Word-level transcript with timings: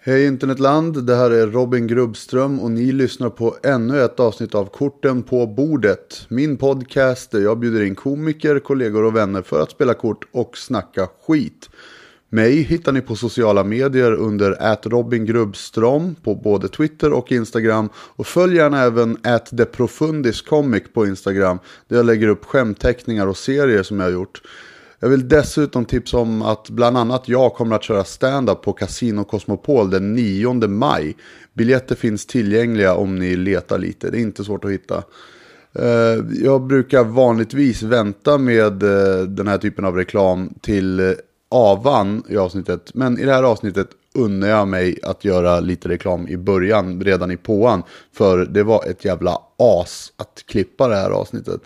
Hej 0.00 0.26
internetland, 0.26 1.06
det 1.06 1.14
här 1.14 1.30
är 1.30 1.46
Robin 1.46 1.86
Grubbström 1.86 2.60
och 2.60 2.70
ni 2.70 2.92
lyssnar 2.92 3.30
på 3.30 3.56
ännu 3.62 4.00
ett 4.00 4.20
avsnitt 4.20 4.54
av 4.54 4.64
Korten 4.64 5.22
på 5.22 5.46
bordet. 5.46 6.26
Min 6.28 6.56
podcast 6.56 7.30
där 7.30 7.40
jag 7.40 7.58
bjuder 7.58 7.82
in 7.82 7.94
komiker, 7.94 8.58
kollegor 8.58 9.04
och 9.04 9.16
vänner 9.16 9.42
för 9.42 9.62
att 9.62 9.70
spela 9.70 9.94
kort 9.94 10.24
och 10.32 10.58
snacka 10.58 11.08
skit. 11.26 11.70
Mig 12.28 12.62
hittar 12.62 12.92
ni 12.92 13.00
på 13.00 13.16
sociala 13.16 13.64
medier 13.64 14.12
under 14.12 14.78
@robingrubbstrom 14.88 16.14
på 16.24 16.34
både 16.34 16.68
Twitter 16.68 17.12
och 17.12 17.32
Instagram. 17.32 17.88
Och 17.96 18.26
följ 18.26 18.56
gärna 18.56 18.82
även 18.82 19.16
@deprofundiscomic 19.50 20.82
på 20.94 21.06
Instagram 21.06 21.58
där 21.88 21.96
jag 21.96 22.06
lägger 22.06 22.28
upp 22.28 22.44
skämtteckningar 22.44 23.26
och 23.26 23.36
serier 23.36 23.82
som 23.82 24.00
jag 24.00 24.06
har 24.06 24.12
gjort. 24.12 24.42
Jag 25.00 25.08
vill 25.08 25.28
dessutom 25.28 25.84
tipsa 25.84 26.18
om 26.18 26.42
att 26.42 26.70
bland 26.70 26.98
annat 26.98 27.28
jag 27.28 27.54
kommer 27.54 27.76
att 27.76 27.82
köra 27.82 28.04
stand-up 28.04 28.62
på 28.62 28.72
Casino 28.72 29.24
Cosmopol 29.24 29.90
den 29.90 30.14
9 30.14 30.68
maj. 30.68 31.16
Biljetter 31.54 31.94
finns 31.94 32.26
tillgängliga 32.26 32.94
om 32.94 33.18
ni 33.18 33.36
letar 33.36 33.78
lite, 33.78 34.10
det 34.10 34.18
är 34.18 34.20
inte 34.20 34.44
svårt 34.44 34.64
att 34.64 34.70
hitta. 34.70 35.02
Eh, 35.72 36.24
jag 36.44 36.62
brukar 36.62 37.04
vanligtvis 37.04 37.82
vänta 37.82 38.38
med 38.38 38.82
eh, 38.82 39.22
den 39.22 39.48
här 39.48 39.58
typen 39.58 39.84
av 39.84 39.96
reklam 39.96 40.54
till 40.60 41.00
eh, 41.00 41.12
avan 41.48 42.22
i 42.28 42.36
avsnittet. 42.36 42.94
Men 42.94 43.18
i 43.18 43.24
det 43.24 43.32
här 43.32 43.42
avsnittet 43.42 43.88
unnar 44.14 44.48
jag 44.48 44.68
mig 44.68 44.98
att 45.02 45.24
göra 45.24 45.60
lite 45.60 45.88
reklam 45.88 46.28
i 46.28 46.36
början, 46.36 47.00
redan 47.00 47.30
i 47.30 47.36
påan. 47.36 47.82
För 48.12 48.46
det 48.46 48.62
var 48.62 48.84
ett 48.90 49.04
jävla 49.04 49.38
as 49.56 50.12
att 50.16 50.44
klippa 50.46 50.88
det 50.88 50.96
här 50.96 51.10
avsnittet. 51.10 51.60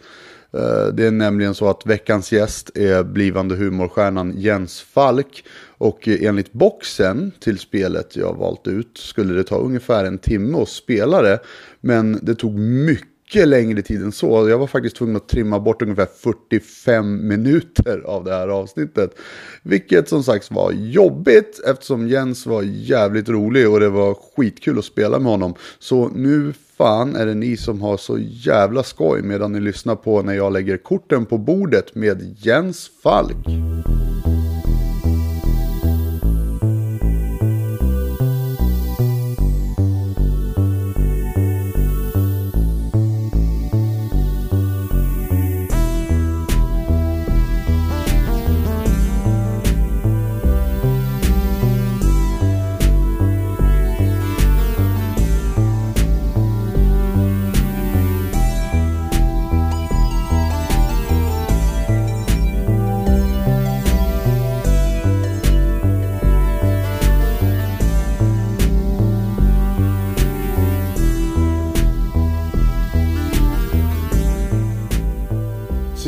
Eh, 0.54 0.86
det 0.94 1.06
är 1.06 1.10
nämligen 1.10 1.54
så 1.54 1.70
att 1.70 1.86
veckans 1.86 2.32
gäst 2.32 2.76
är 2.76 3.02
blivande 3.02 3.54
humorstjärnan 3.54 4.34
Jens 4.36 4.80
Falk. 4.80 5.44
Och 5.78 6.08
eh, 6.08 6.28
enligt 6.28 6.52
boxen 6.52 7.32
till 7.40 7.58
spelet 7.58 8.16
jag 8.16 8.36
valt 8.36 8.66
ut 8.66 8.98
skulle 8.98 9.34
det 9.34 9.44
ta 9.44 9.56
ungefär 9.56 10.04
en 10.04 10.18
timme 10.18 10.58
att 10.58 10.68
spela 10.68 11.22
det. 11.22 11.38
Men 11.80 12.18
det 12.22 12.34
tog 12.34 12.58
mycket 12.58 13.11
längre 13.34 13.82
tid 13.82 14.02
än 14.02 14.12
så. 14.12 14.48
Jag 14.48 14.58
var 14.58 14.66
faktiskt 14.66 14.96
tvungen 14.96 15.16
att 15.16 15.28
trimma 15.28 15.60
bort 15.60 15.82
ungefär 15.82 16.08
45 16.16 17.28
minuter 17.28 18.02
av 18.06 18.24
det 18.24 18.34
här 18.34 18.48
avsnittet. 18.48 19.14
Vilket 19.62 20.08
som 20.08 20.22
sagt 20.22 20.50
var 20.50 20.72
jobbigt 20.72 21.60
eftersom 21.66 22.08
Jens 22.08 22.46
var 22.46 22.62
jävligt 22.62 23.28
rolig 23.28 23.70
och 23.70 23.80
det 23.80 23.88
var 23.88 24.14
skitkul 24.36 24.78
att 24.78 24.84
spela 24.84 25.18
med 25.18 25.32
honom. 25.32 25.54
Så 25.78 26.08
nu 26.08 26.52
fan 26.76 27.16
är 27.16 27.26
det 27.26 27.34
ni 27.34 27.56
som 27.56 27.82
har 27.82 27.96
så 27.96 28.18
jävla 28.18 28.82
skoj 28.82 29.22
medan 29.22 29.52
ni 29.52 29.60
lyssnar 29.60 29.96
på 29.96 30.22
när 30.22 30.34
jag 30.34 30.52
lägger 30.52 30.76
korten 30.76 31.26
på 31.26 31.38
bordet 31.38 31.94
med 31.94 32.36
Jens 32.38 32.90
Falk. 33.02 33.46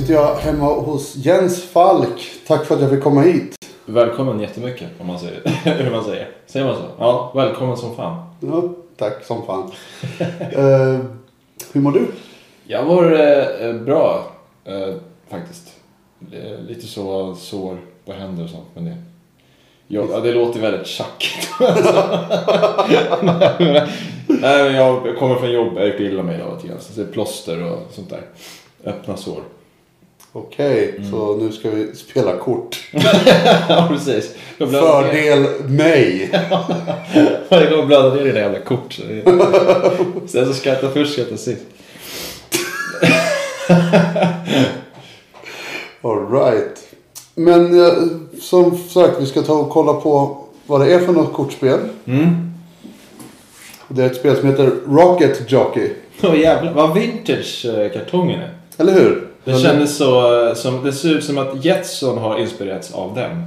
Sitter 0.04 0.14
jag 0.14 0.34
hemma 0.34 0.66
hos 0.66 1.16
Jens 1.16 1.64
Falk. 1.64 2.30
Tack 2.46 2.66
för 2.66 2.74
att 2.74 2.80
jag 2.80 2.90
fick 2.90 3.02
komma 3.02 3.20
hit. 3.20 3.56
Välkommen 3.86 4.40
jättemycket 4.40 4.88
om 5.00 5.06
man 5.06 5.18
säger 5.18 5.42
hur 5.82 5.90
man 5.90 6.04
säger. 6.04 6.28
Säger 6.46 6.66
man 6.66 6.76
så? 6.76 6.82
Ja, 6.98 7.32
välkommen 7.34 7.76
som 7.76 7.96
fan. 7.96 8.26
Ja, 8.40 8.62
tack 8.96 9.24
som 9.24 9.46
fan. 9.46 9.70
Eh, 10.52 10.98
hur 11.72 11.80
mår 11.80 11.92
du? 11.92 12.06
Jag 12.64 12.86
mår 12.86 13.20
eh, 13.20 13.72
bra 13.72 14.26
eh, 14.64 14.94
faktiskt. 15.28 15.72
Lite 16.68 16.86
så 16.86 17.34
sår 17.34 17.78
på 18.04 18.12
händer 18.12 18.44
och 18.44 18.50
sånt 18.50 18.68
men 18.74 18.84
det... 18.84 18.96
Ja, 19.86 20.04
ja, 20.10 20.20
det 20.20 20.32
låter 20.32 20.60
väldigt 20.60 20.86
tjackigt. 20.86 21.48
Nej 24.28 24.64
men 24.64 24.74
jag 24.74 25.18
kommer 25.18 25.34
från 25.34 25.52
jobb, 25.52 25.72
jag 25.76 26.00
illa 26.00 26.22
mig 26.22 26.42
och 26.42 26.60
till. 26.60 26.72
Så 26.80 27.00
det 27.00 27.08
är 27.08 27.12
plåster 27.12 27.72
och 27.72 27.78
sånt 27.90 28.10
där. 28.10 28.22
Öppna 28.84 29.16
sår. 29.16 29.42
Okej, 30.36 31.00
så 31.10 31.36
nu 31.36 31.52
ska 31.52 31.70
vi 31.70 31.96
spela 31.96 32.36
kort. 32.36 32.76
ja 33.68 33.86
precis. 33.90 34.34
Jag 34.58 34.72
ner. 34.72 34.80
Fördel 34.80 35.46
mig. 35.68 36.30
Varje 37.48 37.70
gång 37.70 37.86
blöder 37.86 38.16
ner 38.16 38.24
dina 38.24 38.38
jävla 38.38 38.58
kort. 38.58 38.92
Sen 40.26 40.46
så 40.46 40.52
skrattar 40.54 40.88
först, 40.88 41.12
skrattar 41.12 41.36
sist. 41.36 41.62
All 46.02 46.30
right. 46.32 46.88
Men 47.34 47.80
eh, 47.80 47.92
som 48.40 48.78
sagt, 48.78 49.20
vi 49.20 49.26
ska 49.26 49.42
ta 49.42 49.54
och 49.54 49.70
kolla 49.70 49.92
på 49.92 50.44
vad 50.66 50.80
det 50.80 50.94
är 50.94 50.98
för 50.98 51.12
något 51.12 51.32
kortspel. 51.32 51.80
Mm. 52.06 52.52
Det 53.88 54.02
är 54.02 54.06
ett 54.06 54.16
spel 54.16 54.36
som 54.36 54.48
heter 54.48 54.70
Rocket 54.86 55.52
Jockey. 55.52 55.90
Åh 56.22 56.38
jävlar, 56.40 56.72
vad 56.72 56.94
vintage 56.94 57.66
eh, 57.66 57.92
kartongen 57.92 58.40
är. 58.40 58.54
Eller 58.78 58.92
hur? 58.92 59.33
Det 59.44 59.58
kändes 59.58 59.96
så, 59.96 60.40
eh, 60.48 60.54
som, 60.54 60.84
det 60.84 60.92
ser 60.92 61.08
ut 61.08 61.24
som 61.24 61.38
att 61.38 61.64
Jetson 61.64 62.18
har 62.18 62.38
inspirerats 62.38 62.94
av 62.94 63.14
den. 63.14 63.42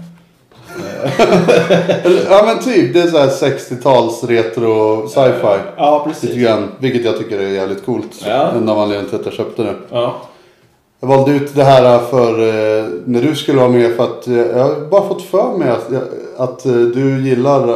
Ja 2.29 2.43
men 2.45 2.59
typ, 2.63 2.93
det 2.93 3.01
är 3.01 3.07
så 3.07 3.17
här 3.17 3.27
60-tals 3.27 4.23
retro 4.23 5.07
sci-fi. 5.07 5.57
Ja, 5.77 6.05
Lite 6.07 6.19
precis. 6.19 6.43
grann, 6.43 6.71
vilket 6.79 7.05
jag 7.05 7.17
tycker 7.17 7.39
är 7.39 7.47
jävligt 7.47 7.85
coolt. 7.85 8.23
Ja. 8.25 8.51
En 8.51 8.69
av 8.69 8.79
anledningarna 8.79 9.09
till 9.09 9.19
att 9.19 9.25
jag 9.25 9.33
köpte 9.33 9.63
det. 9.63 9.75
Ja. 9.91 10.15
Jag 10.99 11.07
valde 11.07 11.31
ut 11.31 11.55
det 11.55 11.63
här 11.63 11.99
för 11.99 12.31
eh, 12.39 12.85
när 13.05 13.21
du 13.21 13.35
skulle 13.35 13.57
vara 13.59 13.69
med 13.69 13.95
för 13.95 14.03
att 14.03 14.27
eh, 14.27 14.35
jag 14.37 14.63
har 14.63 14.89
bara 14.89 15.07
fått 15.07 15.21
för 15.21 15.57
mig 15.57 15.69
att, 15.69 15.89
att 16.37 16.63
du 16.93 17.27
gillar 17.27 17.69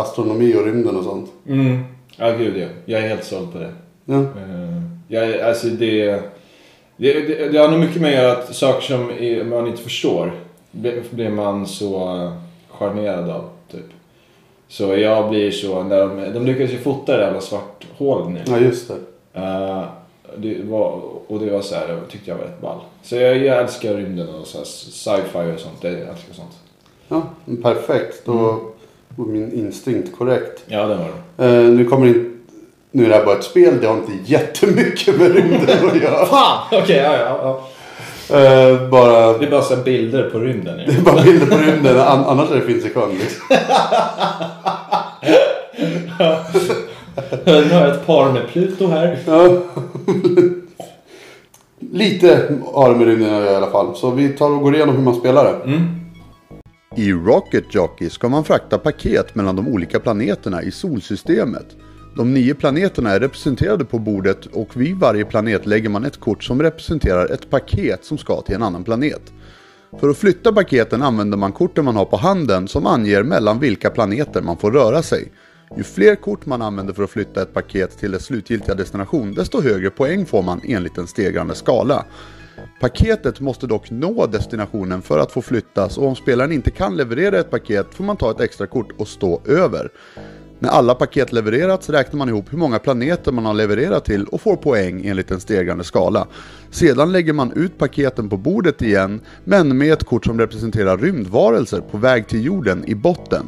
astronomi 0.00 0.54
och 0.54 0.64
rymden 0.64 0.96
och 0.96 1.04
sånt. 1.04 1.30
Mm. 1.48 1.84
Ja, 2.16 2.30
gud 2.30 2.56
ja. 2.56 2.66
Jag 2.84 3.00
är 3.04 3.08
helt 3.08 3.24
såld 3.24 3.52
på 3.52 3.58
det. 3.58 3.72
Ja. 4.04 4.24
Jag, 5.08 5.40
alltså 5.40 5.66
det, 5.66 6.20
det, 6.98 7.20
det, 7.20 7.48
det 7.48 7.58
har 7.58 7.68
nog 7.68 7.80
mycket 7.80 8.02
med 8.02 8.10
att 8.10 8.22
göra 8.22 8.32
att 8.32 8.54
saker 8.54 8.80
som 8.80 9.50
man 9.50 9.66
inte 9.66 9.82
förstår 9.82 10.32
blir 11.10 11.30
man 11.30 11.66
så 11.66 12.16
eh, 12.16 12.32
charmerad 12.68 13.30
av. 13.30 13.50
Typ. 13.70 13.84
Så 14.68 14.96
jag 14.96 15.30
blir 15.30 15.50
så, 15.50 15.82
när 15.82 16.00
de, 16.00 16.32
de 16.32 16.46
lyckades 16.46 16.72
ju 16.72 16.78
fota 16.78 17.16
det 17.16 17.22
jävla 17.22 17.40
svarthålet 17.40 18.28
nu. 18.28 18.40
ja, 18.46 18.58
just 18.58 18.88
det. 18.88 19.40
Eh, 19.40 19.84
det 20.36 20.62
var, 20.64 21.00
och 21.26 21.40
det 21.40 21.50
var 21.50 21.60
så 21.60 21.74
här, 21.74 21.88
det 21.88 22.10
tyckte 22.10 22.30
jag 22.30 22.36
var 22.36 22.44
rätt 22.44 22.60
ball. 22.60 22.78
Så 23.02 23.16
jag, 23.16 23.36
jag 23.36 23.62
älskar 23.62 23.94
rymden 23.94 24.28
och 24.28 24.46
sci-fi 24.46 25.54
och 25.54 25.60
sånt. 25.60 25.78
Jag 25.80 25.92
älskar 25.92 26.34
sånt. 26.34 26.58
Ja, 27.08 27.22
perfekt. 27.62 28.22
Då 28.24 28.60
var 29.16 29.26
min 29.26 29.52
instinkt 29.52 30.16
korrekt. 30.18 30.64
Ja, 30.66 30.86
den 30.86 30.98
var 30.98 31.10
det. 31.36 31.46
Eh, 31.46 31.64
nu 31.64 31.84
kommer 31.84 32.06
in, 32.06 32.37
nu 32.90 33.04
är 33.04 33.08
det 33.08 33.14
här 33.14 33.24
bara 33.24 33.36
ett 33.38 33.44
spel. 33.44 33.80
Det 33.80 33.86
har 33.86 33.94
inte 33.96 34.12
jättemycket 34.32 35.18
med 35.18 35.34
rymden 35.34 35.88
att 35.88 36.02
göra. 36.02 36.26
Fan! 36.30 36.58
Okej, 36.82 36.96
ja, 36.96 37.16
ja, 37.16 37.38
ja. 37.42 37.68
Eh, 38.36 38.88
bara, 38.88 39.38
Det 39.38 39.46
är 39.46 39.50
bara 39.50 39.62
så 39.62 39.76
bilder 39.76 40.30
på 40.30 40.38
rymden. 40.38 40.76
det 40.76 40.92
är 40.94 41.00
bara 41.02 41.22
bilder 41.22 41.46
på 41.46 41.56
rymden. 41.56 42.00
An, 42.00 42.24
annars 42.24 42.50
är 42.50 42.54
det 42.54 42.60
finns 42.62 42.84
i 42.84 42.90
sjön. 42.90 43.10
Liksom. 43.10 43.56
Nu 47.44 47.70
har 47.72 47.80
jag 47.80 47.88
ett 47.94 48.06
par 48.06 48.32
med 48.32 48.48
Pluto 48.48 48.86
här. 48.86 49.18
Ja. 49.26 49.62
Lite 51.92 52.48
har 52.72 52.90
det 52.92 52.96
med 52.98 53.06
rymden 53.06 53.44
i 53.44 53.48
alla 53.48 53.70
fall. 53.70 53.96
Så 53.96 54.10
vi 54.10 54.28
tar 54.28 54.50
och 54.50 54.60
går 54.62 54.74
igenom 54.74 54.96
hur 54.96 55.02
man 55.02 55.14
spelar 55.14 55.44
det. 55.44 55.80
I 57.02 57.12
Rocket 57.12 57.74
Jockey 57.74 58.10
ska 58.10 58.28
man 58.28 58.44
frakta 58.44 58.78
paket 58.78 59.34
mellan 59.34 59.56
de 59.56 59.68
olika 59.68 60.00
planeterna 60.00 60.62
i 60.62 60.70
solsystemet. 60.70 61.66
De 62.18 62.34
nio 62.34 62.54
planeterna 62.54 63.10
är 63.10 63.20
representerade 63.20 63.84
på 63.84 63.98
bordet 63.98 64.46
och 64.46 64.80
vid 64.80 64.96
varje 64.96 65.24
planet 65.24 65.66
lägger 65.66 65.88
man 65.88 66.04
ett 66.04 66.20
kort 66.20 66.44
som 66.44 66.62
representerar 66.62 67.26
ett 67.32 67.50
paket 67.50 68.04
som 68.04 68.18
ska 68.18 68.40
till 68.40 68.54
en 68.54 68.62
annan 68.62 68.84
planet. 68.84 69.32
För 70.00 70.08
att 70.08 70.18
flytta 70.18 70.52
paketen 70.52 71.02
använder 71.02 71.38
man 71.38 71.52
korten 71.52 71.84
man 71.84 71.96
har 71.96 72.04
på 72.04 72.16
handen 72.16 72.68
som 72.68 72.86
anger 72.86 73.22
mellan 73.22 73.58
vilka 73.58 73.90
planeter 73.90 74.42
man 74.42 74.56
får 74.56 74.72
röra 74.72 75.02
sig. 75.02 75.32
Ju 75.76 75.82
fler 75.82 76.14
kort 76.14 76.46
man 76.46 76.62
använder 76.62 76.92
för 76.94 77.02
att 77.02 77.10
flytta 77.10 77.42
ett 77.42 77.54
paket 77.54 77.98
till 77.98 78.10
dess 78.10 78.24
slutgiltiga 78.24 78.74
destination, 78.74 79.34
desto 79.34 79.60
högre 79.60 79.90
poäng 79.90 80.26
får 80.26 80.42
man 80.42 80.60
enligt 80.64 80.98
en 80.98 81.06
stegrande 81.06 81.54
skala. 81.54 82.04
Paketet 82.80 83.40
måste 83.40 83.66
dock 83.66 83.90
nå 83.90 84.26
destinationen 84.26 85.02
för 85.02 85.18
att 85.18 85.32
få 85.32 85.42
flyttas 85.42 85.98
och 85.98 86.06
om 86.06 86.16
spelaren 86.16 86.52
inte 86.52 86.70
kan 86.70 86.96
leverera 86.96 87.38
ett 87.38 87.50
paket 87.50 87.94
får 87.94 88.04
man 88.04 88.16
ta 88.16 88.30
ett 88.30 88.40
extra 88.40 88.66
kort 88.66 88.92
och 88.96 89.08
stå 89.08 89.40
över. 89.44 89.90
När 90.58 90.68
alla 90.68 90.94
paket 90.94 91.32
levererats 91.32 91.90
räknar 91.90 92.18
man 92.18 92.28
ihop 92.28 92.52
hur 92.52 92.58
många 92.58 92.78
planeter 92.78 93.32
man 93.32 93.46
har 93.46 93.54
levererat 93.54 94.04
till 94.04 94.24
och 94.24 94.40
får 94.40 94.56
poäng 94.56 95.06
enligt 95.06 95.30
en 95.30 95.40
stegrande 95.40 95.84
skala. 95.84 96.26
Sedan 96.70 97.12
lägger 97.12 97.32
man 97.32 97.52
ut 97.52 97.78
paketen 97.78 98.28
på 98.28 98.36
bordet 98.36 98.82
igen, 98.82 99.20
men 99.44 99.78
med 99.78 99.92
ett 99.92 100.04
kort 100.04 100.24
som 100.24 100.40
representerar 100.40 100.98
rymdvarelser 100.98 101.80
på 101.80 101.98
väg 101.98 102.28
till 102.28 102.44
jorden 102.44 102.84
i 102.86 102.94
botten. 102.94 103.44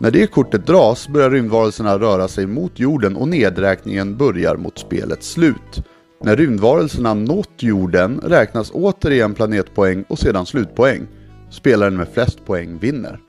När 0.00 0.10
det 0.10 0.26
kortet 0.26 0.66
dras 0.66 1.08
börjar 1.08 1.30
rymdvarelserna 1.30 1.98
röra 1.98 2.28
sig 2.28 2.46
mot 2.46 2.78
jorden 2.78 3.16
och 3.16 3.28
nedräkningen 3.28 4.16
börjar 4.16 4.56
mot 4.56 4.78
spelets 4.78 5.30
slut. 5.30 5.82
När 6.24 6.36
rymdvarelserna 6.36 7.14
nått 7.14 7.62
jorden 7.62 8.20
räknas 8.24 8.70
återigen 8.74 9.34
planetpoäng 9.34 10.04
och 10.08 10.18
sedan 10.18 10.46
slutpoäng. 10.46 11.06
Spelaren 11.50 11.96
med 11.96 12.08
flest 12.08 12.44
poäng 12.44 12.78
vinner. 12.78 13.27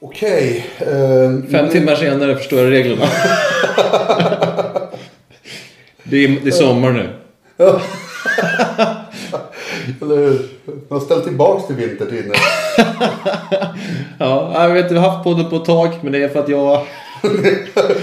Okej. 0.00 0.66
eh, 0.78 1.50
Fem 1.50 1.68
timmar 1.70 1.94
senare 1.94 2.36
förstår 2.36 2.58
jag 2.60 2.70
reglerna. 2.70 3.04
det, 6.04 6.24
är, 6.24 6.28
det 6.42 6.48
är 6.48 6.50
sommar 6.50 6.92
nu. 6.92 7.08
Eller 10.02 10.16
hur? 10.16 10.48
De 10.88 10.94
har 10.94 11.00
ställt 11.00 11.24
tillbaks 11.24 11.66
till 11.66 11.76
vintertid 11.76 12.24
nu. 12.26 12.32
Ja, 14.20 14.62
jag 14.62 14.74
vet, 14.74 14.92
vi 14.92 14.96
har 14.96 15.10
haft 15.10 15.24
podden 15.24 15.50
på 15.50 15.56
ett 15.56 15.64
tag, 15.64 15.90
men 16.02 16.12
det 16.12 16.22
är 16.22 16.28
för 16.28 16.40
att 16.40 16.48
jag 16.48 16.86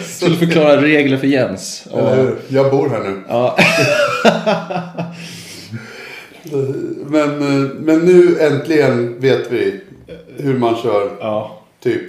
skulle 0.06 0.36
förklara 0.36 0.82
regler 0.82 1.18
för 1.18 1.28
Jens. 1.28 1.88
Och, 1.92 2.00
Eller 2.00 2.16
hur? 2.16 2.38
Jag 2.48 2.72
bor 2.72 2.90
här 2.90 3.00
nu. 3.00 3.22
ja, 3.30 3.58
Men, 7.06 7.42
eh, 7.42 7.70
men 7.80 8.00
nu 8.00 8.40
äntligen 8.40 9.20
vet 9.20 9.52
vi 9.52 9.80
hur 10.38 10.58
man 10.60 10.76
kör. 10.84 11.10
ja. 11.20 11.62
Typ. 11.86 12.02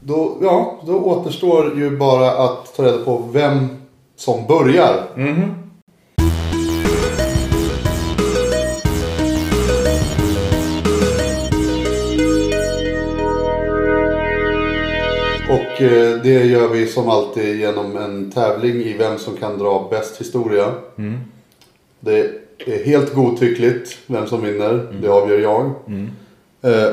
Då, 0.00 0.38
ja, 0.42 0.82
då 0.86 0.92
återstår 0.98 1.78
ju 1.78 1.96
bara 1.96 2.30
att 2.30 2.76
ta 2.76 2.82
reda 2.82 2.98
på 2.98 3.28
vem 3.32 3.68
som 4.16 4.46
börjar. 4.46 5.06
Och 15.50 15.82
eh, 15.82 16.22
det 16.22 16.44
gör 16.44 16.68
vi 16.68 16.86
som 16.86 17.08
alltid 17.08 17.60
genom 17.60 17.96
en 17.96 18.30
tävling 18.30 18.76
i 18.76 18.92
vem 18.98 19.18
som 19.18 19.36
kan 19.36 19.58
dra 19.58 19.88
bäst 19.90 20.20
historia. 20.20 20.72
Det 22.00 22.30
är 22.66 22.84
helt 22.84 23.14
godtyckligt 23.14 23.98
vem 24.06 24.26
som 24.26 24.42
vinner. 24.42 24.86
Det 25.02 25.08
avgör 25.08 25.38
jag. 25.38 25.64
Eh, 25.64 26.08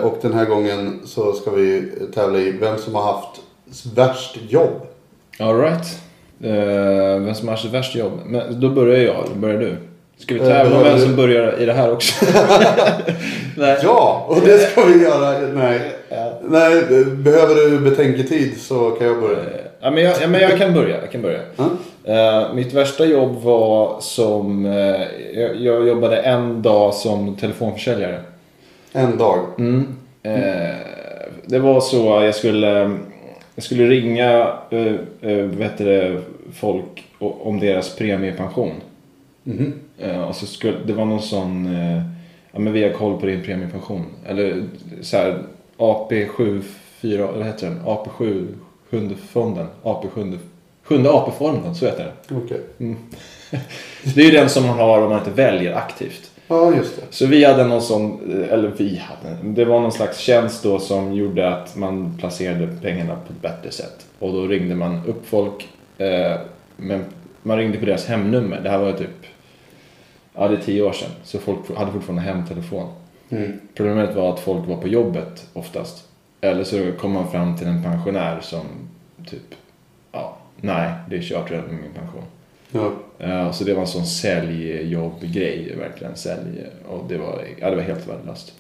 och 0.04 0.18
den 0.22 0.34
här 0.34 0.46
gången 0.46 1.00
så 1.06 1.34
ska 1.34 1.52
vi 1.52 1.92
tävla 2.14 2.40
i 2.40 2.52
vem 2.52 2.78
som 2.78 2.96
har 2.96 3.04
haft 3.04 3.42
värst 3.96 4.38
jobb. 4.50 4.82
All 5.40 5.60
right. 5.60 6.00
Eh, 6.44 7.22
vem 7.22 7.36
som 7.36 7.48
har 7.48 7.56
sitt 7.56 7.72
värsta 7.72 8.00
jobb? 8.00 8.20
Men 8.26 8.60
då 8.60 8.70
börjar 8.70 8.98
jag, 8.98 9.26
då 9.34 9.40
börjar 9.40 9.60
du. 9.60 9.76
Ska 10.18 10.34
vi 10.34 10.40
tävla 10.40 10.78
om 10.78 10.86
Eh, 10.86 10.92
vem 10.92 11.00
som 11.00 11.16
börjar 11.16 11.62
i 11.62 11.66
det 11.66 11.74
här 11.74 11.92
också? 11.92 12.26
Nej. 13.58 13.80
Ja, 13.84 14.26
och 14.28 14.42
det 14.46 14.58
ska 14.58 14.84
vi 14.86 15.04
göra. 15.04 15.40
Nej, 15.54 15.82
Nej 16.44 16.84
behöver 17.06 17.56
du 17.56 17.80
betänketid 17.80 18.62
så 18.62 18.90
kan 18.90 19.08
jag 19.08 19.22
börja. 19.22 19.40
Ja, 19.82 19.92
men 19.92 20.04
jag, 20.04 20.16
ja, 20.22 20.28
men 20.28 20.42
jag 20.42 20.58
kan 20.58 20.74
börja. 20.74 21.02
Jag 21.02 21.12
kan 21.12 21.22
börja. 21.22 21.40
Ja. 21.56 21.70
Eh, 22.14 22.54
mitt 22.54 22.74
värsta 22.74 23.06
jobb 23.06 23.44
var 23.44 24.00
som... 24.00 24.66
eh, 24.66 25.02
jag, 25.42 25.56
jag 25.56 25.88
jobbade 25.88 26.18
en 26.18 26.62
dag 26.62 26.94
som 26.94 27.36
telefonförsäljare. 27.36 28.20
En 28.94 29.18
dag. 29.18 29.46
Mm. 29.58 29.88
Eh, 30.24 30.76
det 31.46 31.60
var 31.60 31.82
så 31.82 31.98
jag 31.98 32.36
skulle, 32.36 32.98
jag 33.56 33.64
skulle 33.64 33.88
ringa 33.90 34.54
eh, 34.70 34.96
eh, 35.22 35.46
vet 35.46 35.78
du, 35.78 36.22
folk 36.54 37.06
om 37.20 37.60
deras 37.60 37.96
premiepension. 37.96 38.74
Mhm. 39.44 39.74
Eh, 40.00 40.22
och 40.22 40.36
så 40.36 40.46
skulle, 40.46 40.78
det 40.86 40.94
var 40.94 41.06
någon 41.06 41.22
sån, 41.22 41.76
eh, 41.76 42.02
ja 42.52 42.60
men 42.60 42.74
vi 42.74 42.84
har 42.84 42.90
koll 42.90 43.20
på 43.20 43.26
din 43.26 43.44
premiepension. 43.44 44.06
Eller 44.28 44.64
så 45.02 45.18
här 45.18 45.44
AP7, 45.78 46.62
4, 47.02 47.32
vad 47.32 47.46
heter 47.46 47.68
den? 47.68 47.82
AP7, 47.86 48.48
sjunde 48.90 49.16
fonden. 49.16 49.68
AP7, 49.84 50.38
sjunde 50.84 51.10
AP-fonden, 51.10 51.76
så 51.76 51.86
heter 51.86 52.14
den. 52.28 52.38
Okej. 52.38 52.62
Det 54.16 54.22
är 54.22 54.26
ju 54.26 54.32
den 54.32 54.50
som 54.50 54.68
man 54.68 54.80
har 54.80 55.02
om 55.02 55.10
man 55.10 55.20
inte 55.20 55.32
väljer 55.32 55.74
aktivt. 55.74 56.31
Ja, 56.52 56.76
just 56.76 56.96
det. 56.96 57.02
Så 57.10 57.26
vi 57.26 57.46
hade 57.46 57.64
någon 57.64 57.82
sån, 57.82 58.20
eller 58.50 58.72
vi 58.78 58.98
hade, 58.98 59.38
det 59.44 59.66
var 59.66 59.80
någon 59.80 59.92
slags 59.92 60.18
tjänst 60.18 60.64
då 60.64 60.80
som 60.80 61.14
gjorde 61.14 61.56
att 61.56 61.76
man 61.76 62.18
placerade 62.18 62.68
pengarna 62.82 63.16
på 63.16 63.34
ett 63.34 63.42
bättre 63.42 63.72
sätt. 63.72 64.06
Och 64.20 64.34
då 64.34 64.48
ringde 64.48 64.76
man 64.76 65.02
upp 65.08 65.26
folk, 65.26 65.70
eh, 65.98 66.40
men 66.78 67.06
man 67.42 67.58
ringde 67.58 67.78
på 67.78 67.86
deras 67.86 68.06
hemnummer. 68.06 68.62
Det 68.62 68.70
här 68.70 68.78
var 68.78 68.94
typ, 68.94 69.26
ja 70.34 70.48
det 70.48 70.56
är 70.56 70.62
tio 70.62 70.82
år 70.82 70.94
sedan. 70.94 71.12
Så 71.24 71.40
folk 71.40 71.78
hade 71.78 71.92
fortfarande 71.92 72.22
hemtelefon. 72.22 72.88
Mm. 73.30 73.60
Problemet 73.76 74.16
var 74.16 74.34
att 74.34 74.40
folk 74.40 74.68
var 74.68 74.78
på 74.78 74.88
jobbet 74.88 75.48
oftast. 75.54 76.08
Eller 76.42 76.64
så 76.64 76.92
kom 77.00 77.12
man 77.12 77.32
fram 77.32 77.58
till 77.58 77.68
en 77.68 77.84
pensionär 77.84 78.40
som 78.42 78.66
typ, 79.30 79.56
ja, 80.12 80.38
nej 80.62 80.94
det 81.10 81.16
är 81.16 81.22
kört 81.22 81.52
redan 81.52 81.66
med 81.66 81.82
min 81.82 81.94
pension. 81.94 82.24
Ja. 82.72 82.92
Ja, 83.18 83.54
så 83.54 83.64
det 83.64 83.74
var 83.74 83.82
en 83.82 83.88
sån 83.88 84.06
säljjobbgrej, 84.06 85.76
verkligen 85.80 86.16
sälj. 86.16 86.66
Och 86.88 87.06
det 87.10 87.18
var, 87.18 87.42
ja, 87.60 87.70
det 87.70 87.76
var 87.76 87.84
helt 87.84 88.08
värdelöst. 88.08 88.54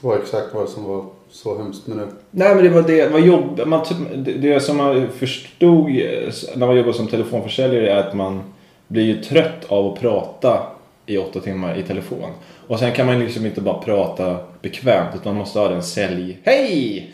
Vad 0.00 0.18
exakt 0.18 0.54
var 0.54 0.62
det 0.62 0.68
som 0.68 0.84
var 0.84 1.04
så 1.30 1.58
hemskt 1.58 1.86
med 1.86 1.98
det? 1.98 2.06
Nej 2.30 2.54
men 2.54 2.64
det 2.64 2.70
var 2.70 2.82
det, 2.82 3.04
det 3.04 3.08
var 3.08 3.18
jobb, 3.18 3.60
man, 3.66 3.84
typ, 3.84 3.96
det, 4.14 4.32
det 4.32 4.60
som 4.60 4.76
man 4.76 5.08
förstod 5.08 5.90
eh, 5.90 6.32
när 6.56 6.66
man 6.66 6.76
jobbar 6.76 6.92
som 6.92 7.06
telefonförsäljare 7.06 7.90
är 7.90 7.96
att 7.96 8.14
man 8.14 8.42
blir 8.88 9.04
ju 9.04 9.22
trött 9.22 9.64
av 9.68 9.86
att 9.86 10.00
prata 10.00 10.62
i 11.06 11.18
åtta 11.18 11.40
timmar 11.40 11.78
i 11.78 11.82
telefon. 11.82 12.30
Och 12.66 12.78
sen 12.78 12.92
kan 12.92 13.06
man 13.06 13.20
liksom 13.20 13.46
inte 13.46 13.60
bara 13.60 13.78
prata 13.78 14.36
bekvämt 14.62 15.14
utan 15.14 15.32
man 15.32 15.36
måste 15.36 15.58
ha 15.58 15.68
den 15.68 15.82
sälj... 15.82 16.38
Hej! 16.44 17.12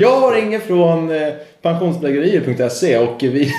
Jag 0.00 0.34
ringer 0.36 0.58
från 0.58 1.10
eh, 1.10 1.28
pensionsbedrägerier.se 1.62 2.98
och 2.98 3.16
vi 3.20 3.52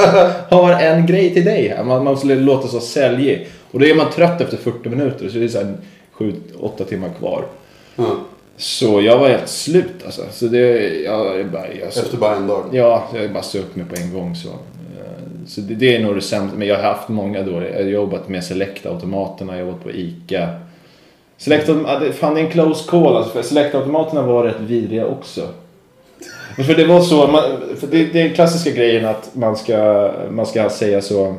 har 0.50 0.72
en 0.72 1.06
grej 1.06 1.34
till 1.34 1.44
dig 1.44 1.68
här. 1.68 1.84
Man, 1.84 2.04
man 2.04 2.04
måste 2.14 2.26
låta 2.26 2.68
så 2.68 2.80
säljig. 2.80 3.48
Och 3.70 3.80
då 3.80 3.86
är 3.86 3.94
man 3.94 4.10
trött 4.10 4.40
efter 4.40 4.56
40 4.56 4.88
minuter 4.88 5.28
så 5.28 5.38
det 5.38 5.44
är 5.44 5.48
så 5.48 5.58
här 5.58 5.74
7-8 6.18 6.84
timmar 6.84 7.08
kvar. 7.18 7.44
Ja. 7.96 8.16
Så 8.56 9.00
jag 9.02 9.18
var 9.18 9.28
helt 9.28 9.48
slut 9.48 9.94
alltså. 10.04 10.22
Så 10.30 10.46
det, 10.46 10.88
jag, 11.04 11.38
jag 11.38 11.46
bara, 11.46 11.66
jag, 11.80 11.88
Efter 11.88 12.16
bara 12.16 12.36
en 12.36 12.46
dag. 12.46 12.64
ja, 12.72 13.08
jag 13.14 13.32
bara 13.32 13.42
söp 13.42 13.76
mig 13.76 13.86
på 13.86 13.94
en 14.00 14.12
gång 14.14 14.34
så. 14.34 14.48
Eh, 14.48 14.54
Så 15.46 15.60
det, 15.60 15.74
det 15.74 15.96
är 15.96 16.00
nog 16.02 16.14
det 16.14 16.20
sämsta. 16.20 16.58
Men 16.58 16.68
jag 16.68 16.76
har 16.76 16.82
haft 16.82 17.08
många 17.08 17.42
dåliga. 17.42 17.70
Jag 17.70 17.84
har 17.84 17.90
jobbat 17.90 18.28
med 18.28 18.42
Select-automaterna, 18.42 19.52
jag 19.56 19.64
har 19.64 19.66
jobbat 19.70 19.82
på 19.82 19.90
ICA. 19.90 20.48
Det- 21.44 22.12
fan 22.12 22.34
det 22.34 22.40
är 22.40 22.44
en 22.44 22.50
close 22.50 22.90
call 22.90 23.16
alltså. 23.16 23.32
För 23.32 23.42
Select-automaterna 23.42 24.22
var 24.22 24.44
rätt 24.44 24.60
vidriga 24.60 25.06
också. 25.06 25.48
För 26.66 26.74
det 26.74 26.84
var 26.84 27.00
så, 27.00 27.26
man, 27.26 27.42
för 27.76 27.86
det, 27.86 28.04
det 28.04 28.20
är 28.20 28.24
den 28.24 28.34
klassiska 28.34 28.70
grejen 28.70 29.04
att 29.06 29.30
man 29.34 29.56
ska, 29.56 30.10
man 30.30 30.46
ska 30.46 30.70
säga 30.70 31.02
så. 31.02 31.36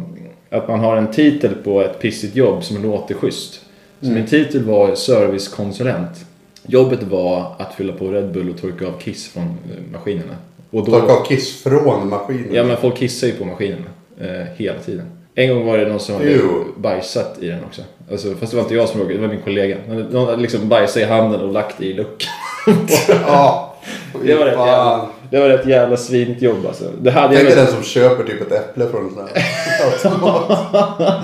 Att 0.49 0.67
man 0.67 0.79
har 0.79 0.97
en 0.97 1.11
titel 1.11 1.55
på 1.63 1.81
ett 1.81 1.99
pissigt 1.99 2.35
jobb 2.35 2.63
som 2.63 2.83
låter 2.83 3.15
schysst. 3.15 3.61
Så 4.01 4.07
min 4.07 4.25
titel 4.27 4.63
var 4.63 4.95
servicekonsulent. 4.95 6.25
Jobbet 6.67 7.03
var 7.03 7.55
att 7.57 7.73
fylla 7.75 7.93
på 7.93 8.07
Red 8.07 8.31
Bull 8.31 8.49
och 8.49 8.61
torka 8.61 8.87
av 8.87 8.91
kiss 8.99 9.27
från 9.29 9.43
eh, 9.43 9.91
maskinerna. 9.93 10.35
Och 10.71 10.85
då, 10.85 10.91
Torka 10.91 11.13
av 11.13 11.25
kiss 11.25 11.63
från 11.63 12.09
maskinen. 12.09 12.47
Ja 12.51 12.63
men 12.63 12.77
folk 12.77 12.95
kissar 12.97 13.27
ju 13.27 13.33
på 13.33 13.45
maskinerna. 13.45 13.85
Eh, 14.21 14.45
hela 14.57 14.79
tiden. 14.79 15.05
En 15.35 15.49
gång 15.49 15.65
var 15.65 15.77
det 15.77 15.85
någon 15.87 15.99
som 15.99 16.15
hade 16.15 16.39
bajsat 16.77 17.37
i 17.41 17.47
den 17.47 17.63
också. 17.67 17.81
Alltså, 18.11 18.27
fast 18.39 18.51
det 18.51 18.55
var 18.57 18.63
inte 18.63 18.75
jag 18.75 18.89
som 18.89 18.99
råkade, 18.99 19.15
det 19.17 19.21
var 19.21 19.33
min 19.33 19.41
kollega. 19.41 19.75
Någon 20.11 20.25
hade 20.25 20.41
liksom 20.41 20.69
bajsat 20.69 20.97
i 20.97 21.05
handen 21.05 21.41
och 21.41 21.53
lagt 21.53 21.75
det 21.77 21.85
i 21.85 21.93
luckan. 21.93 22.29
Ja. 23.27 23.65
Det 24.25 24.35
var 24.35 24.45
rätt 24.45 24.53
jävla, 24.57 25.07
det 25.31 25.39
var 25.39 25.49
ett 25.49 25.65
jävla 25.67 25.97
svinigt 25.97 26.41
jobb 26.41 26.65
alltså. 26.67 26.83
Det 27.01 27.11
hade 27.11 27.35
Tänk 27.35 27.47
dig 27.47 27.55
den 27.57 27.67
som 27.67 27.83
köper 27.83 28.23
typ 28.23 28.41
ett 28.41 28.51
äpple 28.51 28.85
från 28.87 29.03
en 29.05 29.11
sån 29.13 29.27
här. 29.33 29.43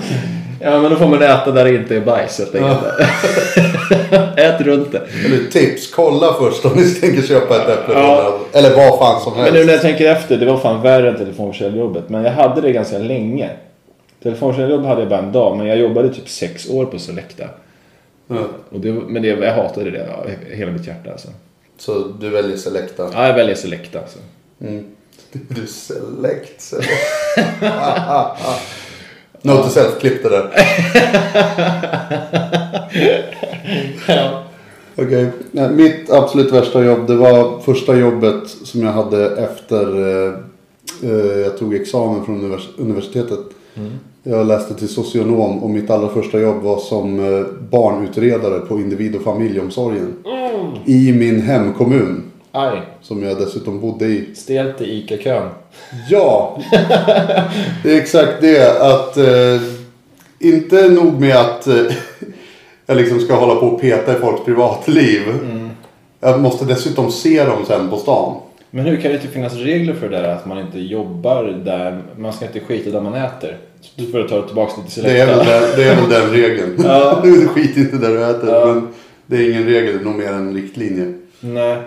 Ja 0.60 0.80
men 0.80 0.90
då 0.90 0.96
får 0.96 1.06
man 1.06 1.22
äta 1.22 1.50
där 1.50 1.64
det 1.64 1.74
inte 1.74 1.96
är 1.96 2.00
bajs 2.00 2.38
helt 2.38 2.54
enkelt. 2.54 2.78
Ät 4.36 4.60
runt 4.60 4.92
det. 4.92 5.02
Eller 5.24 5.50
tips, 5.50 5.94
kolla 5.94 6.32
först 6.40 6.64
om 6.64 6.72
ni 6.76 6.90
tänker 6.90 7.22
köpa 7.22 7.56
ett 7.56 7.68
äpple 7.68 7.94
Ja. 7.94 8.38
Eller 8.52 8.76
vad 8.76 8.98
fan 8.98 9.20
som 9.20 9.32
Men 9.32 9.42
helst. 9.42 9.54
nu 9.54 9.64
när 9.64 9.72
jag 9.72 9.82
tänker 9.82 10.10
efter, 10.10 10.36
det 10.36 10.46
var 10.46 10.56
fan 10.58 10.82
värre 10.82 11.08
än 11.10 11.16
telefonförsäljarjobbet. 11.16 12.08
Men 12.08 12.24
jag 12.24 12.32
hade 12.32 12.60
det 12.60 12.72
ganska 12.72 12.98
länge. 12.98 13.50
Telefonförsäljarjobb 14.26 14.84
hade 14.84 15.00
jag 15.00 15.08
bara 15.10 15.18
en 15.20 15.32
dag, 15.32 15.56
men 15.56 15.66
jag 15.66 15.78
jobbade 15.78 16.14
typ 16.14 16.28
sex 16.28 16.68
år 16.70 16.84
på 16.86 16.98
Selecta. 16.98 17.44
Ja. 18.28 18.36
Och 18.70 18.80
det, 18.80 18.92
men 18.92 19.22
det, 19.22 19.28
jag 19.28 19.54
hatade 19.54 19.90
det 19.90 20.14
av 20.14 20.30
hela 20.50 20.72
mitt 20.72 20.86
hjärta 20.86 21.10
alltså. 21.12 21.28
Så 21.78 21.98
du 22.20 22.28
väljer 22.30 22.56
Selecta. 22.56 23.10
Ja, 23.12 23.26
jag 23.26 23.34
väljer 23.34 23.54
Selecta 23.54 23.98
alltså. 24.00 24.18
Mm. 24.60 24.84
Du 25.32 25.66
select, 25.66 26.60
select. 26.60 26.90
Note 29.42 29.62
to 29.62 29.68
self, 29.68 29.98
klipp 30.00 30.22
det 30.22 30.28
där. 30.28 30.50
Okej, 34.96 35.28
Nej, 35.50 35.70
mitt 35.70 36.10
absolut 36.10 36.52
värsta 36.52 36.84
jobb 36.84 37.06
det 37.06 37.16
var 37.16 37.60
första 37.60 37.96
jobbet 37.96 38.48
som 38.48 38.82
jag 38.82 38.92
hade 38.92 39.36
efter 39.44 39.86
eh, 40.26 40.34
eh, 41.02 41.38
jag 41.40 41.58
tog 41.58 41.74
examen 41.74 42.24
från 42.24 42.40
univers- 42.40 42.70
universitetet. 42.78 43.40
Jag 44.28 44.46
läste 44.46 44.74
till 44.74 44.88
socionom 44.88 45.62
och 45.62 45.70
mitt 45.70 45.90
allra 45.90 46.08
första 46.08 46.40
jobb 46.40 46.62
var 46.62 46.78
som 46.78 47.20
eh, 47.38 47.46
barnutredare 47.70 48.58
på 48.60 48.80
individ 48.80 49.16
och 49.16 49.22
familjeomsorgen. 49.22 50.14
I 50.84 51.12
min 51.12 51.42
hemkommun. 51.42 52.22
Aj, 52.52 52.80
Som 53.02 53.22
jag 53.22 53.38
dessutom 53.38 53.80
bodde 53.80 54.04
i. 54.06 54.34
stelt 54.34 54.80
i 54.80 54.84
ICA-kön. 54.84 55.48
Ja! 56.10 56.58
Det 57.82 57.92
är 57.92 58.00
exakt 58.00 58.40
det. 58.40 58.82
Att 58.82 59.16
eh, 59.16 59.60
inte 60.38 60.88
nog 60.88 61.20
med 61.20 61.36
att 61.36 61.66
eh, 61.66 61.74
jag 62.86 62.96
liksom 62.96 63.20
ska 63.20 63.34
hålla 63.34 63.54
på 63.54 63.66
och 63.66 63.80
peta 63.80 64.16
i 64.16 64.20
folks 64.20 64.44
privatliv. 64.44 65.22
Jag 66.20 66.40
måste 66.40 66.64
dessutom 66.64 67.10
se 67.10 67.44
dem 67.44 67.64
sen 67.66 67.90
på 67.90 67.96
stan. 67.96 68.34
Men 68.76 68.84
hur 68.84 68.96
kan 68.96 69.10
det 69.10 69.16
inte 69.16 69.28
finnas 69.28 69.54
regler 69.54 69.94
för 69.94 70.08
det 70.08 70.16
där 70.16 70.28
att 70.28 70.46
man 70.46 70.58
inte 70.58 70.78
jobbar 70.78 71.44
där, 71.64 72.02
man 72.18 72.32
ska 72.32 72.46
inte 72.46 72.60
skita 72.60 72.90
där 72.90 73.00
man 73.00 73.14
äter? 73.14 73.56
För 74.12 74.20
att 74.20 74.28
ta 74.28 74.42
tillbaka 74.42 74.72
lite 74.82 75.00
Det 75.00 75.08
selekta. 75.08 75.36
den, 75.36 75.76
det 75.76 75.84
är 75.84 75.96
väl 75.96 76.10
den 76.10 76.30
regeln. 76.30 76.76
Ja. 76.84 77.22
Skit 77.54 77.76
inte 77.76 77.96
där 77.96 78.08
du 78.08 78.24
äter. 78.24 78.48
Ja. 78.48 78.66
Men 78.74 78.88
det 79.26 79.36
är 79.36 79.50
ingen 79.50 79.64
regel, 79.64 79.94
det 79.94 80.00
är 80.00 80.04
nog 80.04 80.14
mer 80.14 80.32
en 80.32 80.54
riktlinje. 80.54 81.14
Nej, 81.40 81.78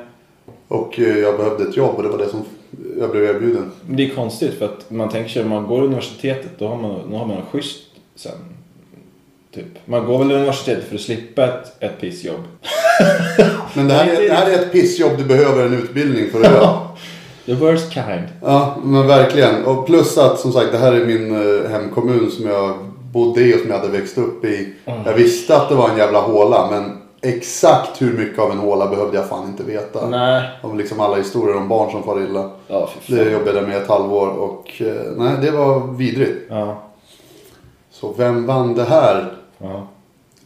Och 0.68 1.00
eh, 1.00 1.18
jag 1.18 1.38
behövde 1.38 1.64
ett 1.64 1.78
jobb 1.78 1.96
och 1.96 2.04
det 2.04 2.10
var 2.10 2.18
det 2.18 2.28
som 2.30 2.42
jag 3.00 3.12
blev 3.12 3.24
erbjuden. 3.24 3.72
det 3.88 4.06
är 4.06 4.10
konstigt 4.10 4.54
för 4.54 4.66
att 4.66 4.92
man 4.92 5.10
tänker 5.10 5.30
sig 5.30 5.42
om 5.44 5.50
man 5.50 5.68
går 5.68 5.82
universitetet 5.84 6.52
då 6.60 6.68
har 6.68 6.76
man, 6.78 7.12
då 7.12 7.18
har 7.18 7.26
man 7.26 7.38
en 7.38 7.46
schysst 7.52 7.80
sen. 8.16 8.32
Typ. 9.56 9.66
Man 9.86 10.06
går 10.06 10.20
väl 10.20 10.32
universitetet 10.32 10.84
för 10.88 10.96
att 10.96 11.02
slippa 11.02 11.44
ett, 11.44 11.84
ett 11.84 12.02
pissjobb. 12.02 12.44
Men 13.74 13.88
det 13.88 13.94
här, 13.94 14.08
är, 14.08 14.30
det 14.30 14.34
här 14.34 14.50
är 14.50 14.54
ett 14.54 14.72
pissjobb 14.72 15.12
du 15.18 15.24
behöver 15.24 15.66
en 15.66 15.74
utbildning 15.74 16.30
för 16.32 16.40
att 16.40 16.52
göra. 16.52 16.80
The 17.46 17.54
worst 17.54 17.92
kind. 17.94 18.28
Ja, 18.42 18.78
men 18.84 19.08
verkligen. 19.08 19.66
Och 19.66 19.86
plus 19.86 20.18
att 20.18 20.40
som 20.40 20.52
sagt 20.52 20.72
det 20.72 20.78
här 20.78 20.94
är 20.94 21.06
min 21.06 21.36
eh, 21.36 21.72
hemkommun 21.72 22.32
som 22.32 22.46
jag 22.50 22.74
bodde 23.12 23.42
i 23.42 23.56
och 23.56 23.60
som 23.60 23.70
jag 23.70 23.78
hade 23.78 23.92
växt 23.92 24.18
upp 24.18 24.46
i. 24.46 24.74
Jag 25.06 25.14
visste 25.14 25.58
att 25.58 25.70
det 25.70 25.76
var 25.76 25.90
en 25.90 25.98
jävla 25.98 26.20
håla 26.20 26.68
men 26.72 26.98
exakt 27.22 28.02
hur 28.02 28.14
mycket 28.14 28.40
av 28.40 28.52
en 28.52 28.58
håla 28.58 28.88
behövde 28.88 29.18
jag 29.18 29.30
fan 29.30 29.48
inte 29.48 29.64
veta. 29.64 30.08
Nej. 30.10 30.50
Om 30.64 30.78
liksom 30.78 31.00
alla 31.00 31.16
historier 31.18 31.58
om 31.58 31.68
barn 31.68 31.92
som 31.92 32.04
far 32.04 32.24
illa. 32.24 32.50
Ja, 32.68 32.90
Det 33.08 33.32
jobbade 33.32 33.60
jag 33.60 33.68
med 33.68 33.78
ett 33.78 33.88
halvår 33.88 34.28
och 34.28 34.82
eh, 34.82 35.12
nej 35.18 35.34
det 35.42 35.52
var 35.52 35.94
vidrigt. 35.98 36.46
Ja. 36.50 36.84
Så 37.92 38.14
vem 38.18 38.46
vann 38.46 38.76
det 38.76 38.84
här? 38.84 39.34
Ja. 39.60 39.88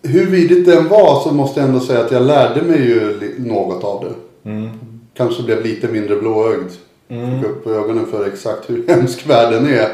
Hur 0.01 0.25
vidrigt 0.25 0.65
den 0.65 0.89
var 0.89 1.23
så 1.23 1.33
måste 1.33 1.59
jag 1.59 1.69
ändå 1.69 1.79
säga 1.79 2.05
att 2.05 2.11
jag 2.11 2.23
lärde 2.23 2.61
mig 2.61 2.81
ju 2.81 3.33
något 3.37 3.83
av 3.83 4.05
det. 4.05 4.49
Mm. 4.49 4.69
Kanske 5.13 5.43
blev 5.43 5.63
lite 5.65 5.87
mindre 5.87 6.15
blåögd. 6.15 6.71
Mm. 7.09 7.39
Fick 7.39 7.49
upp 7.49 7.67
ögonen 7.67 8.05
för 8.05 8.27
exakt 8.27 8.69
hur 8.69 8.87
hemsk 8.87 9.29
världen 9.29 9.67
är. 9.67 9.89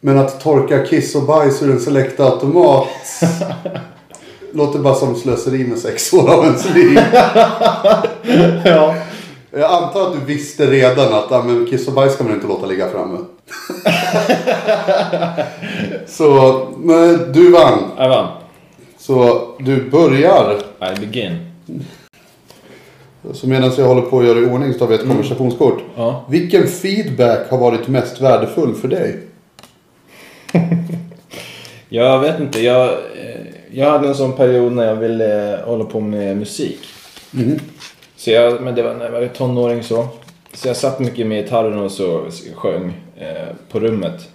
Men 0.00 0.18
att 0.18 0.40
torka 0.40 0.86
kiss 0.86 1.14
och 1.14 1.22
bajs 1.22 1.62
ur 1.62 1.70
en 1.70 1.80
Select-automat 1.80 2.88
låter 4.52 4.78
bara 4.78 4.94
som 4.94 5.16
slöseri 5.16 5.66
med 5.66 5.78
sex 5.78 6.12
år 6.12 6.30
av 6.30 6.44
ens 6.44 6.74
liv. 6.74 6.98
ja. 8.64 8.94
Jag 9.50 9.72
antar 9.72 10.06
att 10.06 10.12
du 10.12 10.34
visste 10.34 10.66
redan 10.66 11.14
att 11.14 11.32
ah, 11.32 11.42
men 11.42 11.66
kiss 11.66 11.88
och 11.88 11.94
bajs 11.94 12.16
kan 12.16 12.26
man 12.26 12.34
inte 12.34 12.46
låta 12.46 12.66
ligga 12.66 12.90
framme. 12.90 13.18
Så 16.06 16.68
men 16.78 17.32
du 17.32 17.50
vann. 17.50 17.78
Jag 17.98 18.08
vann. 18.08 18.28
Så 18.98 19.48
du 19.58 19.90
börjar. 19.90 20.62
I 20.96 21.00
begin. 21.00 21.50
Så 23.32 23.48
medan 23.48 23.72
jag 23.76 23.84
håller 23.84 24.02
på 24.02 24.18
att 24.18 24.26
göra 24.26 24.38
i 24.38 24.46
ordning 24.46 24.72
så 24.72 24.78
tar 24.78 24.86
vi 24.86 24.94
ett 24.94 25.08
konversationskort. 25.08 25.82
Ja. 25.96 26.24
Vilken 26.28 26.68
feedback 26.68 27.50
har 27.50 27.58
varit 27.58 27.88
mest 27.88 28.20
värdefull 28.20 28.74
för 28.74 28.88
dig? 28.88 29.20
Jag 31.88 32.20
vet 32.20 32.40
inte. 32.40 32.60
Jag, 32.60 32.88
eh, 32.88 33.40
jag 33.72 33.90
hade 33.90 34.08
en 34.08 34.14
sån 34.14 34.32
period 34.32 34.72
när 34.72 34.84
jag 34.84 34.96
ville 34.96 35.54
eh, 35.54 35.60
hålla 35.66 35.84
på 35.84 36.00
med 36.00 36.36
musik. 36.36 36.78
Så 38.16 38.30
jag, 38.30 38.62
men 38.62 38.74
det 38.74 38.82
var 38.82 38.94
när 38.94 39.04
jag 39.04 39.12
var 39.12 39.26
tonåring 39.26 39.82
så. 39.82 40.08
Så 40.52 40.68
jag 40.68 40.76
satt 40.76 41.00
mycket 41.00 41.26
med 41.26 41.44
gitarren 41.44 41.78
och 41.78 41.90
så 41.90 42.26
sjöng 42.54 42.92
eh, 43.16 43.48
på 43.70 43.80
rummet. 43.80 44.28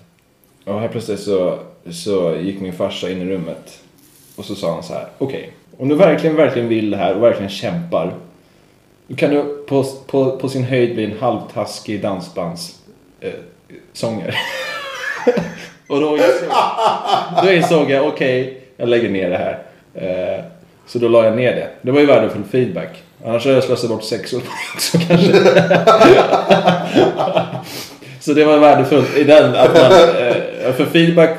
Och 0.66 0.80
här 0.80 0.88
plötsligt 0.88 1.20
så, 1.20 1.60
så 1.92 2.36
gick 2.36 2.62
min 2.62 2.74
farsa 2.74 3.10
in 3.10 3.22
i 3.22 3.26
rummet. 3.34 3.80
Och 4.36 4.46
så 4.46 4.56
sa 4.56 4.74
han 4.74 4.84
så 4.84 4.94
här. 4.94 5.06
Okej, 5.18 5.54
om 5.78 5.90
du 5.90 5.96
verkligen, 5.96 6.36
verkligen 6.36 6.68
vill 6.68 6.92
det 6.92 6.98
här 6.98 7.16
och 7.16 7.24
verkligen 7.24 7.50
kämpar. 7.50 8.14
Då 9.08 9.16
kan 9.16 9.30
du 9.30 9.66
på, 9.68 9.84
på, 9.84 10.38
på 10.38 10.50
sin 10.50 10.64
höjd 10.64 10.96
bli 10.96 11.06
en 11.06 11.20
halvtaskig 11.20 12.02
dansbandssångare. 12.02 14.34
eh, 15.26 15.28
och 15.88 16.02
då 16.02 16.18
insåg, 16.18 16.50
då 17.44 17.52
insåg 17.52 17.92
jag, 17.92 18.08
okej, 18.08 18.62
jag 18.78 18.90
lägger 18.90 19.10
ner 19.10 19.30
det 19.30 19.38
här. 19.38 19.60
Eh, 19.94 20.40
så 20.88 21.00
då 21.00 21.08
la 21.08 21.26
jag 21.26 21.36
ner 21.36 21.56
det. 21.56 21.70
Det 21.82 21.92
var 21.92 22.00
ju 22.00 22.06
värdefull 22.06 22.44
feedback. 22.44 23.04
Annars 23.26 23.46
hade 23.46 23.56
jag 23.56 23.64
slösat 23.64 23.90
bort 23.90 24.04
sex 24.04 24.34
år 24.34 24.40
på 24.40 24.46
det 24.46 24.52
också 24.76 24.98
kanske. 25.08 25.34
så 28.20 28.34
det 28.34 28.46
var 28.46 28.58
värdefullt 28.58 29.18
i 29.18 29.24
den 29.24 29.56
att 29.56 29.74
man, 29.74 29.92
eh, 29.92 30.74
för 30.78 30.86
feedback, 30.86 31.30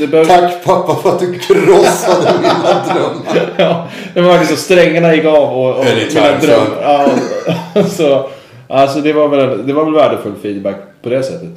eh, 0.00 0.08
behöver, 0.08 0.40
Tack 0.40 0.64
pappa 0.64 0.96
för 1.02 1.08
att 1.10 1.20
du 1.20 1.38
krossade 1.38 2.32
mina 2.42 2.84
drömmar. 2.94 3.54
ja, 3.56 3.88
det 4.14 4.20
var 4.20 4.38
liksom 4.38 4.56
strängarna 4.56 5.14
gick 5.14 5.24
av 5.24 5.58
och, 5.58 5.78
och 5.78 5.84
mina 5.84 6.38
dröm, 6.40 6.66
son. 6.66 6.76
ja, 6.82 7.84
så, 7.96 8.28
alltså 8.68 9.00
det 9.00 9.12
var 9.12 9.28
väl, 9.28 9.66
det 9.66 9.72
var 9.72 9.84
väl 9.84 9.94
värdefull 9.94 10.34
feedback 10.42 10.76
på 11.02 11.08
det 11.08 11.22
sättet. 11.22 11.54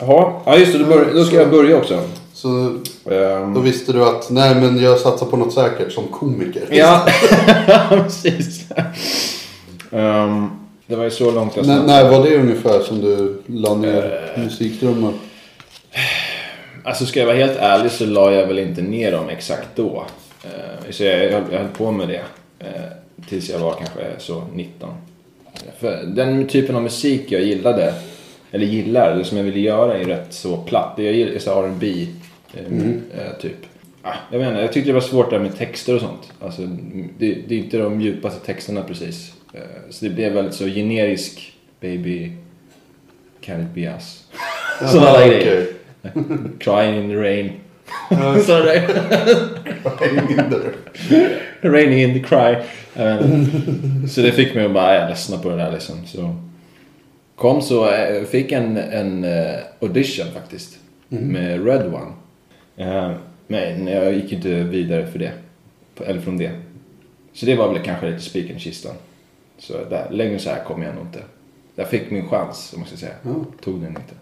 Jaha, 0.00 0.32
ja 0.46 0.56
just 0.56 0.72
det, 0.72 0.78
då, 0.78 0.84
bör, 0.84 1.06
då 1.14 1.24
ska 1.24 1.36
jag 1.36 1.50
börja 1.50 1.76
också. 1.76 1.98
Så 2.34 2.78
Ehm, 3.10 3.54
då 3.54 3.60
visste 3.60 3.92
du 3.92 4.04
att 4.04 4.30
nej 4.30 4.54
men 4.54 4.82
jag 4.82 4.98
satsar 4.98 5.26
på 5.26 5.36
något 5.36 5.52
säkert 5.52 5.92
som 5.92 6.04
komiker. 6.04 6.62
Ja, 6.70 7.06
precis. 7.88 8.64
Ehm, 9.92 10.50
det 10.90 10.96
var 10.96 11.04
ju 11.04 11.10
så 11.10 11.30
långt 11.30 11.56
jag 11.56 11.64
snabbade. 11.64 11.86
när 11.86 12.10
var 12.10 12.24
det 12.24 12.36
ungefär 12.36 12.80
som 12.80 13.00
du 13.00 13.42
la 13.46 13.74
ner 13.74 14.32
musikdrömmar? 14.36 15.12
Alltså 16.84 17.06
ska 17.06 17.20
jag 17.20 17.26
vara 17.26 17.36
helt 17.36 17.56
ärlig 17.56 17.92
så 17.92 18.06
la 18.06 18.32
jag 18.32 18.46
väl 18.46 18.58
inte 18.58 18.82
ner 18.82 19.12
dem 19.12 19.28
exakt 19.28 19.68
då. 19.74 20.06
Eh, 20.44 20.90
så 20.90 21.04
jag, 21.04 21.24
jag, 21.24 21.42
jag 21.50 21.58
höll 21.58 21.68
på 21.68 21.92
med 21.92 22.08
det 22.08 22.22
eh, 22.58 23.26
tills 23.28 23.50
jag 23.50 23.58
var 23.58 23.72
kanske 23.72 24.00
så 24.18 24.42
19. 24.54 24.90
För 25.78 26.02
den 26.06 26.46
typen 26.46 26.76
av 26.76 26.82
musik 26.82 27.24
jag 27.28 27.42
gillade, 27.42 27.94
eller 28.50 28.66
gillar, 28.66 29.10
eller 29.10 29.24
som 29.24 29.36
jag 29.36 29.44
ville 29.44 29.60
göra 29.60 29.98
är 29.98 30.04
rätt 30.04 30.32
så 30.32 30.56
platt. 30.56 30.94
Jag 30.96 31.12
gillar 31.12 31.64
R&B 31.64 32.06
eh, 32.54 33.40
typ. 33.40 33.56
Ah, 34.02 34.14
jag 34.32 34.42
inte, 34.42 34.60
jag 34.60 34.72
tyckte 34.72 34.90
det 34.90 34.94
var 34.94 35.00
svårt 35.00 35.30
där 35.30 35.38
med 35.38 35.58
texter 35.58 35.94
och 35.94 36.00
sånt. 36.00 36.32
Alltså, 36.40 36.62
det, 37.18 37.34
det 37.48 37.54
är 37.54 37.58
inte 37.58 37.78
de 37.78 38.00
djupaste 38.00 38.46
texterna 38.46 38.82
precis. 38.82 39.32
Eh, 39.54 39.60
så 39.90 40.04
det 40.04 40.10
blev 40.10 40.32
väldigt 40.32 40.54
så 40.54 40.66
generisk 40.66 41.52
baby, 41.80 42.32
can 43.40 43.60
it 43.60 43.74
be 43.74 43.80
us? 43.80 44.24
Sådana 44.92 45.12
okej. 45.12 45.28
grejer. 45.28 45.66
Crying 46.58 47.04
in 47.04 47.08
the 47.10 47.16
rain. 47.16 47.52
Mindre. 48.10 48.86
Raining 51.62 52.00
in 52.00 52.14
the 52.14 52.20
cry. 52.20 52.56
Jag 52.94 53.16
vet 53.16 53.24
inte. 53.24 54.08
så 54.08 54.20
det 54.20 54.32
fick 54.32 54.54
mig 54.54 54.64
att 54.64 54.72
bara, 54.72 54.94
jag 54.94 55.08
ledsna 55.08 55.38
på 55.38 55.50
det 55.50 55.56
där 55.56 55.72
liksom. 55.72 56.06
Så 56.06 56.36
kom 57.36 57.62
så, 57.62 57.90
eh, 57.90 58.24
fick 58.24 58.52
en, 58.52 58.76
en 58.76 59.24
eh, 59.24 59.54
audition 59.80 60.26
faktiskt. 60.34 60.78
Med 61.08 61.66
Red 61.66 61.94
One. 61.94 62.12
Men 63.46 63.86
jag 63.86 64.14
gick 64.14 64.32
inte 64.32 64.48
vidare 64.48 65.06
för 65.06 65.18
det. 65.18 65.32
Eller 66.06 66.20
från 66.20 66.38
det. 66.38 66.50
Så 67.32 67.46
det 67.46 67.56
var 67.56 67.72
väl 67.72 67.82
kanske 67.82 68.10
lite 68.10 68.22
spiken 68.22 68.56
i 68.56 68.60
kistan. 68.60 68.94
Så 69.60 69.72
där, 69.90 70.06
längre 70.10 70.38
så 70.38 70.50
här 70.50 70.64
kom 70.64 70.82
jag 70.82 70.94
nog 70.94 71.04
inte. 71.04 71.18
Jag 71.74 71.88
fick 71.88 72.10
min 72.10 72.28
chans, 72.28 72.70
om 72.74 72.80
man 72.80 72.88
ska 72.88 72.96
säga. 72.96 73.12
Ja. 73.22 73.30
Tog 73.64 73.80
den 73.80 73.88
inte. 73.88 74.14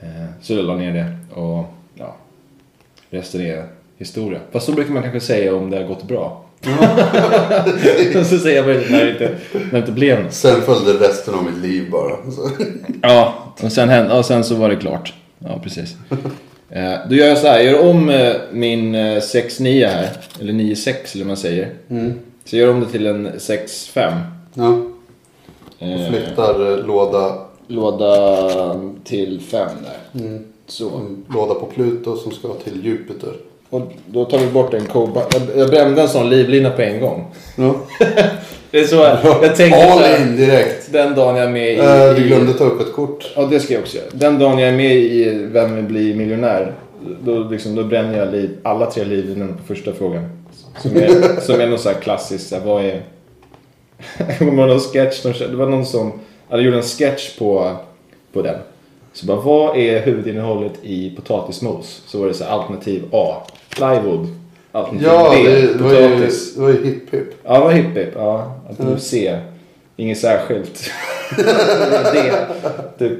Eh, 0.00 0.24
Så 0.42 0.52
jag 0.52 0.64
la 0.64 0.76
ner 0.76 0.92
det 0.94 1.40
och 1.40 1.64
ja, 1.94 2.16
resten 3.10 3.40
är 3.40 3.66
historia. 3.98 4.38
Fast 4.52 4.66
så 4.66 4.72
brukar 4.72 4.92
man 4.92 5.02
kanske 5.02 5.20
säga 5.20 5.54
om 5.54 5.70
det 5.70 5.76
har 5.76 5.84
gått 5.84 6.02
bra. 6.08 6.42
så 8.24 8.38
säger 8.38 8.62
väl 8.62 8.90
när 8.90 9.04
det 9.04 9.10
inte, 9.10 9.34
när 9.52 9.70
det 9.72 9.78
inte 9.78 9.92
blev 9.92 10.22
något. 10.24 10.32
Sen 10.32 10.62
följde 10.62 10.92
resten 11.08 11.34
av 11.34 11.44
mitt 11.44 11.56
liv 11.62 11.90
bara. 11.90 12.16
Ja, 13.02 13.34
och 13.62 13.72
sen, 13.72 13.88
hände, 13.88 14.18
och 14.18 14.24
sen 14.26 14.44
så 14.44 14.54
var 14.54 14.68
det 14.68 14.76
klart. 14.76 15.14
Ja, 15.38 15.60
precis. 15.62 15.96
Eh, 16.70 16.94
Då 17.08 17.14
gör 17.14 17.26
jag 17.26 17.38
så 17.38 17.46
här, 17.46 17.56
jag 17.60 17.64
gör 17.72 17.90
om 17.90 18.08
eh, 18.10 18.34
min 18.52 18.94
eh, 18.94 19.00
6-9 19.16 19.86
här, 19.88 20.08
eller 20.40 20.52
9-6 20.52 20.86
eller 21.14 21.24
vad 21.24 21.26
man 21.26 21.36
säger. 21.36 21.70
Så 22.44 22.56
jag 22.56 22.60
gör 22.66 22.74
om 22.74 22.80
det 22.80 22.86
till 22.86 23.06
en 23.06 23.28
6-5. 23.28 24.20
Ja. 24.56 24.78
Eh, 25.78 26.08
Flyttar 26.10 26.72
eh, 26.78 26.86
låda, 26.86 27.34
Låda 27.68 28.76
till 29.04 29.40
5 29.40 29.68
där. 29.84 30.30
Så. 30.66 30.88
mm, 30.88 31.24
låda 31.34 31.54
på 31.54 31.66
Pluto 31.66 32.16
som 32.16 32.32
ska 32.32 32.48
till 32.64 32.84
Jupiter. 32.86 33.32
Och 33.70 33.82
då 34.06 34.24
tar 34.24 34.38
vi 34.38 34.46
bort 34.46 34.74
en 34.74 34.86
koba. 34.86 35.22
Jag- 35.56 35.70
brände 35.70 36.02
en 36.02 36.08
sån 36.08 36.30
livlina 36.30 36.70
på 36.70 36.82
en 36.82 37.00
gång. 37.00 37.24
Ja. 37.56 37.74
Det 38.70 38.80
är 38.80 38.84
så 38.84 38.96
jag 39.42 39.56
tänker 39.56 39.78
så 39.86 39.92
All 39.92 39.98
här, 39.98 40.22
in 40.22 40.36
direkt. 40.36 40.92
Den 40.92 41.14
dagen 41.14 41.36
jag 41.36 41.44
är 41.46 41.50
med 41.52 41.72
i... 41.72 41.78
Eh, 41.78 42.14
du 42.16 42.24
i- 42.24 42.26
glömde 42.28 42.52
ta 42.52 42.64
upp 42.64 42.80
ett 42.80 42.92
kort. 42.92 43.32
Ja, 43.36 43.42
det 43.50 43.60
ska 43.60 43.74
jag 43.74 43.80
också 43.82 43.96
göra. 43.96 44.06
Den 44.12 44.38
dagen 44.38 44.58
jag 44.58 44.68
är 44.72 44.76
med 44.76 44.96
i 44.96 45.34
Vem 45.52 45.86
blir 45.86 46.14
miljonär? 46.14 46.74
Då, 47.24 47.38
liksom, 47.38 47.74
då 47.74 47.84
bränner 47.84 48.18
jag 48.18 48.32
liv, 48.32 48.50
alla 48.62 48.90
tre 48.90 49.04
livlinorna 49.04 49.52
på 49.52 49.62
första 49.74 49.92
frågan. 49.92 50.28
Som 50.82 50.96
är, 50.96 51.40
som 51.40 51.60
är 51.60 51.66
någon 51.66 51.78
sån 51.78 51.92
här 51.94 52.00
klassisk, 52.00 52.48
så 52.48 52.54
här, 52.56 52.62
vad 52.64 52.84
är... 52.84 53.02
det 54.38 54.44
var 54.44 54.66
någon 54.66 54.80
sketch, 54.80 55.22
det 55.22 55.56
var 55.56 55.66
någon 55.66 55.86
som 55.86 56.12
hade 56.48 56.62
gjort 56.62 56.74
en 56.74 56.82
sketch 56.82 57.38
på, 57.38 57.76
på 58.32 58.42
den. 58.42 58.58
Så 59.12 59.26
bara, 59.26 59.40
vad 59.40 59.76
är 59.76 60.00
huvudinnehållet 60.00 60.72
i 60.82 61.16
potatismos? 61.16 62.02
Så 62.06 62.20
var 62.20 62.26
det 62.26 62.34
så 62.34 62.44
här, 62.44 62.50
alternativ 62.50 63.04
A, 63.12 63.42
plywood. 63.68 64.28
Alternativ 64.72 65.08
Ja, 65.08 65.30
B, 65.34 65.50
det, 65.50 65.60
ju, 65.60 65.78
potatis. 65.78 66.54
det 66.54 66.60
var 66.60 66.68
ju 66.68 66.84
hipp 66.84 67.14
hipp. 67.14 67.28
Ja, 67.44 67.54
det 67.54 67.60
var 67.60 67.70
hipp 67.72 67.96
hipp. 67.96 68.12
Ja, 68.14 68.54
alternativ 68.68 68.98
C, 68.98 69.38
inget 69.96 70.18
särskilt. 70.18 70.90
D, 72.12 72.32
typ 72.98 73.18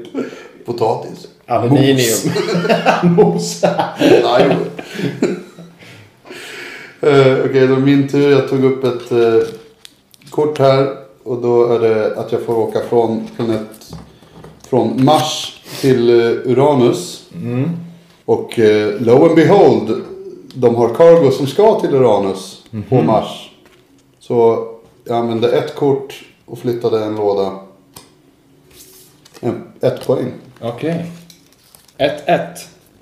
Potatis. 0.65 1.27
Aluminium. 1.45 2.31
Mos. 3.03 3.61
Plywood. 3.97 4.67
Eh, 7.01 7.45
Okej, 7.45 7.67
då 7.67 7.73
är 7.73 7.77
min 7.77 8.07
tur. 8.07 8.31
Jag 8.31 8.49
tog 8.49 8.63
upp 8.65 8.83
ett 8.83 9.11
eh, 9.11 9.47
kort 10.37 10.59
här. 10.59 10.97
Och 11.23 11.41
då 11.41 11.73
är 11.73 11.79
det 11.79 12.17
att 12.17 12.31
jag 12.31 12.41
får 12.41 12.57
åka 12.57 12.79
från 12.79 13.27
planet... 13.35 13.93
Från 14.69 15.05
Mars 15.05 15.61
till 15.81 16.09
eh, 16.09 16.51
Uranus. 16.51 17.29
Mm. 17.33 17.69
Och 18.25 18.59
eh, 18.59 19.01
lo 19.01 19.25
and 19.25 19.35
behold. 19.35 20.03
De 20.53 20.75
har 20.75 20.95
cargo 20.95 21.31
som 21.31 21.47
ska 21.47 21.79
till 21.79 21.95
Uranus 21.95 22.63
på 22.89 23.01
Mars. 23.01 23.51
Så 24.19 24.67
jag 25.03 25.17
använde 25.17 25.51
ett 25.51 25.75
kort 25.75 26.25
och 26.45 26.59
flyttade 26.59 27.05
en 27.05 27.15
låda. 27.15 27.59
En, 29.39 29.63
ett 29.81 30.07
poäng. 30.07 30.31
Okej. 30.61 31.11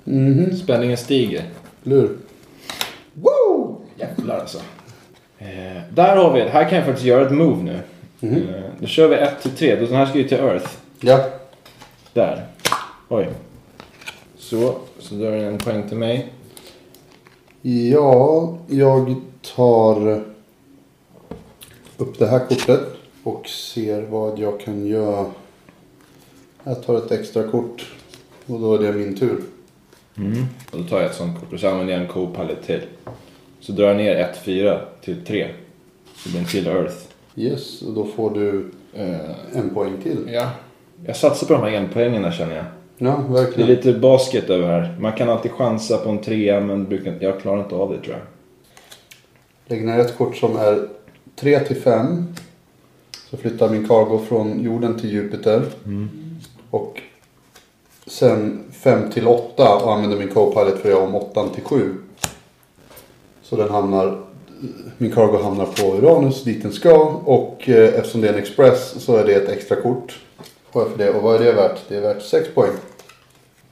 1-1. 0.04 0.56
Spänningen 0.62 0.96
stiger. 0.96 1.50
Lur. 1.82 2.16
Woo! 3.12 3.80
Jävlar 3.96 4.38
alltså. 4.38 4.58
Eh, 5.38 5.82
där 5.94 6.16
har 6.16 6.32
vi 6.32 6.40
det. 6.40 6.48
Här 6.48 6.68
kan 6.68 6.78
jag 6.78 6.86
faktiskt 6.86 7.06
göra 7.06 7.26
ett 7.26 7.32
move 7.32 7.62
nu. 7.62 7.80
Eh, 8.20 8.62
då 8.78 8.86
kör 8.86 9.08
vi 9.08 9.16
1 9.16 9.42
till 9.42 9.50
3. 9.50 9.76
Den 9.76 9.94
här 9.94 10.06
ska 10.06 10.18
ju 10.18 10.28
till 10.28 10.38
Earth. 10.38 10.70
Ja. 11.00 11.24
Där. 12.12 12.46
Oj. 13.08 13.28
Så. 14.38 14.74
Så 14.98 15.14
då 15.14 15.24
är 15.24 15.30
det 15.30 15.46
en 15.46 15.58
poäng 15.58 15.88
till 15.88 15.98
mig. 15.98 16.32
Ja, 17.62 18.58
jag 18.66 19.14
tar 19.54 20.22
upp 21.96 22.18
det 22.18 22.26
här 22.26 22.38
kortet 22.38 22.80
och 23.22 23.48
ser 23.48 24.02
vad 24.02 24.38
jag 24.38 24.60
kan 24.60 24.86
göra. 24.86 25.26
Jag 26.64 26.82
tar 26.82 26.98
ett 26.98 27.10
extra 27.12 27.42
kort 27.42 27.92
och 28.46 28.60
då 28.60 28.74
är 28.74 28.78
det 28.78 28.92
min 28.92 29.16
tur. 29.16 29.42
Och 30.70 30.78
då 30.78 30.84
tar 30.84 30.96
jag 30.96 31.10
ett 31.10 31.16
sånt 31.16 31.40
kort 31.40 31.52
och 31.52 31.60
så 31.60 31.68
använder 31.68 31.92
jag 31.94 32.02
en 32.02 32.08
co-pallet 32.08 32.66
till. 32.66 32.80
Så 33.60 33.72
drar 33.72 33.86
jag 33.86 33.96
ner 33.96 34.32
1-4 34.44 34.78
till 35.04 35.24
3. 35.24 35.48
Så 36.16 36.28
det 36.28 36.30
blir 36.30 36.40
en 36.40 36.46
till 36.46 36.66
Earth. 36.66 36.96
Yes, 37.36 37.82
och 37.82 37.92
då 37.94 38.04
får 38.04 38.30
du 38.34 38.70
Eh, 38.98 39.58
en 39.58 39.70
poäng 39.74 39.92
till. 40.02 40.18
ja. 40.32 40.50
Jag 41.06 41.16
satsar 41.16 41.46
på 41.46 41.52
de 41.52 41.62
här 41.62 41.78
enpoängerna 41.78 42.32
känner 42.32 42.56
jag. 42.56 42.64
Ja, 42.98 43.24
Det 43.28 43.38
är 43.38 43.44
verkligen. 43.44 43.68
lite 43.70 43.92
basket 43.92 44.50
över 44.50 44.68
här. 44.68 44.96
Man 45.00 45.12
kan 45.12 45.28
alltid 45.28 45.50
chansa 45.50 45.98
på 45.98 46.08
en 46.08 46.18
trea 46.18 46.60
men 46.60 46.84
brukar, 46.84 47.14
jag 47.20 47.40
klarar 47.40 47.60
inte 47.62 47.74
av 47.74 47.90
det 47.92 48.00
tror 48.00 48.16
jag. 48.16 48.22
Lägg 49.66 49.86
ner 49.86 49.98
ett 49.98 50.18
kort 50.18 50.36
som 50.36 50.56
är 50.56 50.88
3 51.36 51.60
till 51.60 51.76
5. 51.76 52.26
Så 53.30 53.36
flyttar 53.36 53.68
min 53.70 53.88
cargo 53.88 54.18
från 54.28 54.62
jorden 54.64 54.98
till 55.00 55.10
Jupiter. 55.12 55.62
Och 56.70 57.00
sen 58.06 58.64
5 58.72 59.10
till 59.10 59.26
8 59.26 59.74
och 59.84 59.92
använder 59.94 60.18
min 60.18 60.28
co-pilot 60.28 60.78
för 60.78 60.88
att 60.88 60.94
göra 60.94 61.04
om 61.04 61.14
8 61.14 61.48
till 61.48 61.64
7. 61.64 61.94
Så 63.48 63.56
den 63.56 63.70
hamnar, 63.70 64.18
min 64.98 65.12
cargo 65.12 65.42
hamnar 65.42 65.66
på 65.66 65.96
Uranus 65.96 66.44
dit 66.44 66.62
den 66.62 66.72
ska. 66.72 66.94
Och 67.24 67.68
eh, 67.68 67.94
eftersom 67.94 68.20
det 68.20 68.28
är 68.28 68.32
en 68.32 68.38
express 68.38 69.04
så 69.04 69.16
är 69.16 69.24
det 69.24 69.34
ett 69.34 69.48
extra 69.48 69.76
kort. 69.76 70.20
Får 70.72 70.82
jag 70.82 70.90
för 70.90 70.98
det. 70.98 71.10
Och 71.10 71.22
vad 71.22 71.40
är 71.40 71.44
det 71.44 71.52
värt? 71.52 71.80
Det 71.88 71.96
är 71.96 72.00
värt 72.00 72.22
6 72.22 72.54
poäng. 72.54 72.72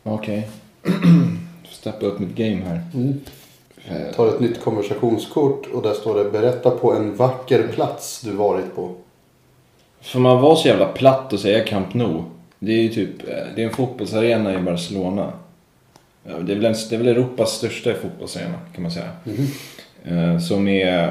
Okej. 0.03 0.49
Steppa 1.71 2.07
upp 2.07 2.19
mitt 2.19 2.35
game 2.35 2.63
här. 2.65 2.81
Eh, 3.89 4.15
Tar 4.15 4.29
ett 4.29 4.41
nytt 4.41 4.61
konversationskort 4.61 5.67
och 5.73 5.83
där 5.83 5.95
står 5.95 6.25
det 6.25 6.31
berätta 6.31 6.71
på 6.71 6.93
en 6.93 7.17
vacker 7.17 7.69
plats 7.69 8.21
du 8.21 8.31
varit 8.31 8.75
på. 8.75 8.91
För 10.01 10.19
man 10.19 10.41
var 10.41 10.57
så 10.57 10.69
jävla 10.69 10.87
platt 10.87 11.33
att 11.33 11.41
säga 11.41 11.65
Camp 11.65 11.95
Nou. 11.95 12.23
Det 12.59 12.73
är 12.73 12.83
ju 12.83 12.89
typ, 12.89 13.29
eh, 13.29 13.35
det 13.55 13.63
är 13.63 13.67
en 13.67 13.75
fotbollsarena 13.75 14.55
i 14.55 14.59
Barcelona. 14.59 15.33
Ja, 16.29 16.33
Det 16.39 16.53
är 16.53 16.57
väl, 16.57 16.75
det 16.91 16.95
är 16.95 16.99
väl 16.99 17.09
Europas 17.09 17.51
största 17.53 17.95
fotbollsarena 17.95 18.55
kan 18.75 18.83
man 18.83 18.93
säga. 18.93 19.11
Eh, 20.05 20.39
Som 20.39 20.69
är, 20.69 21.07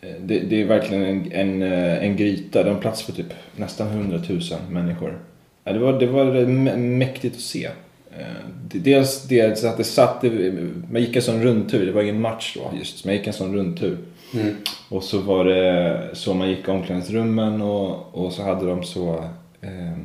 eh, 0.00 0.08
det, 0.20 0.38
det 0.38 0.60
är 0.60 0.64
verkligen 0.64 1.02
en, 1.04 1.32
en, 1.32 1.62
eh, 1.62 2.04
en 2.04 2.16
gryta. 2.16 2.62
Det 2.62 2.70
har 2.70 2.80
plats 2.80 3.02
för 3.02 3.12
typ 3.12 3.32
nästan 3.56 3.88
100 3.88 4.20
000 4.28 4.40
människor. 4.70 5.18
Det 5.64 5.78
var, 5.78 6.00
det 6.00 6.06
var 6.06 6.24
mä- 6.34 6.76
mäktigt 6.76 7.34
att 7.36 7.40
se. 7.42 7.64
Eh, 8.18 8.26
Dels 8.74 9.22
det 9.28 9.58
så 9.58 9.66
att 9.66 9.76
det 9.76 9.84
satt, 9.84 10.22
man 10.90 11.00
gick 11.02 11.16
en 11.16 11.22
sån 11.22 11.42
rundtur, 11.42 11.86
det 11.86 11.92
var 11.92 12.02
ingen 12.02 12.20
match 12.20 12.56
då 12.56 12.78
just, 12.78 13.04
men 13.04 13.14
jag 13.14 13.18
gick 13.18 13.26
en 13.26 13.32
sån 13.32 13.54
rundtur. 13.54 13.98
Och 14.88 15.02
så 15.04 15.18
var 15.18 15.44
det 15.44 16.00
så 16.12 16.34
man 16.34 16.48
gick 16.50 16.68
i 16.68 16.70
omklädningsrummen 16.70 17.62
och, 17.62 18.14
och 18.24 18.32
så 18.32 18.42
hade 18.42 18.66
de 18.66 18.82
så 18.82 19.24
eh, 19.60 19.98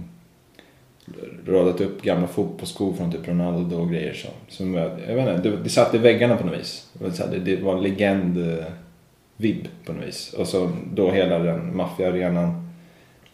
radat 1.48 1.82
upp 1.82 2.02
gamla 2.02 2.28
fotbollsskor 2.28 2.94
från 2.94 3.12
typ 3.12 3.28
Ronaldo 3.28 3.78
och 3.78 3.92
grejer 3.92 4.14
så. 4.14 4.28
Som, 4.48 4.74
jag 4.74 4.92
jag 5.08 5.16
vet 5.16 5.38
inte, 5.38 5.50
det, 5.50 5.58
det 5.58 5.70
satt 5.70 5.96
i 5.96 5.98
väggarna 5.98 6.38
på 6.38 6.46
något 6.46 6.60
vis. 6.60 6.88
Det 6.94 7.38
det, 7.38 7.56
var 7.56 7.82
legend 7.82 8.38
eh, 8.38 8.66
vibb 9.38 9.68
på 9.86 9.94
något 9.94 10.08
vis. 10.08 10.34
Och 10.34 10.48
så 10.48 10.72
då 10.94 11.12
hela 11.12 11.40
den 11.40 11.78
maffiaarenan. 11.78 12.70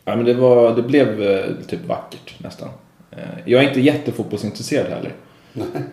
Ja 0.05 0.15
men 0.15 0.25
det 0.25 0.33
var, 0.33 0.75
det 0.75 0.81
blev 0.81 1.23
eh, 1.23 1.45
typ 1.67 1.85
vackert 1.85 2.35
nästan. 2.37 2.69
Eh, 3.11 3.17
jag 3.45 3.63
är 3.63 3.67
inte 3.67 3.81
jättefotbollsintresserad 3.81 4.87
heller. 4.87 5.13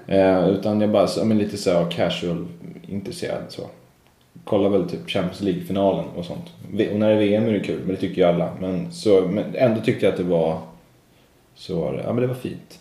Eh, 0.06 0.48
utan 0.48 0.80
jag 0.80 0.90
bara 0.90 1.06
så, 1.06 1.24
men 1.24 1.38
lite 1.38 1.56
så 1.56 1.72
här 1.72 1.90
casual 1.90 2.46
intresserad 2.88 3.42
så. 3.48 3.62
Kollar 4.44 4.68
väl 4.68 4.88
typ 4.88 5.10
Champions 5.10 5.40
League-finalen 5.40 6.04
och 6.16 6.24
sånt. 6.24 6.44
Och 6.92 6.98
när 6.98 7.08
det 7.08 7.14
är 7.14 7.18
VM 7.18 7.46
är 7.46 7.52
det 7.52 7.60
kul, 7.60 7.80
men 7.80 7.94
det 7.94 8.00
tycker 8.00 8.22
ju 8.22 8.28
alla. 8.28 8.48
Men, 8.60 8.92
så, 8.92 9.20
men 9.20 9.44
ändå 9.54 9.80
tyckte 9.80 10.06
jag 10.06 10.12
att 10.12 10.18
det 10.18 10.24
var 10.24 10.58
så 11.61 11.81
var 11.81 11.92
det, 11.92 12.03
ja 12.07 12.12
men 12.12 12.23
det 12.23 12.27
var 12.27 12.35
fint. 12.35 12.79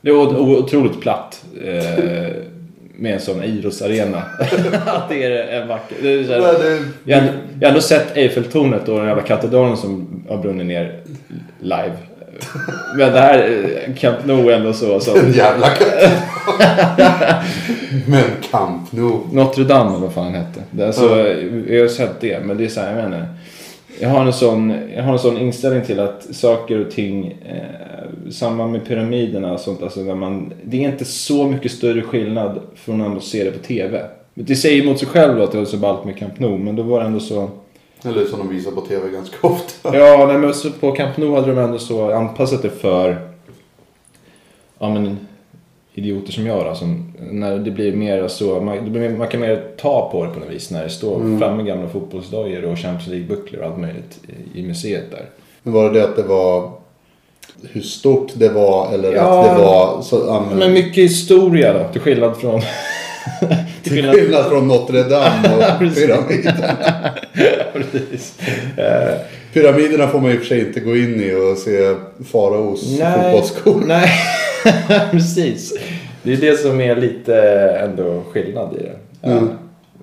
Det 0.00 0.12
var 0.12 0.38
otroligt 0.38 1.00
platt. 1.00 1.44
Eh, 1.64 2.28
med 2.96 3.14
en 3.14 3.20
sån 3.20 3.42
idrottsarena. 3.44 4.18
att 4.86 5.08
det 5.08 5.24
är 5.24 5.60
en 5.62 5.68
vacker... 5.68 5.96
Det 6.02 6.08
är 6.12 6.24
här, 6.24 6.38
det- 6.62 6.84
jag, 7.04 7.20
har- 7.20 7.28
jag 7.60 7.66
har 7.66 7.68
ändå 7.68 7.80
sett 7.80 8.16
Eiffeltornet 8.16 8.88
och 8.88 8.98
den 8.98 9.06
jävla 9.08 9.22
katedralen 9.22 9.76
som 9.76 10.24
har 10.28 10.38
brunnit 10.38 10.66
ner 10.66 11.00
live. 11.60 11.92
Men 12.96 13.12
det 13.12 13.20
här, 13.20 13.38
eh, 13.88 13.94
Camp 13.94 14.16
Nou 14.24 14.50
ändå 14.52 14.72
så. 14.72 15.00
så 15.00 15.16
En 15.18 15.32
jävla. 15.32 15.66
Men 18.06 18.24
Camp 18.50 18.92
Nou. 18.92 19.20
Notre 19.32 19.64
Dame 19.64 19.90
eller 19.90 20.00
vad 20.00 20.12
fan 20.14 20.34
hette. 20.34 20.60
Det 20.70 20.84
är 20.84 20.92
så, 20.92 21.08
Jag 21.68 21.80
har 21.80 21.88
sett 21.88 22.20
det, 22.20 22.40
men 22.44 22.56
det 22.56 22.64
är 22.64 22.68
så 22.68 22.80
här, 22.80 22.98
jag 23.00 23.10
menar. 23.10 23.26
Jag 24.00 24.08
har 24.08 24.26
en 24.26 24.32
sån, 24.32 24.70
jag 24.94 25.02
har 25.02 25.12
en 25.12 25.18
sån 25.18 25.38
inställning 25.38 25.84
till 25.84 26.00
att 26.00 26.34
saker 26.34 26.86
och 26.86 26.90
ting, 26.90 27.38
eh, 27.46 28.30
samma 28.30 28.66
med 28.66 28.86
pyramiderna 28.86 29.52
och 29.52 29.60
sånt, 29.60 29.82
alltså 29.82 30.00
när 30.00 30.14
man, 30.14 30.52
det 30.64 30.84
är 30.84 30.88
inte 30.88 31.04
så 31.04 31.48
mycket 31.48 31.72
större 31.72 32.02
skillnad 32.02 32.60
från 32.74 32.98
när 32.98 33.08
man 33.08 33.20
ser 33.20 33.44
det 33.44 33.50
på 33.50 33.58
TV. 33.58 34.04
Men 34.34 34.44
Det 34.44 34.56
säger 34.56 34.82
emot 34.82 34.98
sig 34.98 35.08
själv 35.08 35.42
att 35.42 35.52
det 35.52 35.58
var 35.58 35.64
så 35.64 35.76
ballt 35.76 36.04
med 36.04 36.16
Camp 36.16 36.38
Nou, 36.38 36.58
men 36.58 36.76
då 36.76 36.82
var 36.82 37.00
det 37.00 37.06
ändå 37.06 37.20
så... 37.20 37.50
Eller 38.04 38.24
som 38.24 38.38
de 38.38 38.48
visar 38.48 38.70
på 38.70 38.80
tv 38.80 39.10
ganska 39.10 39.36
ofta. 39.46 39.96
Ja, 39.98 40.26
nej, 40.26 40.38
men 40.38 40.72
på 40.80 40.92
Camp 40.92 41.16
Nou 41.16 41.34
hade 41.34 41.46
de 41.46 41.58
ändå 41.58 41.78
så 41.78 42.12
anpassat 42.12 42.62
det 42.62 42.70
för 42.70 43.32
ja, 44.82 44.90
men, 44.90 45.16
idioter 45.94 46.32
som 46.32 46.46
jag 46.46 46.64
då. 46.66 46.74
Som, 46.74 47.12
när 47.30 47.58
det 47.58 47.70
blir 47.70 47.92
mer 47.92 48.28
så, 48.28 48.60
man, 48.60 48.92
blir, 48.92 49.08
man 49.08 49.28
kan 49.28 49.40
mer 49.40 49.62
ta 49.76 50.08
på 50.12 50.24
det 50.24 50.30
på 50.30 50.40
något 50.40 50.50
vis 50.50 50.70
när 50.70 50.82
det 50.84 50.90
står 50.90 51.38
framme 51.38 51.62
gamla 51.62 51.88
fotbollsdojor 51.88 52.64
och 52.64 52.78
Champions 52.78 53.06
League-bucklor 53.08 53.58
och 53.60 53.66
allt 53.66 53.78
möjligt 53.78 54.20
i, 54.54 54.60
i 54.60 54.62
museet 54.62 55.10
där. 55.10 55.24
Men 55.62 55.72
var 55.74 55.90
det 55.90 55.98
det 56.00 56.04
att 56.04 56.16
det 56.16 56.22
var 56.22 56.70
hur 57.70 57.80
stort 57.80 58.30
det 58.34 58.48
var 58.48 58.92
eller 58.94 59.12
Ja. 59.14 59.44
att 59.50 59.56
det 59.58 59.62
var 59.64 60.02
så 60.02 60.24
ja, 60.26 60.44
men- 60.48 60.58
Men 60.58 60.72
mycket 60.72 61.04
historia 61.04 61.72
då, 61.72 61.92
till 61.92 62.00
skillnad 62.00 62.36
från... 62.36 62.60
till 62.60 63.48
Till 64.02 64.10
skillnad 64.12 64.44
från 64.46 64.68
Notre 64.68 65.02
Dame 65.02 65.56
och 65.56 65.78
Precis. 65.78 66.10
Eh, 68.76 69.14
Pyramiderna 69.52 70.08
får 70.08 70.20
man 70.20 70.30
i 70.30 70.34
och 70.34 70.38
för 70.38 70.46
sig 70.46 70.60
inte 70.66 70.80
gå 70.80 70.96
in 70.96 71.20
i 71.20 71.34
och 71.34 71.58
se 71.58 71.94
faraos 72.24 72.98
fotbollsskor. 73.22 73.82
Nej, 73.86 74.08
precis. 75.10 75.74
Det 76.22 76.32
är 76.32 76.36
det 76.36 76.56
som 76.56 76.80
är 76.80 76.96
lite 76.96 77.36
ändå 77.80 78.22
skillnad 78.32 78.76
i 78.76 78.78
det. 78.82 78.96
Mm. 79.28 79.48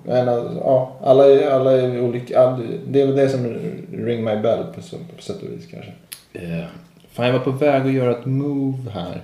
Men 0.04 0.28
alltså, 0.28 0.54
ja, 0.64 0.96
alla 1.02 1.26
är, 1.30 1.50
alla 1.50 1.72
är 1.72 2.00
olika. 2.00 2.40
all- 2.40 2.78
Det 2.88 3.00
är 3.02 3.06
väl 3.06 3.16
det 3.16 3.28
som 3.28 3.46
ring 3.92 4.24
my 4.24 4.36
bell 4.36 4.64
på, 4.74 4.80
på 5.16 5.22
sätt 5.22 5.36
och 5.42 5.48
vis 5.52 5.66
kanske. 5.70 5.92
Eh, 6.32 6.64
fan, 7.12 7.26
jag 7.26 7.32
var 7.32 7.40
på 7.40 7.50
väg 7.50 7.82
att 7.82 7.92
göra 7.92 8.10
ett 8.18 8.26
move 8.26 8.90
här. 8.90 9.20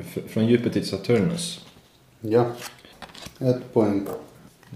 F- 0.00 0.18
från 0.28 0.46
Jupiter 0.46 0.70
till 0.70 0.88
Saturnus. 0.88 1.60
Ja. 2.20 2.44
Ett 3.40 3.72
poäng. 3.72 4.06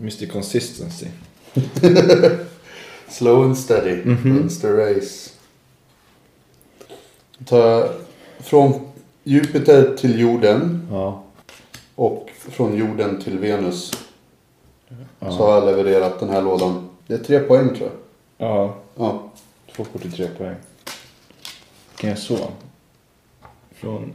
Mr 0.01 0.27
Consistency. 0.27 1.07
Slow 3.09 3.42
and 3.45 3.59
steady. 3.59 4.05
Mhm. 4.05 4.23
Wins 4.38 4.61
the 4.61 4.69
race. 4.69 5.31
Ta 7.45 7.88
från 8.38 8.81
Jupiter 9.25 9.97
till 9.97 10.21
jorden 10.21 10.88
Ja. 10.90 11.23
och 11.95 12.31
från 12.38 12.77
jorden 12.77 13.23
till 13.23 13.38
Venus. 13.38 13.92
Ja. 15.19 15.31
Så 15.31 15.37
har 15.47 15.55
jag 15.55 15.64
levererat 15.66 16.21
den 16.21 16.31
här 16.31 16.42
lådan. 16.42 16.88
Det 17.07 17.14
är 17.14 17.19
tre 17.19 17.38
poäng 17.40 17.69
tror 17.69 17.90
jag. 18.38 18.49
ja. 18.49 18.77
Ja. 18.97 19.31
Två 19.77 19.85
kort 19.85 20.05
i 20.05 20.11
tre 20.11 20.29
poäng. 20.38 20.55
Kan 21.97 22.11
jag 22.11 22.19
så? 22.19 22.38
Från, 23.75 24.12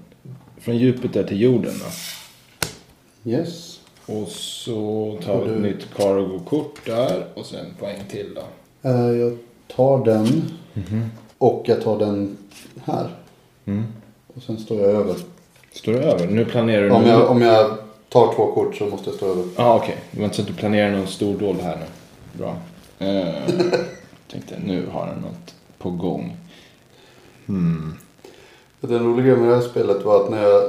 från 0.58 0.78
Jupiter 0.78 1.24
till 1.24 1.42
jorden 1.42 1.74
då. 1.80 3.32
Yes. 3.32 3.71
Och 4.12 4.28
så 4.28 5.18
tar 5.26 5.42
vi 5.46 5.52
ett 5.52 5.62
nytt 5.62 5.94
cargo-kort 5.96 6.86
där 6.86 7.26
och 7.34 7.46
sen 7.46 7.66
poäng 7.80 8.00
till 8.10 8.34
då. 8.36 8.42
Eh, 8.90 9.12
Jag 9.12 9.38
tar 9.76 10.06
den. 10.06 10.44
Och 11.38 11.64
jag 11.66 11.82
tar 11.82 12.00
den 12.00 12.38
här. 12.84 13.10
Mm. 13.66 13.84
Och 14.36 14.44
sen 14.44 14.58
står 14.58 14.80
jag 14.80 14.90
över. 14.90 15.16
Står 15.72 15.92
du 15.94 16.00
över? 16.00 16.28
Nu 16.28 16.46
planerar 16.46 16.84
du... 16.84 16.92
Om 16.92 17.06
jag, 17.06 17.30
om 17.32 17.42
jag 17.42 17.78
tar 18.10 18.34
två 18.34 18.52
kort 18.52 18.76
så 18.76 18.86
måste 18.86 19.10
jag 19.10 19.16
stå 19.18 19.26
över. 19.26 19.44
Ja, 19.58 19.76
okej. 19.76 19.98
Det 20.12 20.18
var 20.18 20.24
inte 20.26 20.36
så 20.36 20.42
att 20.42 20.48
du 20.48 20.54
planerar 20.54 20.92
någon 20.92 21.08
stor 21.08 21.38
dold 21.40 21.62
här 21.62 21.78
nu. 21.78 21.86
Bra. 22.34 22.56
Uh, 23.02 23.72
tänkte, 24.32 24.56
nu 24.66 24.88
har 24.92 25.08
han 25.08 25.18
något 25.22 25.56
på 25.78 25.90
gång. 25.90 26.38
Hmm. 27.46 27.98
Den 28.82 29.04
roliga 29.06 29.36
med 29.36 29.50
det 29.50 29.56
här 29.56 29.62
spelet 29.62 30.06
var 30.06 30.24
att 30.24 30.32
när 30.32 30.44
jag 30.44 30.64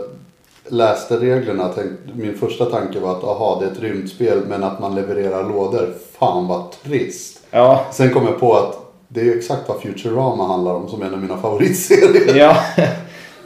läste 0.72 1.16
reglerna 1.16 1.68
tänkte, 1.68 1.96
min 2.14 2.34
första 2.38 2.64
tanke 2.64 3.00
var 3.00 3.10
att 3.10 3.24
aha 3.24 3.58
det 3.60 3.66
är 3.66 3.70
ett 3.70 3.80
rymdspel 3.80 4.38
men 4.48 4.64
att 4.64 4.80
man 4.80 4.94
levererar 4.94 5.48
lådor. 5.48 5.88
Fan 6.18 6.46
vad 6.48 6.64
trist. 6.84 7.38
Ja, 7.50 7.84
Sen 7.92 8.10
kom 8.10 8.24
jag 8.24 8.40
på 8.40 8.54
att 8.56 8.78
det 9.08 9.20
är 9.20 9.36
exakt 9.36 9.68
vad 9.68 9.80
Futurama 9.82 10.46
handlar 10.46 10.74
om 10.74 10.88
som 10.88 11.02
är 11.02 11.06
en 11.06 11.14
av 11.14 11.20
mina 11.20 11.36
favoritserier. 11.42 12.36
ja. 12.36 12.56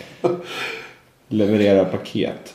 levererar 1.28 1.86
paket. 1.86 2.54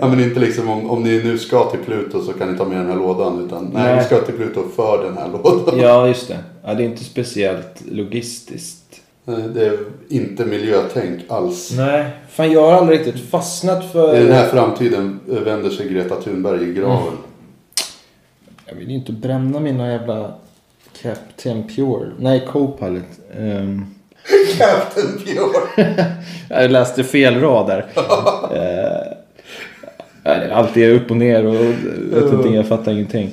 Ja, 0.00 0.08
men 0.08 0.20
inte 0.20 0.40
liksom 0.40 0.68
om, 0.70 0.90
om 0.90 1.02
ni 1.02 1.24
nu 1.24 1.38
ska 1.38 1.70
till 1.70 1.80
Pluto 1.80 2.22
så 2.22 2.32
kan 2.32 2.52
ni 2.52 2.58
ta 2.58 2.64
med 2.64 2.78
den 2.78 2.86
här 2.86 2.96
lådan. 2.96 3.44
Utan 3.46 3.64
nej, 3.74 3.82
Nej. 3.82 3.98
vi 3.98 4.04
ska 4.04 4.20
till 4.20 4.34
Pluto 4.34 4.62
för 4.76 5.04
den 5.04 5.16
här 5.16 5.28
lådan. 5.28 5.78
Ja, 5.78 6.08
just 6.08 6.28
det. 6.28 6.38
Ja, 6.64 6.74
det 6.74 6.82
är 6.82 6.86
inte 6.86 7.04
speciellt 7.04 7.82
logistiskt. 7.90 9.00
Nej, 9.24 9.42
Det 9.54 9.66
är 9.66 9.78
inte 10.08 10.44
miljötänk 10.44 11.20
alls. 11.28 11.72
Nej, 11.76 12.04
fan 12.30 12.52
jag 12.52 12.62
har 12.62 12.72
aldrig 12.72 12.98
riktigt 13.00 13.30
fastnat 13.30 13.92
för... 13.92 14.16
I 14.16 14.22
den 14.22 14.32
här 14.32 14.48
framtiden 14.48 15.20
vänder 15.26 15.70
sig 15.70 15.88
Greta 15.88 16.14
Thunberg 16.22 16.70
i 16.70 16.74
graven. 16.74 17.12
Jag 18.66 18.74
vill 18.74 18.88
ju 18.88 18.94
inte 18.94 19.12
bränna 19.12 19.60
mina 19.60 19.92
jävla 19.92 20.34
Captain 21.02 21.68
Pure. 21.68 22.10
Nej, 22.18 22.46
Copilot. 22.46 23.04
Um, 23.36 23.94
Captain 24.58 25.18
Pure. 25.24 26.04
jag 26.48 26.70
läste 26.70 27.04
fel 27.04 27.40
rad 27.40 27.66
där. 27.66 27.86
uh, 30.24 30.56
allt 30.56 30.76
är 30.76 30.90
upp 30.90 31.10
och 31.10 31.16
ner 31.16 31.46
och 31.46 31.54
vet 31.54 32.32
inte, 32.32 32.48
jag 32.48 32.68
fattar 32.68 32.92
ingenting. 32.92 33.30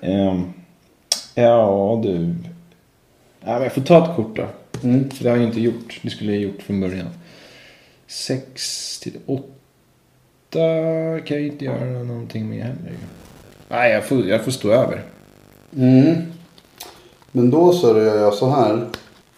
Ehm, 0.00 0.52
ja, 1.34 2.00
du. 2.04 2.34
Ja, 3.40 3.52
men 3.52 3.62
jag 3.62 3.72
får 3.72 3.82
ta 3.82 4.04
ett 4.04 4.16
kort 4.16 4.36
då. 4.36 4.46
Mm. 4.82 5.10
För 5.10 5.24
det 5.24 5.30
har 5.30 5.36
jag 5.36 5.46
inte 5.46 5.60
gjort. 5.60 6.00
Det 6.02 6.10
skulle 6.10 6.32
jag 6.32 6.38
ha 6.38 6.46
gjort 6.46 6.62
från 6.62 6.80
början. 6.80 7.08
6 8.06 8.98
till 8.98 9.18
8 9.26 9.40
kan 11.24 11.36
jag 11.36 11.46
inte 11.46 11.64
göra 11.64 11.84
någonting 11.84 12.48
med 12.48 12.62
heller. 12.62 12.92
Nej, 13.68 13.92
jag 13.92 14.04
får, 14.04 14.26
jag 14.26 14.44
får 14.44 14.50
stå 14.50 14.72
över. 14.72 15.02
Mm. 15.76 16.31
Men 17.32 17.50
då 17.50 17.72
så 17.72 17.86
gör 17.86 18.20
jag 18.20 18.34
så 18.34 18.50
här. 18.50 18.88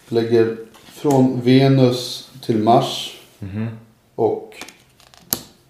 Lägger 0.07 0.57
från 0.85 1.41
Venus 1.41 2.31
till 2.41 2.57
Mars. 2.57 3.19
Och 4.15 4.65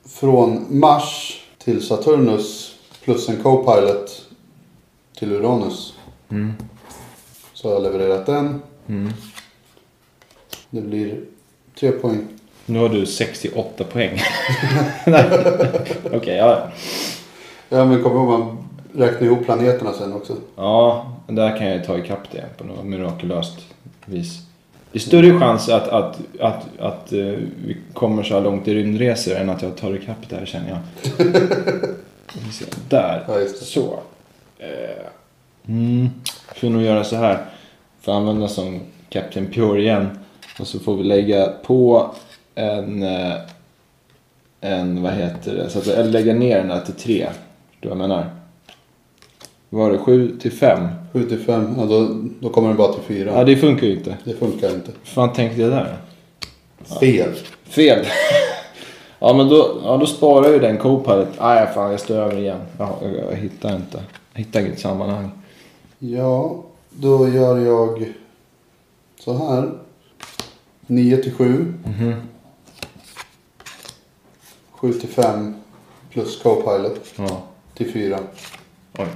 från 0.06 0.80
Mars 0.80 1.42
till 1.58 1.88
Saturnus 1.88 2.76
plus 3.04 3.30
en 3.30 3.44
co-pilot 3.44 4.22
till 5.18 5.32
Uranus. 5.32 5.94
Mm. 6.30 6.54
Så 7.54 7.68
har 7.68 7.74
jag 7.74 7.84
levererat 7.84 8.26
den. 8.26 8.62
Mm. 8.88 9.12
Det 10.70 10.82
blir 10.82 11.22
tre 11.80 11.92
poäng. 11.92 12.28
Nu 12.66 12.80
har 12.80 12.90
du 12.90 13.06
68 13.06 13.84
poäng. 13.84 14.22
Okej, 16.14 16.36
ja. 16.36 16.72
Ja 17.70 17.86
men 17.86 18.04
kom 18.04 18.12
ihåg 18.12 18.28
man 18.28 18.58
räknar 18.98 19.28
ihop 19.28 19.46
planeterna 19.46 19.94
sen 19.94 20.14
också. 20.14 20.34
Ja, 20.56 21.12
där 21.28 21.58
kan 21.58 21.68
jag 21.68 21.86
ta 21.86 21.98
ikapp 21.98 22.32
det 22.32 22.44
på 22.58 22.64
något 22.64 22.86
mirakulöst 22.86 23.58
vis. 24.06 24.42
Det 24.92 24.98
är 24.98 25.02
större 25.02 25.40
chans 25.40 25.70
att, 25.70 25.88
att, 25.88 26.20
att, 26.40 26.64
att 26.80 27.14
eh, 27.14 27.20
vi 27.66 27.78
kommer 27.94 28.24
så 28.24 28.34
här 28.34 28.42
långt 28.42 28.68
i 28.68 28.74
rymdresor 28.76 29.36
än 29.36 29.50
att 29.50 29.62
jag 29.62 29.76
tar 29.78 29.96
ikapp 29.96 30.30
det 30.30 30.36
här 30.36 30.46
känner 30.46 30.70
jag. 30.70 30.80
Där. 32.90 33.24
Ja. 33.28 33.36
Så. 33.62 34.00
Eh, 34.60 35.06
Mm. 35.68 36.10
Får 36.56 36.70
nog 36.70 36.82
göra 36.82 37.04
så 37.04 37.16
här. 37.16 37.46
Får 38.02 38.12
använda 38.12 38.48
som 38.48 38.80
Captain 39.10 39.48
Pure 39.48 39.82
igen. 39.82 40.08
Och 40.60 40.68
så 40.68 40.80
får 40.80 40.98
vi 40.98 41.04
lägga 41.04 41.48
på 41.48 42.12
en... 42.56 43.04
eh, 43.04 43.34
En, 44.62 45.02
vad 45.04 45.14
heter 45.14 45.56
det? 45.56 45.70
Så 45.70 45.80
att, 45.80 45.88
eller 45.88 46.12
lägga 46.12 46.34
ner 46.34 46.58
den 46.58 46.72
här 46.72 46.82
till 46.82 46.94
tre. 46.94 47.28
Du 47.80 47.90
vad 47.90 47.98
jag 48.00 48.08
menar? 48.08 48.30
Var 49.76 49.92
det 49.92 49.98
sju 49.98 50.40
till 50.40 50.52
fem? 50.52 50.88
7 51.14 51.30
till 51.30 51.40
5, 51.40 51.76
ja, 51.78 51.86
då, 51.86 52.08
då 52.40 52.50
kommer 52.50 52.70
det 52.70 52.76
bara 52.76 52.94
till 52.94 53.04
4. 53.04 53.32
Ja, 53.32 53.44
det 53.44 53.56
funkar 53.58 53.88
ju 53.88 53.94
inte. 53.94 54.18
Det 54.24 54.34
funkar 54.34 54.76
inte. 54.76 54.92
Fan 55.04 55.34
tänkte 55.34 55.62
jag 55.62 55.72
där? 55.72 55.98
Fel. 57.00 57.34
Fel. 57.64 58.06
ja, 59.20 59.34
men 59.34 59.50
då, 59.50 59.82
ja, 59.84 59.98
då 59.98 60.06
sparar 60.06 60.50
ju 60.50 60.60
den 60.60 60.78
Copilot. 60.78 61.28
Nej, 61.40 61.68
fan 61.74 61.92
jag 61.92 62.00
står 62.00 62.16
över 62.16 62.38
igen. 62.38 62.62
Ja, 62.78 63.00
jag, 63.02 63.32
jag 63.32 63.36
hittar 63.38 63.76
inte. 63.76 64.04
Jag 64.34 64.40
hittar 64.40 64.60
inget 64.60 64.80
sammanhang. 64.80 65.30
Ja, 66.00 66.64
då 66.90 67.30
gör 67.30 67.58
jag 67.58 68.14
så 69.20 69.34
här. 69.34 69.72
9 70.88 71.18
till 71.18 71.34
7. 71.34 71.74
7 74.72 74.94
till 74.94 75.10
5 75.10 75.56
plus 76.12 76.42
co-pilot 76.44 77.14
Ja. 77.16 77.42
till 77.74 77.92
4. 77.92 78.20
Oj. 78.98 79.08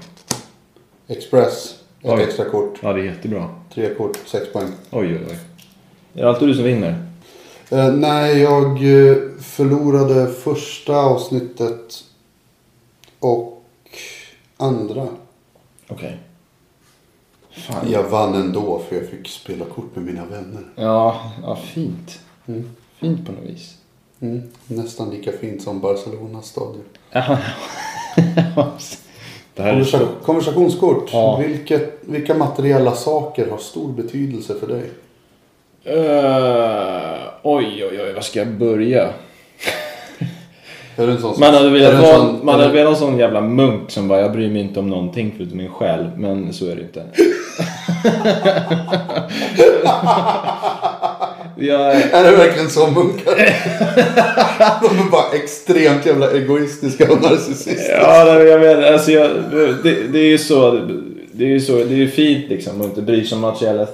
Express, 1.11 1.79
ett 2.01 2.11
Oj. 2.11 2.23
extra 2.23 2.45
kort. 2.45 2.79
Ja, 2.81 2.93
det 2.93 3.01
är 3.01 3.03
jättebra. 3.03 3.49
Tre 3.73 3.95
kort, 3.95 4.17
6 4.25 4.53
poäng. 4.53 4.67
Oj, 4.91 5.07
oj, 5.07 5.25
oj. 5.29 5.37
Är 6.13 6.21
det 6.21 6.29
alltid 6.29 6.47
du 6.47 6.53
som 6.53 6.63
vinner? 6.63 7.05
Eh, 7.69 7.93
nej, 7.93 8.41
jag 8.41 8.65
eh, 8.71 9.17
förlorade 9.41 10.27
första 10.33 10.95
avsnittet 10.95 12.03
och 13.19 13.63
andra. 14.57 15.07
Okej. 15.87 16.17
Fan. 17.51 17.91
Jag 17.91 18.03
vann 18.03 18.33
ändå 18.33 18.81
för 18.89 18.95
jag 18.95 19.09
fick 19.09 19.27
spela 19.27 19.65
kort 19.65 19.95
med 19.95 20.05
mina 20.05 20.25
vänner. 20.25 20.63
Ja, 20.75 21.31
ja, 21.43 21.55
fint. 21.55 22.19
Mm. 22.45 22.69
Fint 22.99 23.25
på 23.25 23.31
något 23.31 23.43
vis. 23.43 23.77
Mm. 24.19 24.41
Nästan 24.67 25.09
lika 25.09 25.31
fint 25.31 25.61
som 25.61 25.79
Barcelonas 25.79 26.47
stadion. 26.47 26.83
Ja. 27.11 27.37
här 29.63 29.73
är. 29.73 29.75
Konversa- 29.75 30.07
konversationskort. 30.23 31.09
Ja. 31.13 31.37
Vilket, 31.47 31.99
vilka 32.01 32.33
materiella 32.33 32.91
saker 32.91 33.49
har 33.49 33.57
stor 33.57 33.93
betydelse 33.93 34.53
för 34.59 34.67
dig? 34.67 34.83
Uh, 35.87 37.17
oj, 37.43 37.85
oj, 37.91 38.01
oj. 38.01 38.13
Var 38.13 38.21
ska 38.21 38.39
jag 38.39 38.47
börja? 38.47 39.09
Man 41.39 41.53
hade 41.53 41.69
velat 41.69 41.91
det 41.91 41.97
en 41.97 42.01
vara 42.01 42.15
sån- 42.17 42.39
en 42.87 42.95
sån 42.95 43.17
jävla 43.19 43.41
munk 43.41 43.91
som 43.91 44.07
bara 44.07 44.21
jag 44.21 44.31
bryr 44.31 44.49
mig 44.49 44.61
inte 44.61 44.79
om 44.79 44.89
någonting 44.89 45.33
förutom 45.37 45.57
min 45.57 45.71
själ. 45.71 46.09
Men 46.17 46.53
så 46.53 46.65
är 46.65 46.75
det 46.75 46.81
inte. 46.81 47.03
Jag, 51.59 51.95
Är 52.11 52.23
det 52.23 52.31
verkligen 52.37 52.69
så 52.69 52.87
munkar? 52.87 53.35
De 54.81 54.99
är 54.99 55.11
bara 55.11 55.31
extremt 55.33 56.05
jävla 56.05 56.31
egoistiska 56.31 57.11
och 57.11 57.21
narcissistiska. 57.21 58.01
ja, 58.01 58.43
jag 58.43 58.59
vet, 58.59 58.93
alltså 58.93 59.11
jag, 59.11 59.29
det, 59.83 60.07
det 60.07 60.19
är 60.19 60.27
ju 60.27 60.37
så. 60.37 60.71
Det 61.31 61.45
är 61.45 61.49
ju 61.49 61.59
så, 61.59 61.83
det 61.83 62.03
är 62.03 62.07
fint 62.07 62.49
liksom 62.49 62.81
att 62.81 62.87
inte 62.87 63.01
bry 63.01 63.25
sig 63.25 63.35
om 63.35 63.41
materiella 63.41 63.87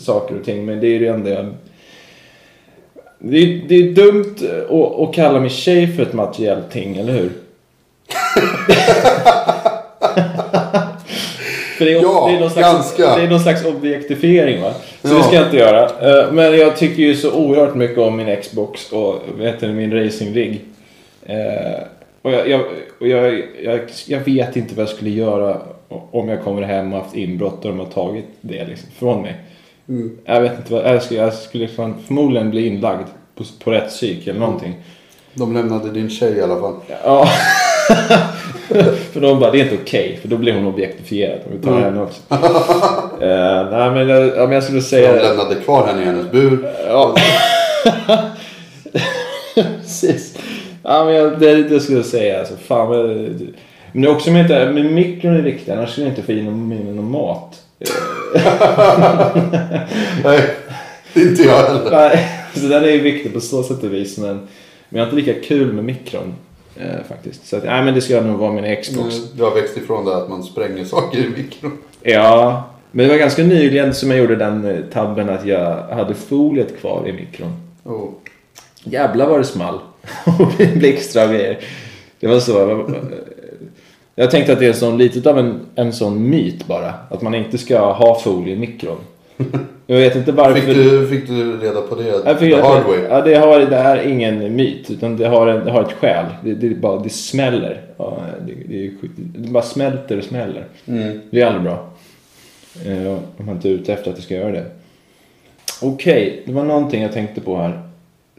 saker 0.00 0.38
och 0.38 0.44
ting. 0.44 0.64
Men 0.64 0.80
det 0.80 0.86
är 0.86 0.90
ju 0.90 0.98
det 0.98 1.08
enda 1.08 1.30
jag... 1.30 1.54
Det 3.18 3.36
är, 3.36 3.62
det 3.68 3.74
är 3.74 3.92
dumt 3.92 4.34
att, 4.70 5.00
att 5.00 5.14
kalla 5.14 5.40
mig 5.40 5.50
tjej 5.50 5.96
för 5.96 6.02
ett 6.02 6.12
materiellt 6.12 6.70
ting, 6.70 6.96
eller 6.96 7.12
hur? 7.12 7.30
För 11.84 11.90
det 11.90 11.98
är, 11.98 12.02
Ja, 12.02 12.26
det, 12.30 12.36
är 12.36 12.40
någon 12.40 12.50
slags, 12.50 12.72
ganska. 12.72 13.16
det 13.16 13.22
är 13.22 13.28
någon 13.30 13.40
slags 13.40 13.64
objektififiering 13.64 14.62
va? 14.62 14.74
Så 15.02 15.08
Ja. 15.08 15.14
det 15.18 15.22
ska 15.24 15.34
jag 15.36 15.44
inte 15.46 15.56
göra. 15.56 15.82
Eh, 15.84 16.32
Men 16.32 16.58
jag 16.58 16.76
tycker 16.76 17.02
ju 17.02 17.14
så 17.14 17.32
oerhört 17.32 17.74
mycket 17.74 17.98
om 17.98 18.16
min 18.16 18.36
Xbox 18.42 18.92
och 18.92 19.22
vet 19.38 19.60
du, 19.60 19.68
min 19.68 19.92
racing-rigg. 19.92 20.60
Eh, 21.26 21.82
Och, 22.22 22.32
jag, 22.32 22.48
jag, 22.48 22.60
och 23.00 23.08
jag, 23.08 23.42
jag, 23.64 23.80
jag 24.06 24.20
vet 24.20 24.56
inte 24.56 24.74
vad 24.74 24.82
jag 24.82 24.88
skulle 24.88 25.10
göra 25.10 25.56
om 26.10 26.28
jag 26.28 26.42
kommer 26.44 26.62
hem 26.62 26.92
och 26.92 26.98
haft 26.98 27.16
inbrott 27.16 27.64
och 27.64 27.70
de 27.70 27.78
har 27.78 27.86
tagit 27.86 28.24
det 28.40 28.64
liksom 28.64 28.88
från 28.98 29.22
mig. 29.22 29.34
Mm. 29.88 30.18
Jag 30.24 30.40
vet 30.40 30.52
inte 30.58 30.72
vad, 30.72 30.84
jag 30.94 31.02
skulle, 31.02 31.20
jag 31.20 31.34
skulle 31.34 31.68
förmodligen 31.68 32.50
bli 32.50 32.66
inlagd 32.66 33.06
på, 33.36 33.44
på 33.64 33.70
rätt 33.70 33.88
psyk 33.88 34.26
eller 34.26 34.40
någonting. 34.40 34.74
De 35.34 35.54
lämnade 35.54 35.90
din 35.90 36.10
tjej 36.10 36.32
i 36.32 36.42
alla 36.42 36.60
fall. 36.60 36.74
Ja. 37.04 37.28
för 39.12 39.20
de 39.20 39.40
bara, 39.40 39.50
det 39.50 39.60
är 39.60 39.64
inte 39.64 39.76
okej. 39.82 40.18
för 40.22 40.28
då 40.28 40.36
blir 40.36 40.52
hon 40.54 40.66
objektifierad. 40.66 41.38
Om 41.46 41.52
vi 41.56 41.62
tar 41.64 41.70
Mm. 41.70 41.82
henne 41.84 42.00
också. 42.02 42.20
Eh, 43.22 43.70
nej 43.70 43.90
men 43.90 44.08
jag, 44.08 44.26
ja, 44.26 44.42
men 44.42 44.52
jag 44.52 44.62
skulle 44.62 44.78
De 44.78 44.84
säga... 44.84 45.22
lämnade 45.22 45.54
kvar 45.54 45.86
henne 45.86 46.02
i 46.02 46.04
hennes 46.04 46.30
bur. 46.30 46.68
Ja. 46.88 47.14
Precis. 49.80 50.38
Ja 50.82 51.04
men 51.04 51.14
jag, 51.14 51.40
det, 51.40 51.62
det 51.62 51.80
skulle 51.80 51.98
jag 51.98 52.06
säga. 52.06 52.38
Alltså, 52.38 52.54
fan, 52.66 52.88
men 53.92 54.04
är 54.04 54.08
också 54.10 54.30
med, 54.30 54.40
inte, 54.42 54.70
men 54.74 54.94
mikron 54.94 55.36
är 55.36 55.42
viktig. 55.42 55.72
Annars 55.72 55.90
skulle 55.90 56.06
jag 56.06 56.12
inte 56.12 56.22
få 56.22 56.32
i 56.32 56.42
någon, 56.42 56.68
med 56.68 56.86
någon 56.94 57.10
mat. 57.10 57.62
Nej, 60.24 60.40
inte 61.14 61.42
jag 61.42 61.56
heller. 61.66 61.90
Nej, 61.90 62.28
så 62.54 62.66
den 62.66 62.84
är 62.84 62.88
ju 62.90 63.00
viktig 63.00 63.34
på 63.34 63.40
så 63.40 63.62
sätt 63.62 63.82
och 63.84 63.94
vis. 63.94 64.18
Men, 64.18 64.36
men 64.88 64.98
jag 65.00 65.06
har 65.06 65.12
inte 65.12 65.30
lika 65.30 65.46
kul 65.48 65.72
med 65.72 65.84
mikron. 65.84 66.34
Eh, 66.76 67.04
faktiskt. 67.08 67.46
Så 67.46 67.56
att, 67.56 67.64
nej, 67.64 67.84
men 67.84 67.94
det 67.94 68.00
ska 68.00 68.20
nog 68.20 68.38
vara 68.38 68.52
min 68.52 68.82
Xbox. 68.82 69.16
Mm, 69.16 69.28
Du 69.36 69.42
har 69.42 69.54
växt 69.54 69.76
ifrån 69.76 70.04
det 70.04 70.16
att 70.16 70.28
man 70.28 70.42
spränger 70.42 70.84
saker 70.84 71.18
i 71.18 71.28
mikron. 71.28 71.78
Ja, 72.02 72.64
men 72.90 73.06
det 73.06 73.12
var 73.12 73.18
ganska 73.18 73.42
nyligen 73.42 73.94
som 73.94 74.10
jag 74.10 74.20
gjorde 74.20 74.36
den 74.36 74.64
eh, 74.64 74.80
tabben 74.92 75.28
att 75.28 75.46
jag 75.46 75.82
hade 75.82 76.14
foliet 76.14 76.80
kvar 76.80 77.08
i 77.08 77.12
mikron. 77.12 77.52
Oh. 77.84 78.08
Jävlar 78.84 79.26
vad 79.28 79.40
det 79.40 79.44
small. 79.44 79.78
Och 80.38 80.52
blixtrar 80.76 81.24
och 81.26 81.34
grejer. 81.34 81.58
Det 82.20 82.26
var 82.26 82.40
så. 82.40 82.86
Jag 84.14 84.30
tänkte 84.30 84.52
att 84.52 84.58
det 84.58 84.66
är 84.66 84.72
sån, 84.72 84.98
lite 84.98 85.30
av 85.30 85.38
en, 85.38 85.60
en 85.74 85.92
sån 85.92 86.30
myt 86.30 86.66
bara. 86.66 86.94
Att 87.10 87.22
man 87.22 87.34
inte 87.34 87.58
ska 87.58 87.92
ha 87.92 88.20
folie 88.20 88.54
i 88.54 88.58
mikron. 88.58 88.98
Jag 89.92 89.98
vet 90.00 90.16
inte 90.16 90.32
varför. 90.32 90.60
Fick, 90.60 90.74
du, 90.74 91.06
fick 91.06 91.26
du 91.28 91.56
reda 91.56 91.80
på 91.82 91.94
det 91.94 92.06
Jag 92.08 92.24
the 92.24 92.36
fick 92.46 92.54
hard 92.54 92.80
att, 92.80 92.86
way? 92.86 92.98
ja, 93.10 93.20
det, 93.20 93.34
har, 93.34 93.58
det 93.60 93.76
är 93.76 94.06
ingen 94.08 94.56
myt. 94.56 94.90
Utan 94.90 95.16
det 95.16 95.26
har, 95.28 95.46
det 95.46 95.70
har 95.70 95.82
ett 95.82 95.92
skäl. 95.92 96.26
Det, 96.44 96.54
det, 96.54 96.68
bara, 96.74 97.02
det 97.02 97.10
smäller. 97.10 97.82
Ja, 97.96 98.22
det, 98.46 98.52
det, 98.68 98.90
det 99.16 99.48
bara 99.48 99.62
smälter 99.62 100.18
och 100.18 100.24
smäller. 100.24 100.64
Mm. 100.86 101.20
Det 101.30 101.40
är 101.40 101.46
aldrig 101.46 101.62
bra. 101.62 101.90
Eh, 102.86 103.12
om 103.12 103.46
man 103.46 103.54
inte 103.56 103.68
är 103.68 103.72
ute 103.72 103.92
efter 103.92 104.10
att 104.10 104.16
det 104.16 104.22
ska 104.22 104.34
göra 104.34 104.52
det. 104.52 104.64
Okej, 105.82 106.42
det 106.46 106.52
var 106.52 106.64
någonting 106.64 107.02
jag 107.02 107.12
tänkte 107.12 107.40
på 107.40 107.56
här. 107.56 107.82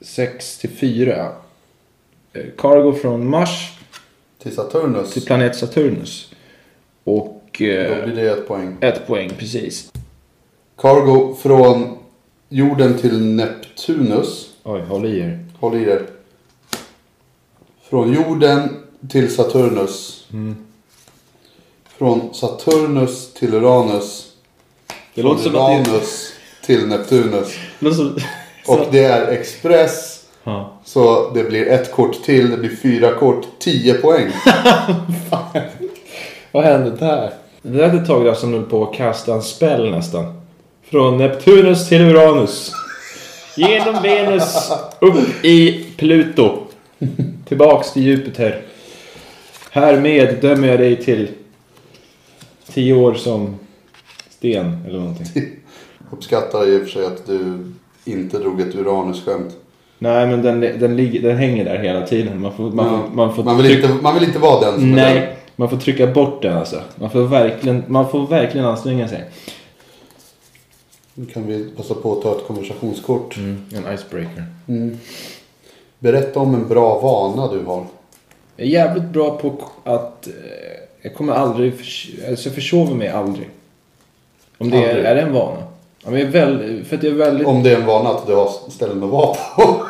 6 0.01 0.57
till 0.57 0.69
4. 0.69 1.27
Eh, 2.33 2.41
Cargo 2.57 2.93
från 2.93 3.29
Mars 3.29 3.71
Till 4.43 4.55
Saturnus. 4.55 5.13
till 5.13 5.21
planet 5.25 5.55
Saturnus. 5.55 6.33
Och 7.03 7.41
Då 7.59 7.65
eh, 7.65 8.05
blir 8.05 8.15
det 8.15 8.29
ett 8.31 8.47
poäng. 8.47 8.77
ett 8.81 9.07
poäng 9.07 9.29
precis. 9.37 9.92
Cargo 10.77 11.35
från 11.35 11.97
jorden 12.49 12.97
till 12.97 13.21
Neptunus. 13.21 14.49
Oj, 14.63 14.81
håll 14.81 15.05
i 15.05 15.19
er. 15.19 15.45
Håll 15.59 15.75
i 15.75 15.83
er. 15.83 16.05
Från 17.89 18.13
jorden 18.13 18.69
till 19.09 19.35
Saturnus. 19.35 20.27
Mm. 20.33 20.55
Från 21.97 22.33
Saturnus 22.33 23.33
till 23.33 23.53
Uranus. 23.53 24.31
Det 25.13 25.21
Från 25.21 25.31
låter 25.31 25.43
som 25.43 25.55
att 25.55 25.85
det, 25.85 25.91
Uranus 25.91 26.33
till 26.65 26.87
Neptunus. 26.87 27.55
det 27.79 27.93
som... 27.93 28.17
Och 28.67 28.79
det 28.91 29.03
är 29.03 29.27
express. 29.27 30.25
Ja. 30.43 30.77
Så 30.85 31.29
det 31.29 31.43
blir 31.43 31.67
ett 31.67 31.91
kort 31.91 32.23
till. 32.23 32.49
Det 32.49 32.57
blir 32.57 32.75
fyra 32.75 33.13
kort. 33.13 33.45
Tio 33.59 33.93
poäng. 33.93 34.31
Vad 36.51 36.63
hände 36.63 36.91
där? 36.91 37.33
Det 37.61 37.77
lät 37.77 37.93
ett 37.93 38.07
tag 38.07 38.25
där 38.25 38.33
som 38.33 38.53
höll 38.53 38.63
på 38.63 38.83
att 38.83 38.95
kasta 38.95 39.33
en 39.33 39.41
spell 39.41 39.91
nästan. 39.91 40.42
Från 40.93 41.17
Neptunus 41.17 41.89
till 41.89 42.01
Uranus. 42.01 42.71
Genom 43.57 44.01
Venus 44.03 44.71
upp 44.99 45.45
i 45.45 45.85
Pluto. 45.97 46.57
Tillbaks 47.47 47.93
till 47.93 48.03
Jupiter. 48.03 48.61
Härmed 49.71 50.37
dömer 50.41 50.67
jag 50.67 50.79
dig 50.79 50.95
till 50.95 51.27
tio 52.73 52.93
år 52.93 53.13
som 53.13 53.55
sten 54.29 54.77
eller 54.87 54.99
någonting. 54.99 55.25
Uppskattar 56.11 56.67
i 56.67 56.77
och 56.77 56.81
för 56.81 56.89
sig 56.89 57.05
att 57.05 57.27
du 57.27 57.71
inte 58.05 58.39
drog 58.39 58.61
ett 58.61 58.75
Uranus-skämt. 58.75 59.55
Nej 59.99 60.27
men 60.27 60.41
den, 60.41 60.59
den, 60.59 60.95
ligger, 60.95 61.21
den 61.21 61.37
hänger 61.37 61.65
där 61.65 61.77
hela 61.77 62.07
tiden. 62.07 62.41
Man 62.41 62.53
får, 62.57 62.71
man, 62.71 62.85
Ja. 62.85 63.01
man 63.13 63.35
får 63.35 63.43
Man 63.43 63.57
vill, 63.57 63.71
inte, 63.71 63.89
man 64.01 64.13
vill 64.13 64.23
inte 64.23 64.39
vara 64.39 64.61
den 64.61 64.73
som 64.73 64.83
är 64.83 65.05
den. 65.05 65.15
Nej, 65.15 65.35
man 65.55 65.69
får 65.69 65.77
trycka 65.77 66.07
bort 66.07 66.41
den 66.41 66.57
alltså. 66.57 66.81
Man 66.95 67.09
får 67.09 67.21
verkligen, 67.21 67.83
man 67.87 68.09
får 68.09 68.27
verkligen 68.27 68.67
anstränga 68.67 69.07
sig. 69.07 69.23
Nu 71.15 71.25
kan 71.25 71.47
vi 71.47 71.69
passa 71.77 71.93
på 71.93 72.13
att 72.13 72.21
ta 72.21 72.37
ett 72.37 72.47
konversationskort. 72.47 73.37
En 73.37 73.93
icebreaker. 73.93 74.45
Berätta 75.99 76.39
om 76.39 76.55
en 76.55 76.67
bra 76.67 76.99
vana 76.99 77.53
du 77.53 77.63
har. 77.65 77.85
Jag 78.55 78.67
är 78.67 78.71
jävligt 78.71 79.03
bra 79.03 79.37
på 79.37 79.55
att... 79.83 80.27
Eh, 80.27 80.33
jag 81.01 81.15
kommer 81.15 81.33
aldrig... 81.33 81.73
Alltså 82.29 82.49
jag 82.49 82.55
försover 82.55 82.95
mig 82.95 83.09
aldrig. 83.09 83.49
Om 84.57 84.69
det 84.69 84.77
är, 84.77 84.89
Aldrig? 84.89 85.05
är 85.05 85.15
det 85.15 85.21
en 85.21 85.33
vana. 85.33 85.63
Ja, 86.03 86.09
men 86.09 86.19
jag 86.19 86.27
är 86.27 86.31
väl, 86.31 86.85
för 86.85 86.97
att 86.97 87.03
jag 87.03 87.13
är 87.13 87.17
väldigt... 87.17 87.47
Om 87.47 87.63
det 87.63 87.71
är 87.71 87.75
en 87.75 87.85
vana 87.85 88.09
att 88.09 88.27
du 88.27 88.35
har 88.35 88.49
ställen 88.69 89.03
att 89.03 89.09
vara 89.09 89.35
på. 89.55 89.85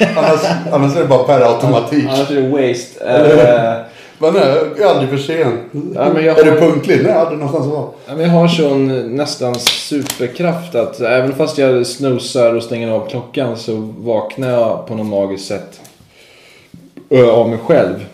annars, 0.16 0.40
annars 0.72 0.96
är 0.96 1.00
det 1.00 1.08
bara 1.08 1.24
per 1.24 1.40
automatik. 1.40 2.04
Annars 2.04 2.30
är 2.30 2.42
det 2.42 2.48
waste. 2.48 3.84
Eh, 4.20 4.32
Men 4.32 4.32
nej, 4.34 4.56
jag 4.76 4.80
är 4.80 4.86
aldrig 4.94 5.08
för 5.10 5.16
sen. 5.16 5.58
Ja, 5.94 6.12
men 6.12 6.24
jag 6.24 6.38
Är 6.38 6.44
har- 6.44 6.52
du 6.52 6.58
punktlig? 6.60 7.00
Nej, 7.02 7.12
aldrig 7.12 7.38
någonstans 7.38 7.66
vara. 7.66 7.88
ja, 8.06 8.14
men 8.14 8.20
jag 8.24 8.30
har 8.30 8.48
sån 8.48 9.16
nästan 9.16 9.54
superkraft 9.54 10.74
att 10.74 11.00
även 11.00 11.32
fast 11.32 11.58
jag 11.58 11.86
snosar 11.86 12.54
och 12.54 12.62
stänger 12.62 12.90
av 12.90 13.08
klockan 13.08 13.56
så 13.56 13.76
vaknar 13.98 14.50
jag 14.50 14.86
på 14.86 14.94
något 14.94 15.06
magiskt 15.06 15.46
sätt 15.46 15.80
eh, 17.10 17.28
av 17.28 17.48
mig 17.48 17.58
själv. 17.58 18.06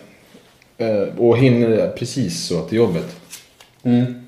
Eh, 0.77 1.07
Och 1.17 1.37
hinner 1.37 1.87
precis 1.97 2.43
så 2.47 2.61
till 2.61 2.77
jobbet. 2.77 3.15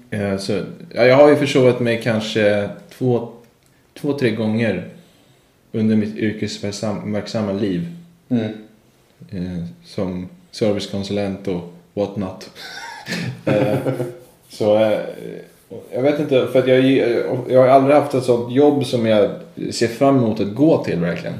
Eh, 0.10 0.38
Så, 0.38 0.52
ja, 0.94 1.06
jag 1.06 1.16
har 1.16 1.30
ju 1.30 1.36
försovit 1.36 1.80
mig 1.80 2.02
kanske 2.04 2.70
två, 2.98 3.28
två, 4.02 4.14
tre 4.14 4.30
gånger 4.32 4.88
under 5.72 5.96
mitt 5.96 6.16
yrkesverksamma 6.16 7.52
liv. 7.54 7.88
Mm. 8.30 8.44
Eh, 9.32 9.64
som 9.86 10.28
servicekonsulent 10.54 11.48
och 11.48 11.74
what 11.94 12.16
not. 12.16 12.50
Eh, 13.46 13.78
så 14.50 14.76
eh, 14.76 15.00
jag 15.94 16.02
vet 16.02 16.20
inte, 16.20 16.48
för 16.52 16.60
att 16.60 16.68
jag, 16.68 16.86
jag 17.48 17.62
har 17.62 17.68
aldrig 17.68 17.96
haft 17.96 18.14
ett 18.14 18.24
sånt 18.24 18.54
jobb 18.54 18.86
som 18.86 19.06
jag 19.06 19.30
ser 19.72 19.88
fram 19.88 20.18
emot 20.18 20.40
att 20.40 20.56
gå 20.56 20.84
till 20.84 21.00
verkligen. 21.00 21.36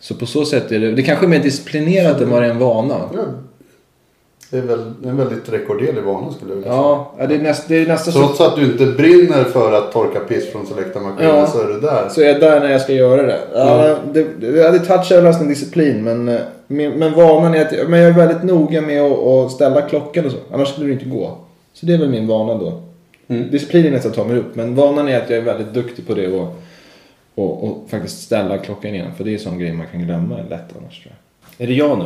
Så 0.00 0.14
på 0.14 0.26
så 0.26 0.44
sätt 0.44 0.72
är 0.72 0.80
det, 0.80 0.92
det 0.92 1.02
kanske 1.02 1.26
är 1.26 1.28
mer 1.28 1.42
disciplinerat 1.42 2.20
än 2.20 2.30
vad 2.30 2.42
det 2.42 2.46
är 2.46 2.50
en 2.50 2.58
vana. 2.58 3.00
Ja. 3.14 3.24
Det 4.50 4.58
är 4.58 4.62
väl 4.62 4.92
en 5.04 5.16
väldigt 5.16 5.48
rekorderlig 5.52 6.02
vana 6.02 6.32
skulle 6.32 6.50
jag 6.50 6.56
vilja 6.56 6.70
säga. 6.72 6.82
Ja, 7.18 7.26
det 7.28 7.34
är, 7.34 7.38
näst, 7.38 7.68
det 7.68 7.76
är 7.76 7.86
nästan 7.86 8.12
så, 8.12 8.18
Trots 8.18 8.40
att 8.40 8.56
du 8.56 8.64
inte 8.64 8.86
brinner 8.86 9.44
för 9.44 9.72
att 9.72 9.92
torka 9.92 10.20
piss 10.20 10.52
från 10.52 10.66
Selecta-maskinen 10.66 11.34
Ja. 11.36 11.46
så 11.46 11.60
är 11.62 11.68
du 11.68 11.80
där. 11.80 12.08
så 12.08 12.20
är 12.20 12.26
jag 12.28 12.40
där 12.40 12.60
när 12.60 12.70
jag 12.72 12.80
ska 12.80 12.92
göra 12.92 13.22
det. 13.22 13.40
Ja, 13.54 13.96
det, 14.12 14.26
det, 14.40 14.46
ja, 14.46 14.70
det 14.70 14.78
touchar 14.78 15.22
nästan 15.22 15.48
disciplin 15.48 16.04
men, 16.04 16.28
eh, 16.28 16.40
men, 16.66 16.92
men 16.98 17.12
vanan 17.12 17.54
är 17.54 17.60
att 17.64 17.88
men 17.88 18.00
jag 18.00 18.08
är 18.08 18.12
väldigt 18.14 18.42
noga 18.42 18.80
med 18.80 19.02
att, 19.02 19.18
att 19.18 19.52
ställa 19.52 19.82
klockan 19.82 20.26
och 20.26 20.32
så. 20.32 20.38
Annars 20.52 20.68
skulle 20.68 20.86
det 20.86 20.92
inte 20.92 21.04
gå. 21.04 21.38
Så 21.72 21.86
det 21.86 21.94
är 21.94 21.98
väl 21.98 22.08
min 22.08 22.26
vana 22.26 22.54
då. 22.54 22.80
Mm. 23.28 23.50
Disciplinen 23.50 23.86
är 23.86 23.90
nästan 23.90 24.10
att 24.10 24.16
ta 24.16 24.24
mig 24.24 24.38
upp 24.38 24.54
men 24.54 24.74
vanan 24.74 25.08
är 25.08 25.22
att 25.22 25.30
jag 25.30 25.38
är 25.38 25.42
väldigt 25.42 25.74
duktig 25.74 26.06
på 26.06 26.14
det 26.14 26.28
och, 26.28 26.56
och, 27.34 27.64
och 27.64 27.84
faktiskt 27.90 28.22
ställa 28.22 28.58
klockan 28.58 28.94
igen. 28.94 29.10
För 29.16 29.24
det 29.24 29.30
är 29.30 29.34
en 29.34 29.40
sån 29.40 29.58
grej 29.58 29.72
man 29.72 29.86
kan 29.92 30.02
glömma 30.02 30.36
lätt 30.36 30.74
annars 30.80 31.02
tror 31.02 31.14
jag. 31.58 31.64
Är 31.64 31.68
det 31.68 31.74
jag 31.74 31.98
nu? 31.98 32.04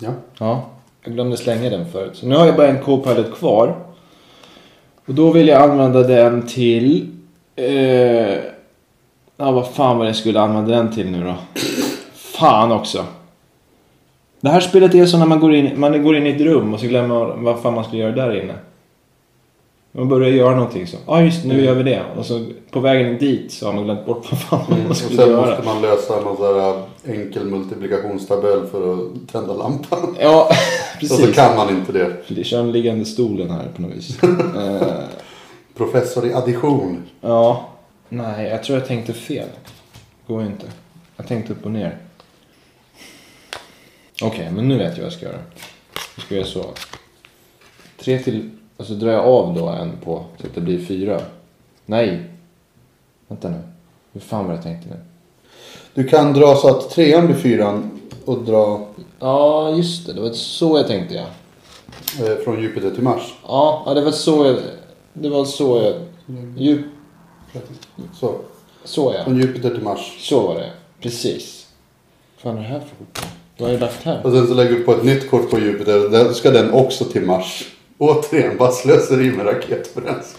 Ja. 0.00 0.10
Ja, 0.38 0.64
jag 1.04 1.12
glömde 1.14 1.36
slänga 1.36 1.70
den 1.70 1.86
förut. 1.92 2.16
Så 2.16 2.26
nu 2.26 2.36
har 2.36 2.46
jag 2.46 2.56
bara 2.56 2.68
en 2.68 2.82
Copilot 2.82 3.34
kvar. 3.34 3.74
Och 5.06 5.14
då 5.14 5.30
vill 5.32 5.48
jag 5.48 5.62
använda 5.70 6.02
den 6.02 6.46
till... 6.46 7.08
Eh, 7.56 8.38
Ja, 9.40 9.50
vad 9.50 9.68
fan 9.68 9.98
var 9.98 10.04
det 10.04 10.08
jag 10.08 10.16
skulle 10.16 10.40
använda 10.40 10.70
den 10.76 10.92
till 10.92 11.10
nu 11.10 11.24
då? 11.24 11.34
Fan 12.14 12.72
också. 12.72 13.04
Det 14.40 14.48
här 14.48 14.60
spelet 14.60 14.94
är 14.94 15.06
så 15.06 15.18
när 15.18 15.26
man 15.26 15.40
går 15.40 15.54
in, 15.54 15.80
man 15.80 16.02
går 16.02 16.16
in 16.16 16.26
i 16.26 16.30
ett 16.30 16.40
rum 16.40 16.74
och 16.74 16.80
så 16.80 16.86
glömmer 16.86 17.08
man 17.08 17.44
vad 17.44 17.62
fan 17.62 17.74
man 17.74 17.84
skulle 17.84 18.02
göra 18.02 18.12
där 18.12 18.42
inne. 18.42 18.54
Man 19.92 20.08
börjar 20.08 20.28
göra 20.30 20.54
någonting 20.54 20.86
så. 20.86 20.96
Ja, 21.06 21.22
just 21.22 21.44
nu 21.44 21.64
gör 21.64 21.74
vi 21.74 21.82
det. 21.82 22.02
Och 22.16 22.26
så 22.26 22.46
på 22.70 22.80
vägen 22.80 23.18
dit 23.18 23.52
så 23.52 23.66
har 23.66 23.72
man 23.72 23.84
glömt 23.84 24.06
bort 24.06 24.26
vad 24.32 24.40
fan 24.40 24.64
man 24.68 24.86
Och 24.90 24.96
skulle 24.96 25.16
sen 25.16 25.30
göra. 25.30 25.46
måste 25.50 25.64
man 25.64 25.82
lösa 25.82 26.20
någon 26.20 26.36
sån 26.36 26.60
här 26.60 26.82
enkel 27.06 27.44
multiplikationstabell 27.44 28.66
för 28.66 28.94
att 28.94 29.28
tända 29.32 29.54
lampan. 29.54 30.16
Ja, 30.20 30.48
Och 31.00 31.06
så 31.06 31.16
precis. 31.16 31.34
kan 31.36 31.56
man 31.56 31.70
inte 31.70 31.92
det. 31.92 32.16
Det 32.28 32.44
kör 32.44 32.60
en 32.60 32.72
liggande 32.72 33.04
stolen 33.04 33.50
här 33.50 33.68
på 33.76 33.82
något 33.82 33.92
vis. 33.96 34.18
Eh, 34.56 34.98
Professor 35.76 36.26
i 36.26 36.32
addition. 36.34 37.02
ja. 37.20 37.66
Nej, 38.08 38.48
jag 38.48 38.62
tror 38.64 38.78
jag 38.78 38.88
tänkte 38.88 39.12
fel. 39.12 39.48
Går 40.26 40.42
inte. 40.42 40.66
Jag 41.16 41.26
tänkte 41.28 41.52
upp 41.52 41.64
och 41.64 41.70
ner. 41.70 41.98
Okej, 44.22 44.50
men 44.54 44.68
nu 44.68 44.78
vet 44.78 44.86
jag 44.88 44.96
vad 44.96 45.04
jag 45.04 45.12
ska 45.12 45.26
göra. 45.26 45.38
Jag 46.16 46.24
ska 46.24 46.34
göra 46.34 46.46
så. 46.46 46.64
Tre 48.00 48.18
till... 48.18 48.50
Och 48.80 48.86
så 48.86 48.92
drar 48.92 49.12
jag 49.12 49.24
av 49.24 49.54
då 49.54 49.68
en 49.68 49.92
på 50.04 50.24
så 50.40 50.46
att 50.46 50.54
det 50.54 50.60
blir 50.60 50.84
fyra. 50.84 51.20
Nej. 51.86 52.24
Vänta 53.28 53.48
nu. 53.48 53.58
Hur 54.12 54.20
fan 54.20 54.44
var 54.44 54.52
det 54.52 54.56
jag 54.56 54.64
tänkte 54.64 54.88
nu? 54.88 54.96
Du 55.94 56.08
kan 56.08 56.32
dra 56.32 56.56
så 56.56 56.68
att 56.68 56.90
trean 56.90 57.26
blir 57.26 57.36
fyran 57.36 58.00
och 58.24 58.38
dra 58.38 58.86
Ja, 59.18 59.70
just 59.70 60.06
det. 60.06 60.12
Det 60.12 60.20
var 60.20 60.30
så 60.30 60.78
jag 60.78 60.86
tänkte 60.86 61.14
ja. 61.14 61.26
eh, 62.26 62.36
från 62.36 62.62
Jupiter 62.62 62.90
till 62.90 63.02
Mars. 63.02 63.34
Ja, 63.46 63.82
ja 63.86 63.94
det 63.94 64.00
var 64.00 64.12
så 64.12 64.46
jag... 64.46 64.56
Det 65.12 65.28
var 65.28 65.44
så 65.44 65.82
jag... 65.82 65.94
Djup... 66.56 66.86
Så. 68.20 68.34
Så 68.84 69.14
ja. 69.18 69.24
Från 69.24 69.40
Jupiter 69.40 69.70
till 69.70 69.82
Mars. 69.82 70.16
Så 70.28 70.46
var 70.46 70.54
det. 70.54 70.70
Precis. 71.00 71.66
Vad 72.34 72.42
fan 72.42 72.64
är 72.64 72.68
det 72.68 72.74
här 72.74 72.80
för 72.80 72.96
kort? 72.96 73.26
Vad 73.58 73.68
har 73.68 73.72
jag 73.72 73.80
lagt 73.80 74.02
här? 74.02 74.26
Och 74.26 74.32
sen 74.32 74.46
så 74.46 74.54
lägger 74.54 74.70
du 74.70 74.82
på 74.82 74.92
ett 74.92 75.04
nytt 75.04 75.30
kort 75.30 75.50
på 75.50 75.58
Jupiter. 75.58 76.24
Då 76.24 76.34
ska 76.34 76.50
den 76.50 76.70
också 76.72 77.04
till 77.04 77.26
Mars. 77.26 77.66
Återigen, 78.00 78.56
bara 78.56 78.70
slöseri 78.70 79.32
med 79.32 79.46
raketbränsle. 79.46 80.38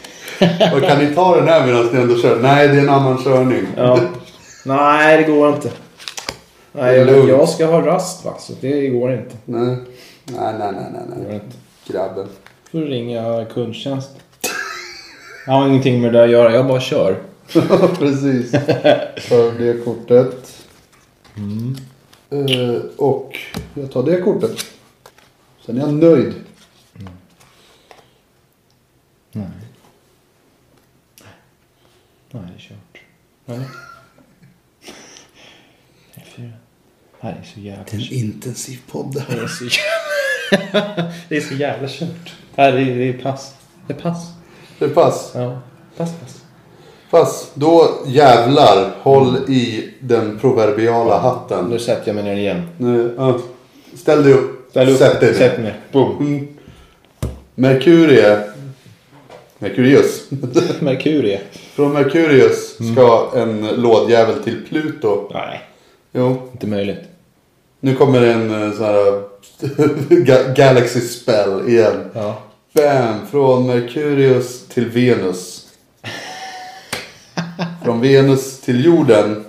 Och 0.76 0.82
kan 0.82 1.00
ni 1.00 1.16
ta 1.16 1.36
den 1.36 1.48
här 1.48 1.66
medan 1.66 1.86
ni 1.86 2.00
ändå 2.00 2.18
kör? 2.18 2.40
Nej, 2.42 2.68
det 2.68 2.74
är 2.74 2.82
en 2.82 2.90
annan 2.90 3.24
körning. 3.24 3.66
Ja. 3.78 4.00
Nej, 4.66 5.18
det 5.18 5.32
går 5.32 5.54
inte. 5.54 5.72
Nej, 6.72 6.98
jag, 6.98 7.50
ska 7.50 7.66
ha 7.66 7.86
rast 7.86 8.26
va, 8.26 8.34
så 8.40 8.54
det 8.62 8.88
går 8.88 9.14
inte. 9.14 9.36
Nej, 9.46 9.76
nej, 10.26 10.54
nej, 10.60 10.74
nej, 10.74 11.02
nej. 11.10 11.26
Går 11.26 11.34
inte. 11.34 11.56
Grabben. 11.88 12.28
Får 12.72 12.80
du 12.80 12.86
ringa 12.86 13.46
kundtjänst. 13.54 14.10
Jag 15.46 15.54
har 15.54 15.68
ingenting 15.68 16.02
med 16.02 16.14
det 16.14 16.18
där 16.20 16.26
att 16.26 16.32
göra, 16.32 16.54
jag 16.56 16.68
bara 16.68 16.82
kör. 16.82 17.16
Precis. 18.00 18.52
För 19.28 19.60
det 19.60 19.86
kortet. 19.86 20.66
Eh, 22.30 22.82
och 22.98 23.38
jag 23.74 23.92
tar 23.92 24.04
det 24.04 24.22
kortet. 24.22 24.66
Sen 25.66 25.78
är 25.78 25.82
jag 25.82 25.94
nöjd. 25.94 26.34
Nej. 29.32 29.48
Nej, 32.32 32.44
det 32.48 32.54
är 32.54 32.60
kört. 32.60 33.02
Eller? 33.46 33.66
Fyra. 36.36 36.52
Det 37.22 37.28
här 37.28 37.32
är 37.32 37.44
så 37.54 37.60
jävla 37.60 37.86
kört. 37.86 38.12
intensiv 38.12 38.80
podd 38.92 39.14
det 39.14 39.26
Det 39.30 39.42
är 39.42 39.48
så 39.48 39.66
jävla, 39.66 41.12
det 41.30 41.38
är 41.38 41.42
så 41.42 41.54
jävla 41.54 41.88
kört. 41.88 42.36
Nej, 42.56 42.72
det 42.72 42.82
är, 42.82 42.98
det 42.98 43.10
är 43.10 43.24
pass. 43.24 43.56
Det 43.88 43.94
är 43.94 43.98
pass. 43.98 44.28
Det 44.80 44.86
är 44.86 44.90
pass. 44.90 45.32
Ja, 45.36 45.62
pass, 45.98 46.14
pass. 46.20 46.42
Pass. 47.10 47.52
Då 47.54 48.04
jävlar. 48.06 48.96
Håll 49.02 49.38
i 49.48 49.94
den 50.00 50.40
proverbiala 50.40 51.20
hatten. 51.20 51.66
Nu 51.66 51.80
sätter 51.80 52.08
jag 52.08 52.16
mig 52.16 52.24
ner 52.24 52.36
igen. 52.36 52.70
Nu, 52.78 53.16
ja. 53.18 53.40
Ställ 53.96 54.24
dig 54.24 54.34
upp. 54.34 54.70
Ställ 54.70 54.90
upp. 54.90 54.98
Sätt 54.98 55.20
dig 55.20 55.32
ner. 55.32 55.38
Sätt 55.38 55.60
mig. 55.60 55.74
Boom. 55.92 56.18
Mm. 56.18 56.48
Merkurie. 57.56 58.51
Merkurius. 59.62 60.24
Merkurie. 60.80 61.42
Från 61.74 61.94
Merkurius 61.94 62.76
ska 62.94 63.32
en 63.36 63.68
lådjävel 63.68 64.44
till 64.44 64.66
Pluto. 64.70 65.32
Nej, 65.34 65.62
Jo. 66.12 66.50
inte 66.52 66.68
möjligt. 66.68 67.00
Nu 67.80 67.96
kommer 67.96 68.22
en 68.22 68.64
eh, 68.64 68.74
sån 68.78 68.86
här 68.86 69.24
Ga- 70.10 70.56
Galaxy 70.56 71.02
spell 71.02 71.70
igen. 71.70 72.10
Ja. 72.14 72.42
Bam! 72.74 73.28
Från 73.32 73.68
Merkurius 73.68 74.68
till 74.68 74.90
Venus. 74.90 75.68
Från 77.84 78.02
Venus 78.02 78.60
till 78.62 78.86
jorden. 78.86 79.46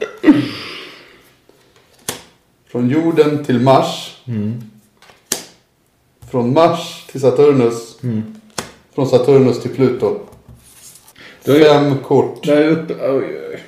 Från 2.69 2.89
jorden 2.91 3.45
till 3.45 3.61
Mars. 3.61 4.17
Från 6.31 6.53
Mars 6.53 7.07
till 7.13 7.21
Saturnus. 7.21 7.97
Från 8.95 9.07
Saturnus 9.07 9.61
till 9.63 9.71
Pluto. 9.75 10.15
Du 11.45 11.53
har 11.53 11.59
ju- 11.59 11.65
Fem 11.65 11.99
kort. 11.99 12.39
Jag 12.47 12.59
är 12.59 12.69
uppe... 12.69 12.95
Oj, 12.95 13.25
oj. 13.51 13.59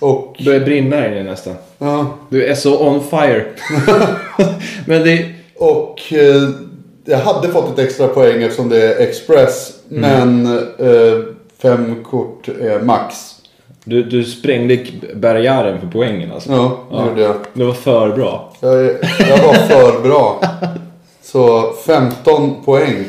Och... 0.00 0.36
Börjar 0.44 0.60
brinna 0.60 0.96
här 0.96 1.12
inne 1.12 1.22
nästan. 1.30 1.54
Ja, 1.78 2.06
Du 2.28 2.44
är 2.46 2.54
så 2.54 2.86
on 2.88 3.04
fire. 3.10 3.44
Men 4.86 5.04
det... 5.04 5.34
och 5.56 6.12
eh, 6.12 6.48
jag 7.04 7.18
hade 7.18 7.48
fått 7.48 7.72
ett 7.78 7.84
extra 7.86 8.08
poäng 8.08 8.42
eftersom 8.42 8.68
det 8.68 8.82
är 8.94 9.00
Express. 9.08 9.72
Men 9.88 10.46
eh, 10.78 11.18
fem 11.62 12.04
kort 12.04 12.48
är 12.48 12.80
max. 12.80 13.14
Du, 13.84 14.02
du 14.02 14.24
sprängde 14.24 14.78
barriären 15.14 15.80
för 15.80 15.86
poängen 15.86 16.32
alltså. 16.32 16.52
Ja, 16.52 16.78
det 16.90 16.96
Ja. 16.96 17.06
gjorde 17.08 17.22
jag. 17.22 17.34
Det 17.52 17.64
var 17.64 17.72
för 17.74 18.08
bra. 18.16 18.52
Jag, 18.60 18.74
jag 19.28 19.38
var 19.46 19.54
för 19.54 20.00
bra. 20.02 20.40
Så 21.22 21.72
15 21.86 22.64
poäng. 22.64 23.04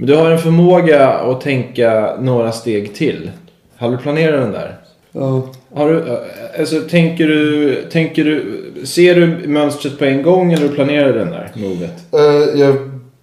Men 0.00 0.06
du 0.06 0.14
har 0.16 0.30
en 0.30 0.38
förmåga 0.38 1.08
att 1.08 1.40
tänka 1.40 2.16
några 2.20 2.52
steg 2.52 2.94
till. 2.94 3.30
Har 3.76 3.90
du 3.90 3.96
planerat 3.96 4.40
den 4.40 4.52
där? 4.52 4.76
Ja. 5.12 5.42
Har 5.74 5.88
du, 5.88 5.98
eh, 5.98 6.60
alltså, 6.60 6.80
tänker 6.80 7.26
du, 7.26 7.74
tänker 7.92 8.24
du, 8.24 8.62
ser 8.86 9.14
du 9.14 9.48
mönstret 9.48 9.98
på 9.98 10.04
en 10.04 10.22
gång 10.22 10.52
eller 10.52 10.68
planerar 10.68 11.12
du 11.12 11.18
den 11.18 11.30
där 11.30 11.50
movet? 11.54 12.14
Eh, 12.14 12.60
jag 12.60 12.76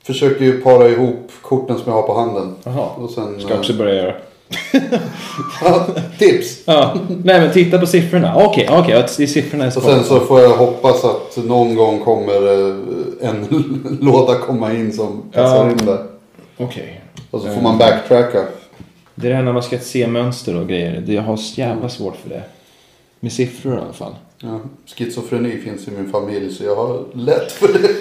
försöker 0.04 0.46
ju 0.46 0.62
para 0.62 0.90
ihop 0.90 1.32
korten 1.42 1.76
som 1.78 1.84
jag 1.86 1.94
har 1.94 2.02
på 2.08 2.14
handen. 2.20 2.56
Jaha, 2.64 2.90
Och 2.98 3.10
sen... 3.10 3.40
ska 3.40 3.54
också 3.54 3.74
börja 3.74 3.94
göra. 3.96 4.14
Tips! 6.20 6.62
Ja, 6.66 6.94
nej 7.24 7.40
men 7.42 7.52
titta 7.52 7.80
på 7.80 7.86
siffrorna. 7.88 8.34
Okej, 8.46 8.68
okej, 8.72 8.94
att 8.96 9.18
det 9.18 9.24
är 9.24 9.28
siffrorna 9.28 9.64
är 9.66 9.78
Och 9.78 9.84
sen 9.84 10.04
så 10.04 10.20
får 10.20 10.42
jag 10.42 10.50
hoppas 10.50 11.04
att 11.06 11.38
någon 11.46 11.76
gång 11.76 12.00
kommer 12.00 12.34
eh, 12.70 12.76
en 13.30 13.46
låda 14.02 14.36
komma 14.40 14.74
in 14.74 14.94
som 14.94 15.22
passar 15.32 15.56
Ja. 15.66 15.72
in 15.72 15.78
där. 15.78 15.98
Okej. 16.58 17.02
Och 17.32 17.42
så 17.42 17.48
får 17.54 17.62
man 17.62 17.78
backtracka. 17.78 18.46
Det 19.16 19.28
är 19.28 19.32
det 19.32 19.36
här 19.36 19.44
när 19.44 19.54
man 19.54 19.64
ska 19.64 19.80
se 19.80 20.08
mönster 20.08 20.56
och 20.56 20.68
grejer. 20.68 21.02
Det- 21.02 21.14
Jag 21.14 21.22
har 21.22 21.38
så 21.38 21.62
jävla 21.62 21.90
svårt 21.90 22.16
för 22.16 22.30
det. 22.30 22.44
Med 23.20 23.32
siffror 23.32 23.78
i 23.78 23.82
alla 23.82 23.94
fall. 23.94 24.16
Ja, 24.40 24.60
schizofreni 24.86 25.58
finns 25.62 25.88
i 25.88 25.92
min 25.92 26.12
familj 26.12 26.54
så 26.54 26.64
jag 26.64 26.76
har 26.76 27.04
lätt 27.14 27.52
för 27.52 27.68
det. 27.74 27.90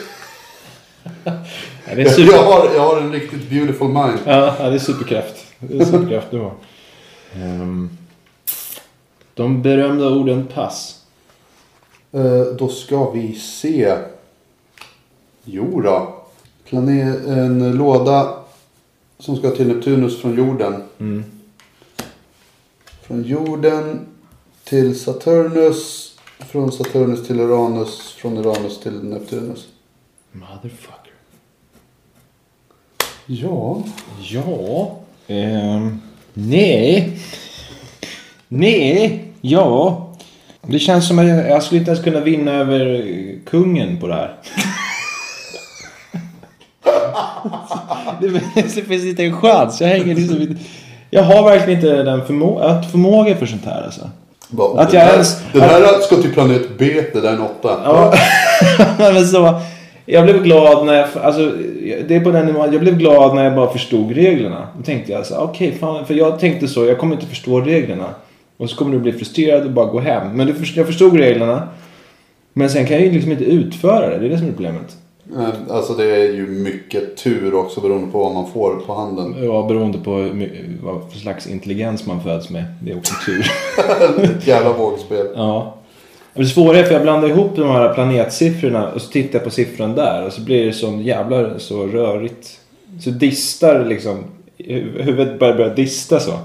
Ja, 1.89 1.95
det 1.95 2.03
är 2.03 2.09
super... 2.09 2.33
Jag 2.33 2.43
har, 2.45 2.75
jag 2.75 2.81
har 2.83 3.01
en 3.01 3.13
riktigt 3.13 3.51
beautiful 3.51 3.89
mind. 3.89 4.19
Ja, 4.27 4.57
ja, 4.59 4.69
det 4.71 4.75
är 4.75 4.79
superkraft. 4.79 5.45
Det 5.59 5.77
är 5.81 5.85
superkraft 5.85 6.27
du 6.31 6.39
har. 6.39 6.53
Ehm, 7.35 7.91
de 9.35 9.63
berömda 9.63 10.09
orden 10.09 10.47
pass. 10.55 11.01
Eh, 12.13 12.41
då 12.59 12.69
ska 12.69 13.11
vi 13.11 13.35
se. 13.35 13.95
Jo 15.45 15.81
då. 15.81 16.15
Plane- 16.71 17.29
en 17.29 17.77
låda 17.77 18.35
som 19.19 19.37
ska 19.37 19.51
till 19.51 19.69
Neptunus 19.69 20.21
från 20.21 20.37
jorden. 20.37 20.83
Mm. 21.01 21.25
Från 23.03 23.23
jorden 23.23 24.07
till 24.65 24.99
Saturnus. 25.01 26.13
Från 26.39 26.73
Saturnus 26.73 27.27
till 27.27 27.41
Uranus. 27.41 28.13
Från 28.13 28.39
Uranus 28.39 28.81
till 28.81 29.05
Neptunus. 29.05 29.69
Motherfucker. 30.33 31.13
Ja. 33.27 33.83
Ja. 34.21 34.97
Ehm, 35.27 36.01
nej. 36.35 37.19
Nej. 38.49 39.33
Ja. 39.41 40.01
Det 40.63 40.79
känns 40.79 41.09
som 41.09 41.19
att 41.19 41.27
jag, 41.27 41.63
skulle 41.63 41.79
inte 41.79 41.91
ens 41.91 42.05
kunna 42.05 42.21
vinna 42.21 42.53
över 42.53 43.39
kungen 43.47 44.01
på 44.01 44.07
det 44.07 44.15
här. 44.15 44.37
det, 48.21 48.83
finns- 48.87 49.05
inte 49.05 49.25
en 49.25 49.37
chans. 49.37 49.81
Jag 49.81 49.89
hänger 49.89 50.15
liksom 50.15 50.43
inte... 50.43 50.55
Jag 51.11 51.23
har 51.23 51.43
verkligen 51.45 51.81
inte 51.81 52.03
den 52.03 52.27
förmo 52.27 52.59
att 52.59 52.91
förmåga 52.91 53.37
för 53.37 53.47
sånt 53.47 53.65
här 53.65 53.83
alltså. 53.83 54.11
Bara, 54.49 54.81
Att 54.81 54.91
den, 54.91 55.01
jag 55.01 55.07
här, 55.07 55.13
ens- 55.13 55.43
den 55.53 55.63
här 55.63 56.01
ska 56.01 56.17
till 56.17 56.33
planet 56.33 56.79
B. 56.79 57.03
Det 57.13 57.21
där 57.21 57.29
är 57.29 57.33
en 57.33 57.41
åtta. 57.43 57.81
Ja, 57.85 58.15
men 59.13 59.27
så. 59.27 59.61
Jag 60.07 60.25
blev 60.25 60.43
glad 60.43 60.87
när 60.87 60.95
jag, 60.95 61.09
alltså, 61.23 61.53
det 62.09 62.17
är 62.17 62.21
på 62.21 62.31
den 62.31 62.47
nivån, 62.47 62.73
jag 62.73 62.81
blev 62.81 62.99
glad 62.99 63.35
när 63.35 63.45
jag 63.45 63.55
bara 63.55 63.73
förstod 63.73 64.13
reglerna. 64.13 64.69
Då 64.77 64.83
tänkte 64.83 65.13
jag 65.13 65.27
så 65.27 65.37
okej 65.37 65.73
fan, 65.81 66.07
för 66.07 66.15
jag 66.15 66.39
tänkte 66.41 66.69
så, 66.69 66.85
jag 66.85 66.99
kommer 66.99 67.15
inte 67.15 67.27
förstå 67.27 67.61
reglerna. 67.61 68.07
Och 68.57 68.71
så 68.71 68.77
kommer 68.77 68.93
du 68.93 68.99
bli 68.99 69.13
frustrerad 69.13 69.65
och 69.65 69.71
bara 69.71 69.87
gå 69.87 70.01
hem. 70.01 70.37
Men 70.37 70.47
du, 70.47 70.55
jag 70.75 70.87
förstod 70.87 71.17
reglerna. 71.17 71.69
Men 72.53 72.71
sen 72.71 72.87
kan 72.87 72.97
jag 72.97 73.07
ju 73.07 73.13
liksom 73.13 73.33
inte 73.33 73.45
utföra 73.45 74.09
det. 74.09 74.19
Det 74.19 74.27
är 74.27 74.31
det 74.31 74.39
som 74.39 74.47
är 74.49 74.53
problemet. 74.53 74.97
Alltså 75.71 75.95
det 75.95 76.05
är 76.17 76.33
ju 76.33 76.47
mycket 76.47 77.17
tur 77.17 77.55
också 77.55 77.81
beroende 77.81 78.13
på 78.13 78.19
vad 78.19 78.35
man 78.35 78.51
får 78.53 78.77
på 78.87 78.95
handen. 78.95 79.35
Ja, 79.43 79.63
beroende 79.69 79.99
på 79.99 80.13
vad 80.83 81.13
för 81.13 81.19
slags 81.19 81.47
intelligens 81.47 82.07
man 82.07 82.23
föds 82.23 82.51
med. 82.51 82.65
Det 82.83 82.93
är 82.93 82.97
också 82.97 83.15
tur. 83.27 83.47
Ett 84.25 84.47
jävla 84.47 84.73
vågspel. 84.73 85.27
ja. 85.35 85.75
Det 86.37 86.45
svåra 86.47 86.79
är 86.79 86.85
för 86.85 86.93
jag 86.93 87.03
blandar 87.03 87.29
ihop 87.29 87.57
de 87.57 87.69
här 87.69 87.95
planetsiffrorna 87.95 88.93
och 88.93 89.01
så 89.03 89.11
tittar 89.11 89.39
jag 89.39 89.45
på 89.45 89.51
siffran 89.51 89.95
där 89.95 90.27
och 90.27 90.33
så 90.33 90.41
blir 90.41 90.67
det 90.67 90.73
som 90.73 91.03
jävlar 91.03 91.55
så 91.59 91.87
rörigt. 91.87 92.61
Så 93.01 93.11
distar 93.11 93.85
liksom. 93.85 94.25
hu- 94.59 95.03
Huvudet 95.03 95.39
börjar 95.39 95.57
börja 95.57 95.75
dista 95.75 96.21
så. 96.21 96.31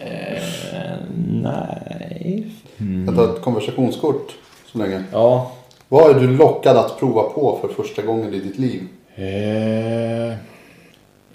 eh, 0.00 0.96
nej. 1.42 2.46
Jag 3.06 3.16
tar 3.16 3.24
ett 3.34 3.42
konversationskort 3.42 4.32
så 4.74 4.78
länge. 4.78 5.02
Ja. 5.12 5.52
Vad 5.88 6.10
är 6.16 6.20
du 6.20 6.36
lockad 6.36 6.76
att 6.76 6.98
prova 6.98 7.22
på 7.22 7.58
för 7.60 7.82
första 7.82 8.02
gången 8.02 8.34
i 8.34 8.38
ditt 8.40 8.58
liv? 8.58 8.82
Eh, 9.14 10.34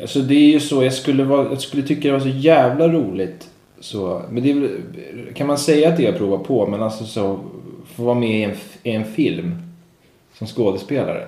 alltså 0.02 0.20
det 0.20 0.36
är 0.36 0.52
ju 0.52 0.60
så, 0.60 0.84
jag 0.84 0.94
skulle, 0.94 1.24
vara, 1.24 1.50
jag 1.50 1.62
skulle 1.62 1.84
tycka 1.84 2.08
det 2.08 2.12
var 2.14 2.20
så 2.20 2.28
jävla 2.30 2.88
roligt. 2.88 3.50
Så, 3.80 4.22
men 4.30 4.44
det 4.44 4.52
är, 4.52 4.70
kan 5.36 5.48
man 5.48 5.58
säga 5.58 5.90
att 5.90 5.98
det 5.98 6.04
jag 6.04 6.18
provar 6.18 6.38
på, 6.38 6.68
men 6.68 6.84
alltså 6.84 7.06
så, 7.06 7.40
få 7.96 8.04
vara 8.04 8.16
med 8.16 8.30
i 8.40 8.44
en, 8.44 8.56
i 8.84 8.92
en 8.92 9.06
film 9.06 9.56
som 10.38 10.48
skådespelare. 10.48 11.28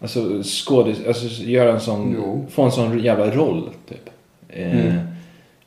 Alltså, 0.00 0.42
skådes, 0.42 0.98
alltså 1.06 1.42
göra 1.42 1.72
en 1.72 1.80
sån, 1.80 2.14
Jo. 2.18 2.46
få 2.50 2.62
en 2.62 2.72
sån 2.72 2.98
jävla 2.98 3.30
roll 3.30 3.70
typ. 3.88 4.10
Eh, 4.48 4.72
Mm. 4.80 4.98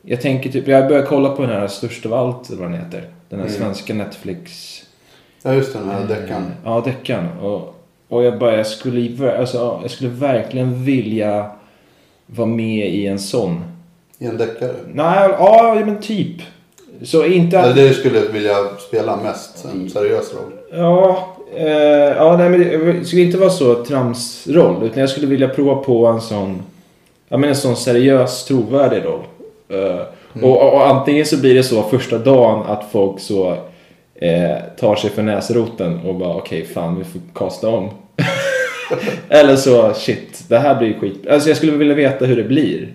Jag 0.04 0.22
tänker 0.22 0.50
typ, 0.52 0.68
jag 0.68 0.88
börjar 0.88 1.06
kolla 1.06 1.30
på 1.30 1.42
den 1.42 1.52
här 1.52 1.68
Störst 1.68 2.06
av 2.06 2.14
allt, 2.14 2.50
eller 2.50 2.62
vad 2.62 2.72
den 2.72 2.80
heter. 2.80 3.04
Den 3.30 3.40
här 3.40 3.48
Mm. 3.48 3.58
svenska 3.60 3.94
Netflix 3.94 4.52
Ja 5.44 5.54
just 5.54 5.74
den 5.74 5.90
här 5.90 6.08
deckaren. 6.08 6.52
Ja, 6.66 6.82
deckaren. 6.86 7.28
Och, 7.42 7.76
och 8.08 8.24
jag 8.24 8.40
bara, 8.40 8.58
jag 8.58 8.68
skulle, 8.68 9.38
alltså, 9.40 9.80
jag 9.82 9.92
skulle 9.92 10.10
verkligen 10.10 10.84
vilja 10.84 11.52
vara 12.26 12.48
med 12.48 12.90
i 12.90 13.08
en 13.08 13.20
sån. 13.20 13.64
I 14.20 14.26
en 14.26 14.38
deckare. 14.38 14.74
Nej, 14.94 15.30
ja 15.40 15.82
men 15.86 16.02
typ. 16.02 16.42
Så 17.04 17.26
inte 17.26 17.58
Eller 17.58 17.70
att... 17.70 17.76
det 17.76 17.88
du 17.88 17.94
skulle 17.94 18.22
vilja 18.22 18.56
spela 18.88 19.18
mest, 19.18 19.66
en 19.66 19.90
seriös 19.90 20.34
roll. 20.34 20.80
Ja, 20.80 21.28
eh, 21.56 21.68
ja 22.18 22.38
nej, 22.38 22.50
men 22.50 23.00
det 23.00 23.06
skulle 23.06 23.22
inte 23.22 23.38
vara 23.38 23.50
så 23.50 23.84
tramsroll. 23.84 24.84
Utan 24.84 25.00
jag 25.00 25.10
skulle 25.10 25.28
vilja 25.28 25.48
prova 25.48 25.76
på 25.76 26.06
en 26.06 26.22
sån, 26.22 26.64
ja 27.30 27.38
men 27.38 27.50
en 27.50 27.56
sån 27.56 27.76
seriös, 27.76 28.46
trovärdig 28.46 29.04
roll. 29.06 29.22
Eh, 29.70 30.02
och, 30.44 30.62
och, 30.62 30.74
och 30.74 30.88
antingen 30.88 31.26
så 31.26 31.38
blir 31.38 31.56
det 31.56 31.64
så 31.64 31.84
första 31.84 32.18
dagen 32.18 32.64
att 32.68 32.86
folk 32.92 33.20
så 33.20 33.58
eh, 34.22 34.58
tar 34.80 34.96
sig 34.96 35.10
för 35.10 35.22
näsroten 35.24 36.00
och 36.06 36.16
bara 36.16 36.36
okej 36.36 36.66
fan 36.74 36.98
vi 36.98 37.04
får 37.04 37.22
kasta 37.36 37.70
om. 37.70 37.90
Eller 39.30 39.56
så 39.56 39.94
shit, 39.94 40.44
det 40.48 40.58
här 40.60 40.76
blir 40.76 41.00
skit. 41.00 41.28
Alltså 41.30 41.50
jag 41.50 41.58
skulle 41.58 41.72
vilja 41.72 41.96
veta 41.96 42.26
hur 42.26 42.36
det 42.36 42.44
blir. 42.44 42.94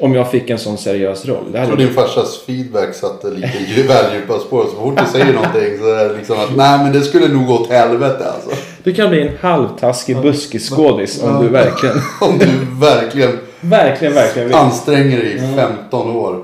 Om 0.00 0.14
jag 0.14 0.30
fick 0.30 0.50
en 0.50 0.58
sån 0.58 0.78
seriös 0.78 1.26
roll. 1.26 1.52
Det 1.52 1.58
Jag 1.58 1.66
tror 1.66 1.76
din 1.76 1.92
farsas 1.92 2.42
feedback 2.46 2.94
satte 2.94 3.30
lite 3.30 3.82
väl 3.88 4.14
djupa 4.14 4.38
spår. 4.38 4.64
Så 4.64 4.82
fort 4.82 4.98
du 4.98 5.18
säger 5.18 5.32
någonting 5.32 5.78
så 5.78 5.94
är 5.94 6.08
det 6.08 6.16
liksom 6.16 6.36
att 6.40 6.56
nej 6.56 6.78
men 6.78 6.92
det 6.92 7.00
skulle 7.00 7.28
nog 7.28 7.46
gå 7.46 7.54
åt 7.54 7.70
helvete 7.70 8.24
alltså. 8.30 8.50
Du 8.82 8.94
kan 8.94 9.10
bli 9.10 9.22
en 9.28 9.36
halvtaskig 9.40 10.16
buskisskådis 10.20 11.22
om 11.22 11.42
du 11.42 11.48
verkligen, 11.48 11.96
Om 12.20 12.38
du 12.38 12.46
verkligen 12.80 13.38
verkligen, 13.60 14.14
verkligen 14.14 14.48
vill. 14.48 14.56
anstränger 14.56 15.16
dig 15.18 15.34
i 15.34 15.38
15 15.56 16.16
år. 16.16 16.42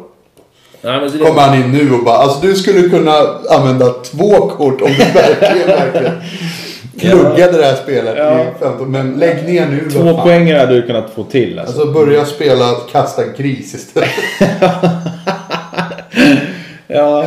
Nej, 0.84 1.00
men 1.00 1.10
så 1.10 1.18
Kommer 1.18 1.40
han 1.40 1.54
in 1.58 1.72
nu 1.72 1.92
och 1.94 2.04
bara 2.04 2.16
alltså 2.16 2.46
du 2.46 2.54
skulle 2.54 2.88
kunna 2.88 3.12
använda 3.50 3.90
två 3.90 4.48
kort 4.48 4.80
om 4.80 4.88
du 4.88 5.04
verkligen, 5.04 5.66
verkligen 5.66 6.12
pluggade 6.98 7.58
det 7.58 7.64
här 7.64 7.74
spelet 7.76 8.14
Ja. 8.18 8.40
i 8.40 8.46
15 8.60 8.90
Men 8.90 9.12
lägg 9.12 9.44
ner 9.44 9.66
nu 9.66 9.90
Två 9.90 10.22
poänger 10.22 10.58
hade 10.58 10.74
du 10.74 10.82
kunnat 10.86 11.10
få 11.10 11.24
till 11.24 11.58
alltså. 11.58 11.80
Alltså 11.80 11.92
börja 11.92 12.24
spela 12.24 12.74
kasta 12.92 13.22
gris 13.26 13.74
istället. 13.74 14.10
Ja, 16.86 17.26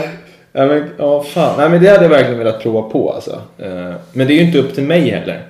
ja, 0.53 0.65
men, 0.65 0.89
ja 0.97 1.23
fan. 1.23 1.53
Nej 1.57 1.69
men 1.69 1.83
det 1.83 1.89
hade 1.89 2.03
jag 2.03 2.09
verkligen 2.09 2.37
velat 2.37 2.61
prova 2.61 2.89
på 2.89 3.11
alltså. 3.13 3.41
Eh, 3.57 3.93
Men 4.13 4.27
det 4.27 4.33
är 4.33 4.35
ju 4.35 4.41
inte 4.41 4.57
upp 4.57 4.75
till 4.75 4.83
mig 4.83 5.09
heller. 5.09 5.45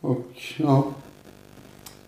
Och 0.00 0.26
ja. 0.56 0.84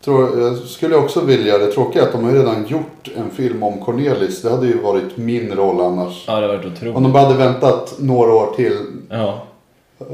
Tror, 0.04 0.40
jag 0.40 0.56
skulle 0.58 0.96
också 0.96 1.20
vilja, 1.20 1.58
det 1.58 1.66
tråkiga 1.66 2.02
är 2.02 2.06
att 2.06 2.12
de 2.12 2.24
har 2.24 2.30
ju 2.32 2.38
redan 2.38 2.66
gjort 2.66 3.10
en 3.16 3.30
film 3.30 3.62
om 3.62 3.78
Cornelis. 3.80 4.42
Det 4.42 4.50
hade 4.50 4.66
ju 4.66 4.78
varit 4.80 5.16
min 5.16 5.52
roll 5.54 5.80
annars. 5.80 6.24
Ja, 6.26 6.40
det 6.40 6.46
har 6.46 6.48
varit 6.56 6.64
Om 6.64 6.72
otroligt. 6.72 6.94
de 6.94 7.12
bara 7.12 7.22
hade 7.22 7.38
väntat 7.38 7.94
några 7.98 8.32
år 8.34 8.46
till, 8.56 8.78
Ja. 9.10 9.42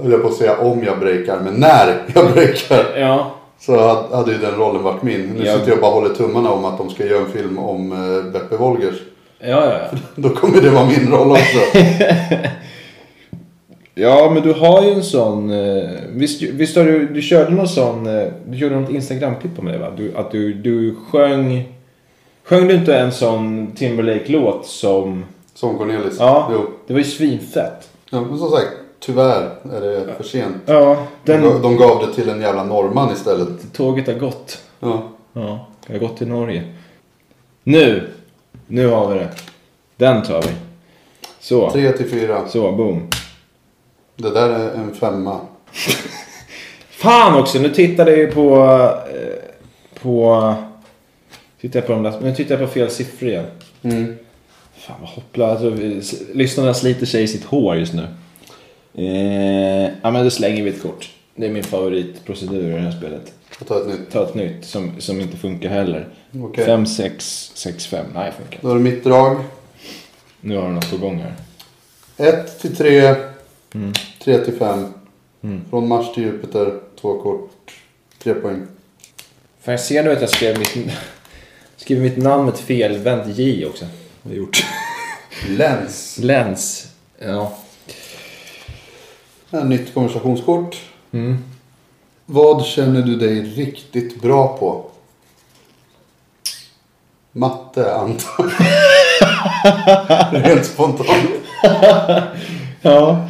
höll 0.02 0.12
jag 0.12 0.22
på 0.22 0.28
att 0.28 0.34
säga 0.34 0.56
om 0.58 0.84
jag 0.84 0.98
breakar, 0.98 1.38
men 1.44 1.54
när 1.54 2.02
jag 2.14 2.32
breakar. 2.32 2.86
Ja. 3.00 3.30
Så 3.60 3.78
hade- 3.78 4.16
hade 4.16 4.32
ju 4.32 4.38
den 4.38 4.54
rollen 4.54 4.82
varit 4.82 5.02
min. 5.02 5.20
Nu 5.26 5.46
Ja. 5.46 5.52
sitter 5.54 5.68
jag 5.68 5.76
och 5.76 5.82
bara 5.82 5.92
håller 5.92 6.14
tummarna 6.14 6.50
om 6.50 6.64
att 6.64 6.78
de 6.78 6.90
ska 6.90 7.06
göra 7.06 7.20
en 7.20 7.32
film 7.32 7.58
om 7.58 7.92
eh, 7.92 8.32
Beppe 8.32 8.56
Wolgers. 8.56 8.94
Ja, 9.38 9.48
ja, 9.48 9.72
ja. 9.92 9.98
Då 10.16 10.28
kommer 10.28 10.60
det 10.60 10.70
vara 10.70 10.86
min 10.86 11.10
roll 11.12 11.30
också. 11.30 11.78
Ja, 14.00 14.30
men 14.34 14.42
du 14.42 14.52
har 14.52 14.82
ju 14.84 14.90
en 14.92 15.02
sån... 15.02 15.50
eh, 15.50 15.88
Visst, 16.12 16.42
visst 16.42 16.76
har 16.76 16.84
du... 16.84 17.06
Du 17.08 17.22
körde 17.22 17.50
någon 17.50 17.68
sån... 17.68 18.06
eh, 18.06 18.28
Du 18.46 18.56
gjorde 18.58 18.80
något 18.80 18.90
Instagram-klipp 18.90 19.58
om 19.58 19.64
det 19.64 19.78
va? 19.78 19.90
Du, 19.96 20.16
att 20.16 20.30
du, 20.30 20.54
du 20.54 20.94
sjöng... 21.10 21.72
Sjöng 22.44 22.68
du 22.68 22.74
inte 22.74 22.96
en 22.98 23.12
sån 23.12 23.72
Timberlake-låt 23.76 24.66
som... 24.66 25.24
Som 25.54 25.78
Cornelis. 25.78 26.16
Ja. 26.18 26.48
Jo. 26.52 26.66
Det 26.86 26.92
var 26.92 27.00
ju 27.00 27.04
svinfett. 27.06 27.90
Ja, 28.10 28.20
men 28.20 28.38
som 28.38 28.50
sagt, 28.50 28.68
tyvärr 29.00 29.50
är 29.74 29.80
det 29.80 30.14
för 30.16 30.24
sent. 30.24 30.56
Ja, 30.66 31.06
De, 31.24 31.32
den... 31.32 31.62
de 31.62 31.76
gav 31.76 32.06
det 32.06 32.14
till 32.14 32.28
en 32.28 32.40
jävla 32.40 32.64
norrman 32.64 33.12
istället. 33.12 33.72
Tåget 33.72 34.06
har 34.06 34.14
gått. 34.14 34.62
Ja. 34.80 35.02
Ja, 35.32 35.66
jag 35.86 35.94
har 35.94 36.00
gått 36.08 36.16
till 36.16 36.28
Norge. 36.28 36.64
Nu! 37.64 38.08
Nu 38.66 38.86
har 38.88 39.08
vi 39.12 39.18
det. 39.18 39.28
Den 39.96 40.22
tar 40.22 40.42
vi. 40.42 40.48
Så. 41.40 41.70
Tre 41.70 41.92
till 41.92 42.10
fyra. 42.10 42.48
Så, 42.48 42.72
boom. 42.72 43.08
Det 44.22 44.30
där 44.30 44.48
är 44.48 44.74
en 44.74 44.94
femma. 44.94 45.40
Fan 46.90 47.40
också! 47.40 47.58
Nu 47.58 47.68
tittade 47.68 48.10
jag 48.10 48.20
ju 48.20 48.26
på... 48.26 48.64
Eh, 49.14 50.00
på... 50.02 50.54
Tittar 51.60 51.80
jag 51.80 51.86
på 51.86 51.92
de 51.92 52.02
där, 52.02 52.20
nu 52.22 52.34
tittar 52.34 52.58
jag 52.58 52.68
på 52.68 52.74
fel 52.74 52.90
siffror 52.90 53.30
igen. 53.30 53.46
Mm. 53.82 54.16
Fan 54.76 54.96
vad 55.00 55.08
hoppla. 55.10 55.50
Alltså, 55.50 55.76
lyssnarna 56.32 56.74
sliter 56.74 57.06
sig 57.06 57.22
i 57.22 57.28
sitt 57.28 57.44
hår 57.44 57.76
just 57.76 57.94
nu. 57.94 58.06
Eh, 58.94 59.90
ja 60.02 60.10
men 60.10 60.24
då 60.24 60.30
slänger 60.30 60.62
vi 60.62 60.70
ett 60.70 60.82
kort. 60.82 61.10
Det 61.34 61.46
är 61.46 61.50
min 61.50 61.64
favoritprocedur 61.64 62.68
i 62.68 62.72
det 62.72 62.78
här 62.78 62.92
spelet. 62.92 63.32
Jag 63.58 63.68
tar 63.68 63.80
ett 63.80 63.86
nytt. 63.86 64.10
Ta 64.10 64.22
ett 64.22 64.34
nytt 64.34 64.64
som, 64.64 64.92
som 64.98 65.20
inte 65.20 65.36
funkar 65.36 65.68
heller. 65.68 66.08
Okej. 66.42 66.64
5, 66.64 66.86
6, 66.86 67.52
6, 67.54 67.86
5. 67.86 68.06
Nej, 68.14 68.32
funkar. 68.38 68.58
Då 68.62 68.70
är 68.70 68.74
det 68.74 68.80
mitt 68.80 69.04
drag. 69.04 69.36
Nu 70.40 70.56
har 70.56 70.68
du 70.68 70.74
något 70.74 70.90
på 70.90 70.96
gång 70.96 71.18
här. 71.18 71.34
Ett 72.28 72.60
till 72.60 72.76
tre. 72.76 73.14
Mm. 73.74 73.92
Tre 74.24 74.38
till 74.44 74.54
fem. 74.54 74.86
Mm. 75.42 75.64
Från 75.70 75.88
Mars 75.88 76.14
till 76.14 76.22
Jupiter. 76.22 76.80
Två 77.00 77.22
kort. 77.22 77.50
Tre 78.22 78.34
poäng. 78.34 78.66
Fan 79.60 79.72
jag 79.72 79.80
ser 79.80 80.02
nu 80.02 80.12
att 80.12 80.20
jag 80.20 80.30
skrev 80.30 80.58
mitt, 80.58 80.76
skrev 81.76 82.00
mitt 82.00 82.16
namn 82.16 82.44
med 82.44 82.54
ett 82.54 82.60
felvänt 82.60 83.38
J 83.38 83.66
också. 83.66 83.84
Det 83.84 84.28
har 84.28 84.34
jag 84.34 84.36
gjort. 84.36 84.64
Läns. 85.48 86.18
Läns. 86.18 86.92
Ja. 87.18 87.58
Ett 89.50 89.66
nytt 89.66 89.94
konversationskort. 89.94 90.76
Mm. 91.12 91.44
Vad 92.26 92.64
känner 92.64 93.02
du 93.02 93.16
dig 93.16 93.40
riktigt 93.40 94.22
bra 94.22 94.56
på? 94.56 94.86
Matte 97.32 97.94
antar 97.94 98.52
jag. 98.58 100.32
Rent 100.44 100.66
spontant. 100.66 101.30
Ja. 102.82 103.28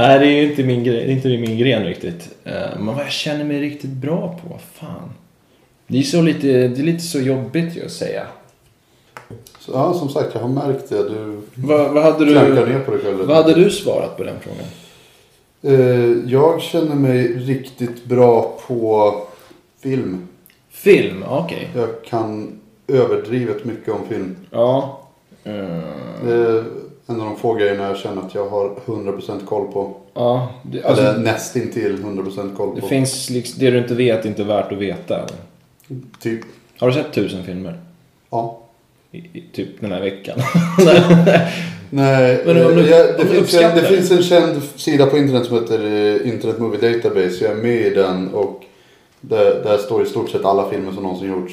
Nej, 0.00 0.18
det 0.18 0.26
är 0.26 0.30
ju 0.42 0.50
inte 0.50 0.62
min, 0.62 0.84
gre- 0.84 0.92
det 0.92 1.02
är 1.02 1.08
inte 1.10 1.28
min 1.28 1.58
gren 1.58 1.84
riktigt. 1.84 2.28
Eh, 2.44 2.52
Men 2.76 2.86
vad 2.86 3.04
jag 3.04 3.10
känner 3.12 3.44
mig 3.44 3.60
riktigt 3.60 3.90
bra 3.90 4.38
på, 4.42 4.58
fan. 4.74 5.10
Det 5.86 5.98
är, 5.98 6.02
så 6.02 6.22
lite, 6.22 6.46
det 6.46 6.80
är 6.80 6.84
lite 6.84 7.02
så 7.04 7.20
jobbigt 7.20 7.76
ju 7.76 7.84
att 7.84 7.90
säga. 7.92 8.26
Så, 9.58 9.72
ja, 9.74 9.94
som 9.94 10.08
sagt, 10.08 10.34
jag 10.34 10.40
har 10.40 10.48
märkt 10.48 10.88
det. 10.88 11.08
Du 11.08 11.40
Vad, 11.54 11.90
vad, 11.94 12.02
hade 12.04 12.24
du, 12.24 12.34
ner 12.34 12.80
på 12.84 12.90
dig 12.90 13.00
själv. 13.00 13.18
vad 13.26 13.36
hade 13.36 13.54
du 13.54 13.70
svarat 13.70 14.16
på 14.16 14.24
den 14.24 14.36
frågan? 14.40 14.66
Eh, 15.62 16.30
jag 16.32 16.62
känner 16.62 16.94
mig 16.94 17.28
riktigt 17.28 18.04
bra 18.04 18.58
på 18.66 19.14
film. 19.82 20.28
Film? 20.70 21.24
Okej. 21.28 21.68
Jag 21.76 21.88
kan 22.04 22.60
överdrivet 22.86 23.64
mycket 23.64 23.94
om 23.94 24.00
film. 24.08 24.36
Ja. 24.50 25.00
Eh, 25.44 25.52
Det 26.24 26.32
är 26.34 26.64
en 27.10 27.20
av 27.20 27.26
de 27.26 27.36
få 27.36 27.54
grejerna 27.54 27.84
jag 27.88 27.96
känner 27.96 28.22
att 28.22 28.34
jag 28.34 28.48
har 28.48 28.70
100% 28.86 29.44
koll 29.46 29.72
på. 29.72 29.94
ja. 30.14 30.48
Det, 30.62 30.78
Eller 30.78 30.88
alltså, 30.88 31.20
nästintill 31.20 31.96
100% 32.04 32.56
koll 32.56 32.74
det 32.74 32.80
på. 32.80 32.86
finns 32.86 33.30
liksom, 33.30 33.56
det 33.60 33.70
du 33.70 33.78
inte 33.78 33.94
vet 33.94 34.24
är 34.24 34.28
inte 34.28 34.44
värt 34.44 34.72
att 34.72 34.78
veta. 34.78 35.14
eller? 35.16 36.00
Typ, 36.20 36.40
Har 36.78 36.88
du 36.88 36.94
sett 36.94 37.12
tusen 37.12 37.44
filmer? 37.44 37.80
ja. 38.30 38.58
i, 39.12 39.18
i 39.18 39.44
typ 39.52 39.80
den 39.80 39.92
här 39.92 40.00
veckan. 40.00 40.38
Nej, 41.90 42.42
Men 42.46 42.56
om 42.66 42.70
eh, 42.70 42.76
du- 42.76 42.90
jag, 42.90 43.06
det, 43.16 43.22
om 43.22 43.28
finns 43.28 43.54
en, 43.54 43.74
det 43.76 43.80
det. 43.80 43.86
finns 43.86 44.10
en 44.10 44.22
känd 44.22 44.62
sida 44.76 45.06
på 45.06 45.18
internet 45.18 45.46
som 45.46 45.54
heter 45.56 45.84
eh, 45.84 46.28
Internet 46.32 46.58
Movie 46.58 46.92
Database. 46.92 47.44
Jag 47.44 47.50
är 47.52 47.62
med 47.62 47.80
i 47.86 47.90
den 47.90 48.28
och 48.34 48.64
där, 49.20 49.44
där 49.64 49.78
står 49.78 50.02
i 50.02 50.06
stort 50.06 50.30
sett 50.30 50.44
alla 50.44 50.70
filmer 50.70 50.92
som 50.92 51.02
någonsin 51.02 51.28
gjorts. 51.30 51.52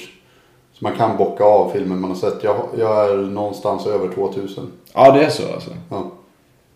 Så 0.80 0.84
man 0.84 0.95
kan 0.95 1.17
bocka 1.17 1.43
av 1.43 1.69
filmer 1.71 1.95
man 1.95 2.09
har 2.09 2.17
sett. 2.17 2.43
Jag, 2.43 2.55
jag 2.80 3.11
är 3.11 3.17
någonstans 3.17 3.86
över 3.88 4.07
2000. 4.13 4.71
ja, 4.93 5.11
det 5.11 5.26
är 5.26 5.30
så 5.30 5.53
alltså. 5.53 5.71
Ja. 5.89 6.11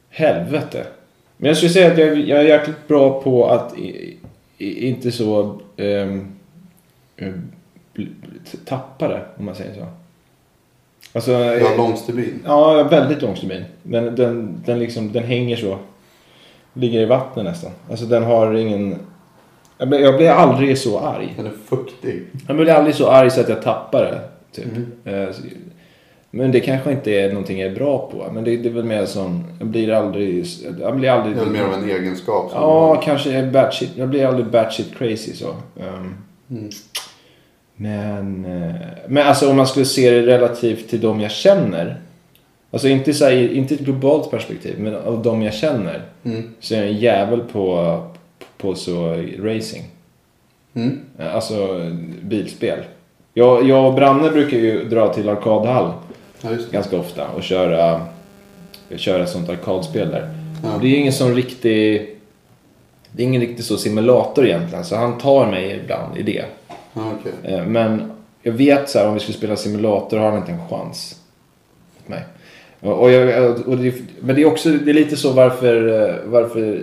Helvete. 0.09 0.85
Men 1.37 1.47
jag 1.47 1.57
skulle 1.57 1.69
säga 1.69 1.91
att 1.91 1.97
jag, 1.97 2.17
jag 2.19 2.39
är 2.39 2.43
jäkligt 2.43 2.87
bra 2.87 3.21
på 3.21 3.47
att 3.49 3.77
i, 3.77 4.17
i, 4.57 4.87
inte 4.89 5.11
så 5.11 5.59
eh, 5.77 6.07
bli- 7.93 8.11
tappa 8.65 9.07
det, 9.07 9.21
om 9.37 9.45
man 9.45 9.55
säger 9.55 9.73
så. 9.75 9.85
Alltså, 11.13 11.31
Jag 11.31 11.69
har 11.69 11.77
lång 11.77 11.97
stubin. 11.97 12.39
Ja, 12.45 12.83
väldigt 12.83 13.21
lång 13.21 13.35
stubin. 13.35 13.63
Den, 13.83 14.15
den, 14.15 14.61
den, 14.65 14.79
liksom, 14.79 15.11
den 15.11 15.23
hänger 15.23 15.55
så. 15.55 15.77
Ligger 16.73 16.99
i 17.01 17.05
vattnet 17.05 17.45
nästan. 17.45 17.71
Alltså 17.89 18.05
den 18.05 18.23
har 18.23 18.53
ingen... 18.53 18.95
Jag 19.79 19.89
blir, 19.89 19.99
jag 19.99 20.17
blir 20.17 20.29
aldrig 20.29 20.77
så 20.77 20.99
arg. 20.99 21.33
Den 21.37 21.45
är 21.45 21.51
fuktig. 21.65 22.23
Jag 22.47 22.55
blir 22.57 22.69
aldrig 22.73 22.95
så 22.95 23.07
arg 23.07 23.31
så 23.31 23.41
att 23.41 23.49
jag 23.49 23.61
tappar 23.61 24.01
det. 24.03 24.19
Typ. 24.61 24.65
Mm. 25.05 25.23
Eh, 25.23 25.29
Men 26.31 26.51
det 26.51 26.59
kanske 26.59 26.91
inte 26.91 27.11
är 27.11 27.29
någonting 27.29 27.59
jag 27.59 27.71
är 27.71 27.75
bra 27.75 28.09
på. 28.11 28.31
Men 28.33 28.43
det, 28.43 28.57
det 28.57 28.69
är 28.69 28.73
väl 28.73 28.83
mer 28.83 29.05
som... 29.05 29.43
Jag 29.59 29.67
blir 29.67 29.91
aldrig... 29.91 30.45
Jag 30.81 30.97
blir 30.97 31.09
aldrig... 31.09 31.35
Det 31.35 31.41
är 31.41 31.45
mer 31.45 31.63
av 31.63 31.73
en 31.73 31.89
egenskap. 31.89 32.51
som- 32.51 32.61
Ja, 32.61 33.01
kanske 33.05 33.31
är 33.31 33.51
batshit. 33.51 33.89
Jag 33.95 34.09
blir 34.09 34.25
aldrig 34.25 34.45
batshit 34.45 34.97
crazy 34.97 35.33
så. 35.33 35.47
Ehm, 35.79 36.15
Mm. 36.51 36.69
Men, 37.75 38.45
eh, 38.45 38.75
men 39.07 39.27
alltså 39.27 39.49
om 39.49 39.57
man 39.57 39.67
skulle 39.67 39.85
se 39.85 40.09
det 40.11 40.21
relativt 40.21 40.89
till 40.89 41.01
de 41.01 41.19
jag 41.19 41.31
känner. 41.31 42.01
Alltså 42.71 42.87
inte, 42.87 43.13
så 43.13 43.25
här, 43.25 43.53
inte 43.53 43.73
ett 43.73 43.79
globalt 43.79 44.31
perspektiv, 44.31 44.75
men 44.79 44.95
av 44.95 45.21
de 45.23 45.41
jag 45.41 45.53
känner. 45.53 46.01
Mm. 46.23 46.43
Så 46.59 46.73
är 46.75 46.77
jag 46.79 46.87
en 46.87 46.97
jävel 46.97 47.39
på, 47.41 47.97
på 48.61 48.75
så 48.75 49.09
racing. 49.39 49.83
Mm. 50.73 50.99
Eh, 51.19 51.35
Alltså 51.35 51.91
bilspel. 52.21 52.79
Jag, 53.33 53.67
jag 53.67 53.87
och 53.87 53.93
Branne 53.93 54.29
brukar 54.29 54.57
ju 54.57 54.83
dra 54.83 55.13
till 55.13 55.29
arkadhall 55.29 55.91
Ja, 56.41 56.49
ganska 56.71 56.99
ofta 56.99 57.27
och 57.27 57.43
köra, 57.43 58.01
köra 58.95 59.25
sånt 59.27 59.49
arkadspel 59.49 60.09
där. 60.11 60.29
Ja. 60.63 60.69
Det 60.81 60.87
är 60.87 60.99
ingen 60.99 61.13
sån 61.13 61.35
riktig... 61.35 62.15
Det 63.11 63.23
är 63.23 63.27
ingen 63.27 63.41
riktig 63.41 63.65
så 63.65 63.77
simulator 63.77 64.45
egentligen, 64.45 64.85
så 64.85 64.95
han 64.95 65.17
tar 65.17 65.51
mig 65.51 65.79
ibland 65.83 66.17
i 66.17 66.23
det. 66.23 66.45
Ja, 66.93 67.11
okej. 67.19 67.53
Eh, 67.53 67.65
Men 67.65 68.11
jag 68.41 68.51
vet 68.51 68.89
så 68.89 68.99
här, 68.99 69.07
om 69.07 69.13
vi 69.13 69.19
skulle 69.19 69.37
spela 69.37 69.55
simulator 69.55 70.17
har 70.17 70.29
han 70.31 70.37
inte 70.37 70.51
en 70.51 70.67
chans. 70.69 71.15
Mig. 72.05 72.23
Och, 72.79 73.01
och 73.01 73.11
jag, 73.11 73.67
och 73.67 73.77
det, 73.77 73.93
men 74.19 74.35
det 74.35 74.41
är 74.41 74.45
också 74.45 74.69
det 74.69 74.91
är 74.91 74.93
lite 74.93 75.17
så 75.17 75.31
varför, 75.31 76.07
eh, 76.09 76.15
varför 76.25 76.81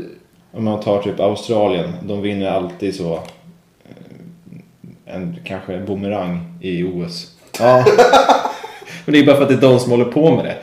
om 0.57 0.65
man 0.65 0.81
tar 0.81 1.03
typ 1.03 1.21
Australien. 1.21 1.93
De 2.03 2.23
vinner 2.23 2.51
alltid 2.51 2.95
så 2.95 3.13
eh, 3.15 5.15
en 5.15 5.37
kanske 5.45 5.75
en 5.75 5.85
boomerang 5.87 6.41
i 6.61 6.85
OS. 6.85 7.27
Ja. 7.61 7.85
men 9.05 9.13
det 9.13 9.19
är 9.19 9.27
bara 9.27 9.37
för 9.37 9.43
att 9.43 9.49
det 9.49 9.55
är 9.55 9.71
de 9.71 9.79
som 9.81 9.91
håller 9.91 10.05
på 10.05 10.31
med 10.37 10.45
det. 10.45 10.57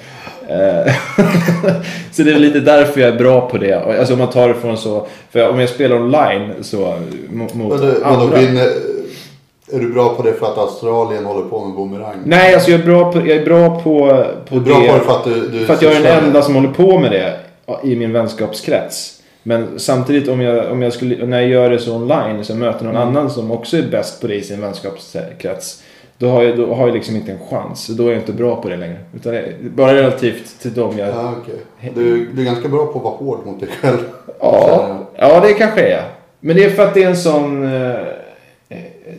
Eh, 0.48 0.92
så 2.12 2.24
det 2.24 2.32
är 2.32 2.40
lite 2.40 2.60
därför 2.60 3.02
jag 3.02 3.10
är 3.10 3.18
bra 3.18 3.50
på 3.50 3.58
det. 3.58 4.00
Alltså 4.00 4.14
om 4.14 4.20
man 4.20 4.30
tar 4.30 4.48
det 4.48 4.54
från 4.54 4.78
så. 4.78 5.08
För 5.32 5.50
om 5.50 5.60
jag 5.60 5.70
spelar 5.70 5.96
online 5.96 6.54
så 6.62 7.00
mot, 7.30 7.52
Vadå, 7.54 7.78
vadå, 7.86 8.06
andra. 8.06 8.38
vinner, 8.40 8.68
är 9.72 9.80
du 9.80 9.94
bra 9.94 10.16
på 10.16 10.24
det 10.24 10.34
för 10.34 10.52
att 10.52 10.58
Australien 10.58 11.26
håller 11.26 11.50
på 11.50 11.66
med 11.66 11.76
boomerang? 11.76 12.16
Nej, 12.26 12.54
alltså 12.54 12.72
jag 12.72 12.80
är 12.80 12.86
bra 12.86 13.12
på, 13.12 13.20
jag 13.20 13.30
är 13.38 13.46
bra 13.46 13.82
på, 13.82 14.26
på 14.50 14.56
Du 14.60 14.72
är 14.72 14.72
bra 14.76 14.82
det. 14.82 14.88
på 14.88 14.98
det 14.98 15.04
för 15.04 15.16
att 15.16 15.24
du... 15.24 15.50
du 15.60 15.66
för 15.66 15.74
att 15.74 15.82
jag 15.82 15.94
är 15.94 16.02
den 16.04 16.24
enda 16.24 16.42
som 16.42 16.56
håller 16.56 16.72
på 16.72 17.00
med 17.00 17.12
det 17.12 17.40
i 17.84 17.96
min 17.96 18.14
vänskapskrets. 18.14 19.20
Men 19.44 19.80
samtidigt 19.80 20.30
om 20.30 20.42
jag, 20.42 20.72
om 20.72 20.82
jag 20.82 20.94
skulle, 20.94 21.26
när 21.26 21.40
jag 21.42 21.50
gör 21.50 21.70
det 21.70 21.80
så 21.80 21.96
online 21.96 22.44
så 22.46 22.52
jag 22.52 22.60
möter 22.60 22.86
någon 22.86 22.96
Mm. 22.96 23.08
annan 23.08 23.30
som 23.30 23.52
också 23.52 23.78
är 23.78 23.82
bäst 23.82 24.22
på 24.22 24.28
det 24.28 24.36
i 24.36 24.42
sin 24.42 24.62
vänskapskrets. 24.62 25.84
Då 26.18 26.30
har, 26.30 26.44
jag, 26.44 26.58
då 26.58 26.74
har 26.74 26.88
jag 26.88 26.96
liksom 26.96 27.16
inte 27.16 27.32
en 27.32 27.40
chans. 27.50 27.88
Då 27.88 28.08
är 28.08 28.12
jag 28.12 28.20
inte 28.22 28.34
bra 28.34 28.62
på 28.62 28.70
det 28.70 28.78
längre. 28.78 28.98
Utan 29.16 29.36
bara 29.76 29.94
relativt 29.96 30.60
till 30.62 30.74
dem 30.74 30.98
jag... 30.98 31.10
Ja, 31.10 31.34
okej. 31.42 31.92
Du, 31.96 32.26
du 32.34 32.42
är 32.42 32.46
ganska 32.46 32.68
bra 32.70 32.86
på 32.86 32.98
att 32.98 33.04
vara 33.04 33.16
hård 33.16 33.46
mot 33.46 33.60
dig 33.60 33.70
själv. 33.82 33.98
Ja, 34.40 34.98
ja 35.16 35.40
det 35.40 35.54
kanske 35.54 35.82
är. 35.82 36.04
Men 36.40 36.56
det 36.56 36.64
är 36.66 36.70
för 36.70 36.84
att 36.84 36.94
det 36.94 37.04
är 37.04 37.10
en 37.10 37.18
sån... 37.18 37.64
eh, 37.74 37.96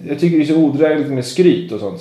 Jag 0.08 0.18
tycker 0.20 0.36
det 0.36 0.42
är 0.42 0.46
så 0.46 0.56
odrägligt 0.56 1.10
med 1.10 1.24
skryt 1.24 1.72
och 1.72 1.80
sånt. 1.80 2.00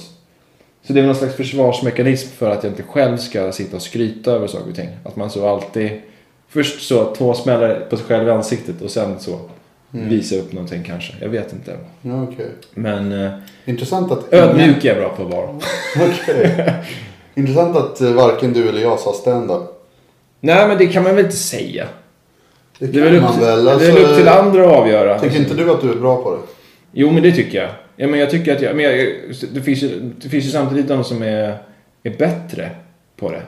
Så 0.88 0.94
det 0.94 1.00
är 1.00 1.06
någon 1.06 1.16
slags 1.16 1.36
försvarsmekanism 1.36 2.36
för 2.38 2.50
att 2.50 2.64
jag 2.64 2.72
inte 2.72 2.84
själv 2.84 3.18
ska 3.18 3.52
sitta 3.52 3.76
och 3.76 3.82
skryta 3.82 4.32
över 4.32 4.48
saker 4.48 4.70
och 4.70 4.76
ting. 4.76 4.90
Att 5.04 5.16
man 5.16 5.30
så 5.30 5.48
alltid... 5.48 5.92
Först 6.54 6.82
så 6.88 7.16
två 7.16 7.34
smällar 7.34 7.88
på 7.90 7.98
sig 7.98 8.06
själv 8.06 8.28
i 8.28 8.32
ansiktet 8.32 8.82
och 8.82 8.92
sen 8.92 9.20
så 9.20 9.40
Mm. 9.96 10.10
visa 10.10 10.36
upp 10.36 10.54
någonting 10.54 10.84
kanske. 10.84 11.14
Jag 11.22 11.30
vet 11.30 11.54
inte. 11.54 11.78
Ja, 12.02 12.24
okej. 12.24 12.48
Men 12.74 13.12
eh, 13.26 13.32
Intressant 13.66 14.12
att... 14.12 14.34
ödmjuk 14.34 14.86
är 14.86 14.90
jag 14.90 14.98
bra 14.98 15.10
på 15.10 15.24
att 15.24 15.32
vara. 15.32 15.50
Okej. 16.12 16.74
Intressant 17.36 17.78
att 17.78 18.02
eh, 18.02 18.12
varken 18.14 18.54
du 18.54 18.70
eller 18.70 18.82
jag 18.82 19.00
sa 19.00 19.14
stand-up. 19.14 19.62
Nej 20.40 20.68
men 20.68 20.78
det 20.78 20.88
kan 20.88 21.04
man 21.04 21.16
väl 21.16 21.26
inte 21.26 21.38
säga. 21.38 21.88
Det 22.80 22.86
Det 22.88 23.00
är 23.00 23.04
väl 23.04 23.16
upp, 23.16 23.22
man 23.22 23.34
till- 23.34 23.42
väl. 23.42 23.66
det 23.66 23.72
är 23.72 23.74
Alltså, 23.74 23.92
upp 23.92 24.18
till 24.18 24.28
andra 24.28 24.64
att 24.66 24.76
avgöra. 24.76 25.20
Tycker 25.20 25.38
inte 25.40 25.54
du 25.54 25.72
att 25.72 25.82
du 25.82 25.92
är 25.92 25.96
bra 25.96 26.24
på 26.24 26.32
det? 26.32 26.38
Jo, 26.92 27.12
men 27.12 27.24
det 27.24 27.32
tycker 27.32 27.58
jag. 27.62 27.70
Ja, 27.96 28.08
men 28.08 28.20
jag 28.20 28.30
tycker 28.30 28.56
att 28.56 28.62
jag, 28.62 28.76
men 28.76 28.86
jag, 28.86 29.16
det, 29.54 29.62
finns 29.62 29.84
ju, 29.84 30.12
det 30.22 30.30
finns 30.30 30.46
ju 30.46 30.50
samtidigt 30.50 30.88
de 30.88 31.04
som 31.04 31.24
är, 31.24 31.58
är 32.04 32.18
bättre 32.18 32.70
på 33.18 33.32
det. 33.32 33.42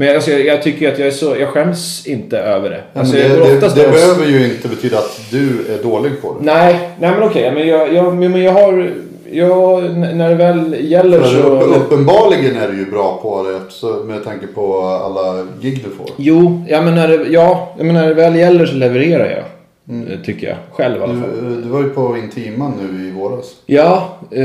Men 0.00 0.14
alltså, 0.14 0.30
jag, 0.30 0.40
jag 0.46 0.62
tycker 0.62 0.92
att 0.92 0.98
jag 0.98 1.08
är 1.08 1.12
så, 1.12 1.36
jag 1.40 1.48
skäms 1.48 2.06
inte 2.06 2.38
över 2.38 2.70
det. 2.70 2.80
Ja, 2.92 3.00
Alltså, 3.00 3.16
det 3.16 3.22
det, 3.28 3.74
det 3.74 3.90
behöver 3.90 4.26
ju 4.26 4.44
inte 4.44 4.68
betyda 4.68 4.98
att 4.98 5.20
du 5.30 5.48
är 5.78 5.82
dålig 5.82 6.12
på 6.22 6.28
det. 6.40 6.44
Nej, 6.44 6.78
nej 7.00 7.10
men 7.10 7.22
okej. 7.22 7.52
Men 7.54 7.68
jag, 7.68 7.94
jag, 7.94 8.14
men 8.16 8.42
jag 8.42 8.52
har, 8.52 8.90
jag, 9.32 9.84
n- 9.86 10.08
när 10.14 10.28
det 10.28 10.34
väl 10.34 10.76
gäller 10.80 11.22
så... 11.24 11.36
upp, 11.38 11.76
uppenbarligen 11.76 12.56
är 12.56 12.68
du 12.68 12.78
ju 12.78 12.90
bra 12.90 13.18
på 13.22 13.42
det 13.42 14.04
med 14.12 14.24
tanke 14.24 14.46
på 14.46 14.80
alla 14.82 15.46
gig 15.60 15.84
du 15.84 15.96
får. 15.96 16.06
Jo, 16.16 16.62
ja, 16.68 16.82
men 16.82 16.94
när 16.94 17.08
det, 17.08 17.14
ja, 17.30 17.74
ja, 17.78 17.84
men 17.84 17.94
när 17.94 18.08
det 18.08 18.14
väl 18.14 18.36
gäller 18.36 18.66
så 18.66 18.74
levererar 18.74 19.30
jag. 19.30 19.44
Eh, 19.90 20.20
Tycker 20.24 20.46
jag. 20.48 20.56
Själv 20.70 21.00
i 21.00 21.02
alla 21.02 21.20
fall. 21.20 21.30
Du, 21.44 21.62
du 21.62 21.68
var 21.68 21.80
ju 21.82 21.88
på 21.88 22.16
Intiman 22.16 22.72
nu 22.82 23.08
i 23.08 23.10
våras. 23.10 23.56
Ja, 23.66 24.18
eh, 24.30 24.42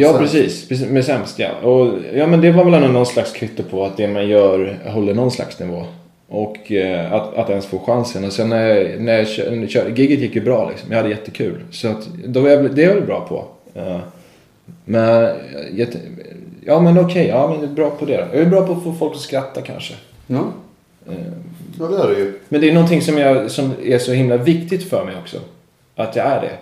ja 0.00 0.08
Sämst. 0.08 0.18
precis. 0.20 0.68
Precis, 0.68 0.88
Med 0.90 1.04
sämst 1.04 1.38
ja. 1.38 1.48
Och, 1.62 1.92
ja 2.14 2.26
men 2.26 2.40
det 2.40 2.50
var 2.50 2.64
väl 2.64 2.74
ändå 2.74 2.88
någon 2.88 3.06
slags 3.06 3.32
kvitto 3.32 3.62
på 3.62 3.84
att 3.84 3.96
det 3.96 4.08
man 4.08 4.28
gör 4.28 4.78
håller 4.86 5.14
någon 5.14 5.30
slags 5.30 5.60
nivå. 5.60 5.84
Och 6.28 6.72
eh, 6.72 7.12
att, 7.12 7.34
att 7.34 7.50
ens 7.50 7.66
få 7.66 7.78
chansen. 7.78 8.24
Och 8.24 8.32
sen 8.32 8.48
när 8.48 8.66
jag, 8.66 9.00
när 9.00 9.18
jag 9.18 9.28
kör, 9.28 9.66
kör, 9.66 9.88
giget 9.88 10.18
gick 10.18 10.34
ju 10.34 10.40
bra 10.40 10.68
liksom. 10.70 10.90
Jag 10.90 10.96
hade 10.96 11.08
jättekul. 11.08 11.60
Så 11.70 11.88
att, 11.88 12.08
då 12.24 12.46
är 12.46 12.50
jag, 12.50 12.74
det 12.74 12.84
är 12.84 12.88
jag 12.88 12.94
väl 12.94 13.06
bra 13.06 13.26
på. 13.28 13.44
Eh, 13.80 13.98
men, 14.84 15.24
eh, 15.24 15.30
jätte, 15.72 15.98
ja 16.66 16.80
men 16.80 16.98
okej, 16.98 17.26
ja 17.26 17.48
men 17.48 17.60
jag 17.60 17.70
är 17.70 17.74
bra 17.74 17.90
på 17.90 18.04
det. 18.04 18.28
Jag 18.32 18.42
är 18.42 18.46
bra 18.46 18.66
på 18.66 18.72
att 18.72 18.84
få 18.84 18.92
folk 18.92 19.12
att 19.14 19.20
skratta 19.20 19.60
kanske. 19.60 19.94
Ja, 20.26 20.38
Eh, 20.38 20.44
ja 21.78 21.86
det 21.86 21.96
är 21.96 22.08
det 22.08 22.18
ju. 22.18 22.32
men 22.48 22.60
det 22.60 22.68
är 22.68 22.72
någonting 22.72 23.02
som, 23.02 23.18
jag, 23.18 23.50
som 23.50 23.72
är 23.82 23.98
så 23.98 24.12
himla 24.12 24.36
viktigt 24.36 24.88
för 24.88 25.04
mig 25.04 25.14
också. 25.22 25.36
Att 25.96 26.16
jag 26.16 26.26
är 26.26 26.40
det. 26.40 26.52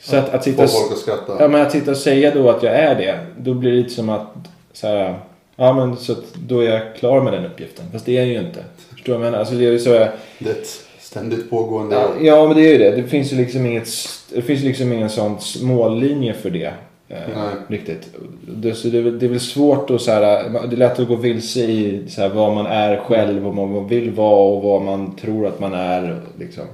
Så 0.00 0.16
att, 0.16 0.34
att 0.34 0.44
sitta 0.44 0.68
folk 0.68 0.92
att 0.92 0.98
skratta. 0.98 1.36
Ja 1.40 1.48
men 1.48 1.62
att 1.62 1.72
sitta 1.72 1.90
och 1.90 1.96
säga 1.96 2.34
då 2.34 2.50
att 2.50 2.62
jag 2.62 2.74
är 2.74 2.94
det. 2.94 3.18
Då 3.38 3.54
blir 3.54 3.70
det 3.70 3.76
lite 3.76 3.90
som 3.90 4.08
att 4.08 4.34
så 4.72 4.86
här, 4.86 5.18
Ja 5.56 5.72
men 5.72 5.96
så 5.96 6.12
att 6.12 6.34
då 6.34 6.60
är 6.60 6.70
jag 6.70 6.96
klar 6.96 7.22
med 7.22 7.32
den 7.32 7.46
uppgiften. 7.46 7.84
Fast 7.92 8.06
det 8.06 8.12
är 8.16 8.20
jag 8.20 8.26
ju 8.26 8.38
inte. 8.38 8.64
Förstår 8.94 9.12
du 9.12 9.18
vad 9.18 9.26
jag 9.26 9.30
menar? 9.30 9.38
Alltså 9.38 9.54
det 9.54 9.66
är 9.66 9.70
ju 9.70 9.78
så 9.78 9.90
jag, 9.90 10.08
Det 10.38 10.50
är 10.50 10.54
ett 10.54 10.80
ständigt 10.98 11.50
pågående... 11.50 11.96
ja, 11.96 12.08
ja 12.20 12.46
men 12.46 12.56
det 12.56 12.62
är 12.62 12.72
ju 12.72 12.78
det. 12.78 12.90
Det 12.90 13.02
finns 13.02 13.32
ju 13.32 13.36
liksom 13.36 13.66
inget 13.66 13.88
Det 14.34 14.42
finns 14.42 14.62
liksom 14.62 14.92
ingen 14.92 15.10
sån 15.10 15.38
mållinje 15.62 16.34
för 16.34 16.50
det. 16.50 16.72
Eh, 17.08 17.48
riktigt. 17.68 18.08
Det, 18.48 18.74
så 18.74 18.88
det, 18.88 19.10
det 19.10 19.26
är 19.26 19.30
väl 19.30 19.40
svårt 19.40 19.90
att 19.90 20.00
så 20.00 20.10
här, 20.10 20.20
Det 20.66 20.74
är 20.74 20.76
lätt 20.76 20.98
att 20.98 21.08
gå 21.08 21.16
vilse 21.16 21.60
i 21.60 22.04
så 22.08 22.20
här, 22.20 22.28
vad 22.28 22.54
man 22.54 22.66
är 22.66 22.96
själv. 22.96 23.42
Vad 23.42 23.54
man 23.54 23.88
vill 23.88 24.10
vara 24.10 24.36
och 24.56 24.62
vad 24.62 24.82
man 24.82 25.16
tror 25.16 25.46
att 25.46 25.60
man 25.60 25.74
är. 25.74 26.20
Liksom. 26.38 26.64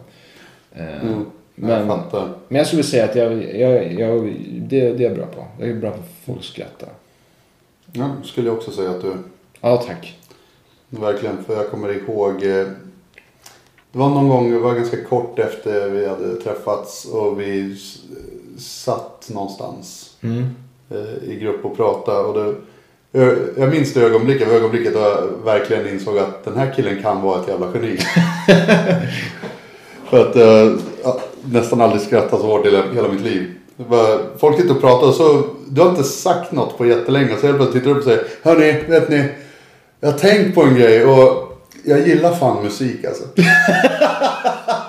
Eh, 0.73 1.03
Mm. 1.03 1.25
Men- 1.55 1.71
Jag 1.71 1.87
fattar. 1.87 2.29
Men 2.49 2.59
jag 2.59 2.67
skulle 2.67 2.83
säga 2.83 3.05
att 3.05 3.17
jag, 3.17 3.33
jag, 3.61 3.93
jag, 3.93 4.35
det, 4.59 4.93
det 4.93 5.05
är 5.05 5.09
jag 5.09 5.15
bra 5.17 5.27
på. 5.27 5.45
Jag 5.59 5.69
är 5.69 5.75
bra 5.75 5.91
på 5.91 5.97
att 5.97 6.05
folk 6.25 6.39
att 6.39 6.45
skratta. 6.45 6.87
Ja, 7.93 8.11
skulle 8.25 8.47
jag 8.49 8.57
också 8.57 8.71
säga 8.71 8.91
att 8.91 9.03
du... 9.03 9.13
Ja, 9.61 9.77
tack. 9.77 10.19
Verkligen, 10.89 11.45
för 11.45 11.57
jag 11.57 11.71
kommer 11.71 11.89
ihåg. 11.97 12.31
eh, 12.35 12.67
Det 13.93 13.99
var 13.99 14.09
någon 14.09 14.29
gång, 14.29 14.51
det 14.51 14.59
var 14.59 14.75
ganska 14.75 15.05
kort 15.05 15.39
efter 15.39 15.89
vi 15.91 16.09
hade 16.09 16.35
träffats 16.37 17.05
och 17.05 17.41
vi 17.41 17.77
satt 18.59 19.31
någonstans 19.35 20.12
Mm. 20.23 20.47
eh, 20.91 21.31
i 21.31 21.39
grupp 21.43 21.65
och 21.65 21.77
pratade. 21.77 22.19
Och 22.19 22.35
det, 22.35 22.55
jag, 23.21 23.39
jag 23.57 23.71
minns 23.71 23.95
det 23.95 24.01
ögonblicket, 24.01 24.49
ögonblicket 24.49 24.95
då 24.95 25.01
jag 25.01 25.45
verkligen 25.45 25.89
insåg 25.89 26.19
att 26.19 26.45
den 26.45 26.57
här 26.57 26.73
killen 26.77 27.03
kan 27.03 27.23
vara 27.23 27.41
ett 27.41 27.49
jävla 27.49 27.73
geni. 27.75 27.99
för 30.11 30.29
att 30.29 30.37
eh, 30.37 30.73
jag 31.03 31.21
nästan 31.45 31.81
aldrig 31.81 32.03
skrattat 32.03 32.41
så 32.41 32.47
hårt 32.47 32.67
i 32.67 32.71
hela, 32.95 33.09
mitt 33.09 33.21
liv. 33.21 33.55
Folk 34.39 34.57
sitter 34.57 34.75
och 34.75 34.81
pratar 34.81 35.07
och 35.07 35.15
så 35.15 35.43
du 35.69 35.81
har 35.81 35.91
inte 35.91 36.05
sagt 36.05 36.53
något 36.53 36.79
på 36.79 36.87
jättelänge. 36.87 37.37
Så 37.41 37.47
helt 37.47 37.59
plötsligt 37.59 37.83
tittar 37.83 37.85
du 37.85 37.91
upp 37.91 37.99
och 37.99 38.05
säger. 38.05 38.25
Hörni, 38.43 38.85
vet 38.89 39.09
ni. 39.09 39.29
Jag 40.01 40.11
har 40.11 40.19
tänkt 40.19 40.55
på 40.55 40.63
en 40.63 40.75
grej 40.75 41.05
och 41.05 41.59
jag 41.85 42.09
gillar 42.09 42.35
fan 42.35 42.65
musik 42.65 43.05
alltså. 43.05 43.25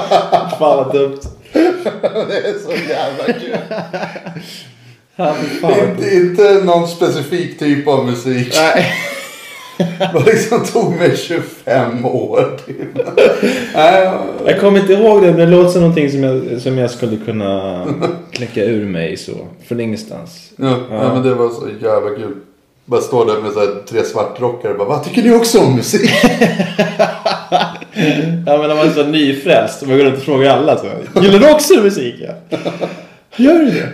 Fan 0.58 0.76
vad 0.76 0.92
dumt. 0.92 1.18
det 2.28 2.48
är 2.48 2.58
så 2.64 2.72
jävla 2.88 3.24
kul. 3.24 3.56
Ja, 5.16 5.34
inte, 5.90 6.14
inte 6.16 6.64
någon 6.64 6.88
specifik 6.88 7.58
typ 7.58 7.88
av 7.88 8.06
musik. 8.06 8.54
Nej. 8.56 8.86
Det 10.12 10.26
liksom 10.32 10.64
tog 10.64 10.96
mig 10.96 11.16
25 11.16 12.06
år. 12.06 12.58
Typ. 12.66 12.76
Nej, 13.74 14.10
jag- 14.46 14.60
kommer 14.60 14.80
inte 14.80 14.92
ihåg 14.92 15.22
det 15.22 15.26
men 15.28 15.36
det 15.40 15.46
låter 15.46 15.70
som 15.70 15.80
någonting 15.80 16.10
som 16.10 16.22
jag, 16.24 16.60
som 16.62 16.78
jag 16.78 16.90
skulle 16.90 17.16
kunna 17.24 17.84
kläcka 18.32 18.64
ur 18.64 18.84
mig 18.86 19.16
så. 19.16 19.32
Från 19.68 19.80
ingenstans. 19.80 20.50
Ja, 20.56 20.76
ja. 20.90 21.14
men 21.14 21.22
det 21.22 21.34
var 21.34 21.48
så 21.48 21.68
jävla 21.82 22.10
kul. 22.10 22.34
Bara 22.88 23.00
stå 23.00 23.24
där 23.24 23.40
med 23.40 23.52
så 23.52 23.60
här, 23.60 23.82
tre 23.88 24.04
svartrockare 24.04 24.72
och 24.72 24.78
bara, 24.78 24.88
vad 24.88 25.04
tycker 25.04 25.22
ni 25.22 25.32
också 25.36 25.60
om 25.60 25.76
musik? 25.76 26.10
Ja 28.46 28.58
men 28.58 28.68
när 28.68 28.76
man 28.76 28.88
är 28.88 28.92
så 28.92 29.06
nyfrälst 29.06 29.82
och 29.82 29.88
man 29.88 29.98
går 29.98 30.04
runt 30.04 30.16
och 30.16 30.22
frågar 30.22 30.56
alla 30.56 30.78
så. 30.78 30.86
Gillar 31.20 31.38
du 31.38 31.50
också 31.50 31.74
musik? 31.74 32.14
Ja. 32.20 32.58
Gör 33.36 33.58
du 33.58 33.70
det? 33.70 33.92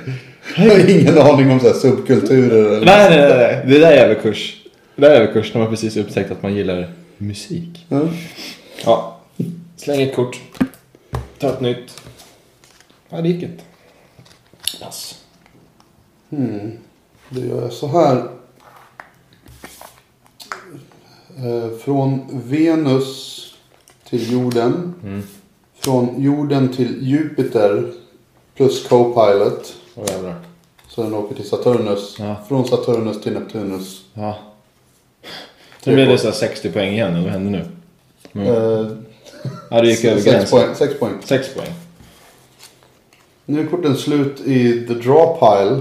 Jag 0.56 0.70
har 0.70 0.90
ingen 0.90 1.18
aning 1.18 1.50
om 1.50 1.60
så 1.60 1.66
här 1.66 1.74
subkulturer. 1.74 2.66
Eller... 2.66 2.86
Nej 2.86 3.10
nej 3.10 3.18
nej. 3.18 3.38
nej. 3.38 3.64
Det 3.66 3.78
där 3.78 3.92
är 3.92 4.04
överkurs. 4.04 4.56
Det 4.96 5.02
där 5.02 5.10
är 5.10 5.20
överkurs 5.20 5.54
när 5.54 5.60
man 5.60 5.70
precis 5.70 5.96
upptäckt 5.96 6.30
att 6.30 6.42
man 6.42 6.54
gillar 6.54 6.88
musik. 7.18 7.86
Ja. 7.88 8.00
Ja. 8.84 9.20
Släng 9.76 10.02
ett 10.02 10.14
kort. 10.16 10.40
Ta 11.38 11.48
ett 11.48 11.60
nytt. 11.60 12.02
Ja 13.08 13.20
det 13.20 13.28
gick 13.28 13.42
inte. 13.42 13.62
Pass. 14.82 15.18
Då 17.28 17.40
gör 17.40 17.62
jag 17.62 17.72
så 17.72 17.86
här. 17.88 18.22
Eh, 21.38 21.76
från 21.84 22.20
Venus 22.30 23.40
till 24.10 24.32
jorden. 24.32 24.94
Från 25.80 26.22
jorden 26.22 26.68
till 26.68 26.96
Jupiter 27.08 27.92
plus 28.56 28.88
Copilot. 28.88 29.76
Jävlar. 30.08 30.34
Så 30.88 31.02
den 31.02 31.14
åker 31.14 31.34
till 31.34 31.48
Saturnus. 31.48 32.16
Ja. 32.18 32.36
Från 32.48 32.64
Saturnus 32.68 33.22
till 33.22 33.32
Neptunus. 33.32 34.04
Ja. 34.14 34.38
Nu 35.84 35.94
blir 35.94 36.06
det 36.06 36.18
så 36.18 36.26
här 36.26 36.34
60 36.34 36.70
poäng 36.72 36.92
igen. 36.92 37.12
eller 37.12 37.22
Vad 37.22 37.32
händer 37.32 37.50
nu? 38.32 38.42
Eh, 38.46 38.86
Ja 39.70 39.82
du 39.82 39.88
gick 39.90 40.04
över 40.04 40.22
gränsen. 40.22 40.58
poäng, 40.60 40.74
sex 40.74 40.98
poäng. 40.98 41.12
6 41.24 41.54
poäng. 41.54 41.72
Nu 43.46 43.60
är 43.60 43.66
korten 43.66 43.96
slut 43.96 44.40
i 44.40 44.86
the 44.86 44.94
draw 44.94 45.26
pile. 45.40 45.80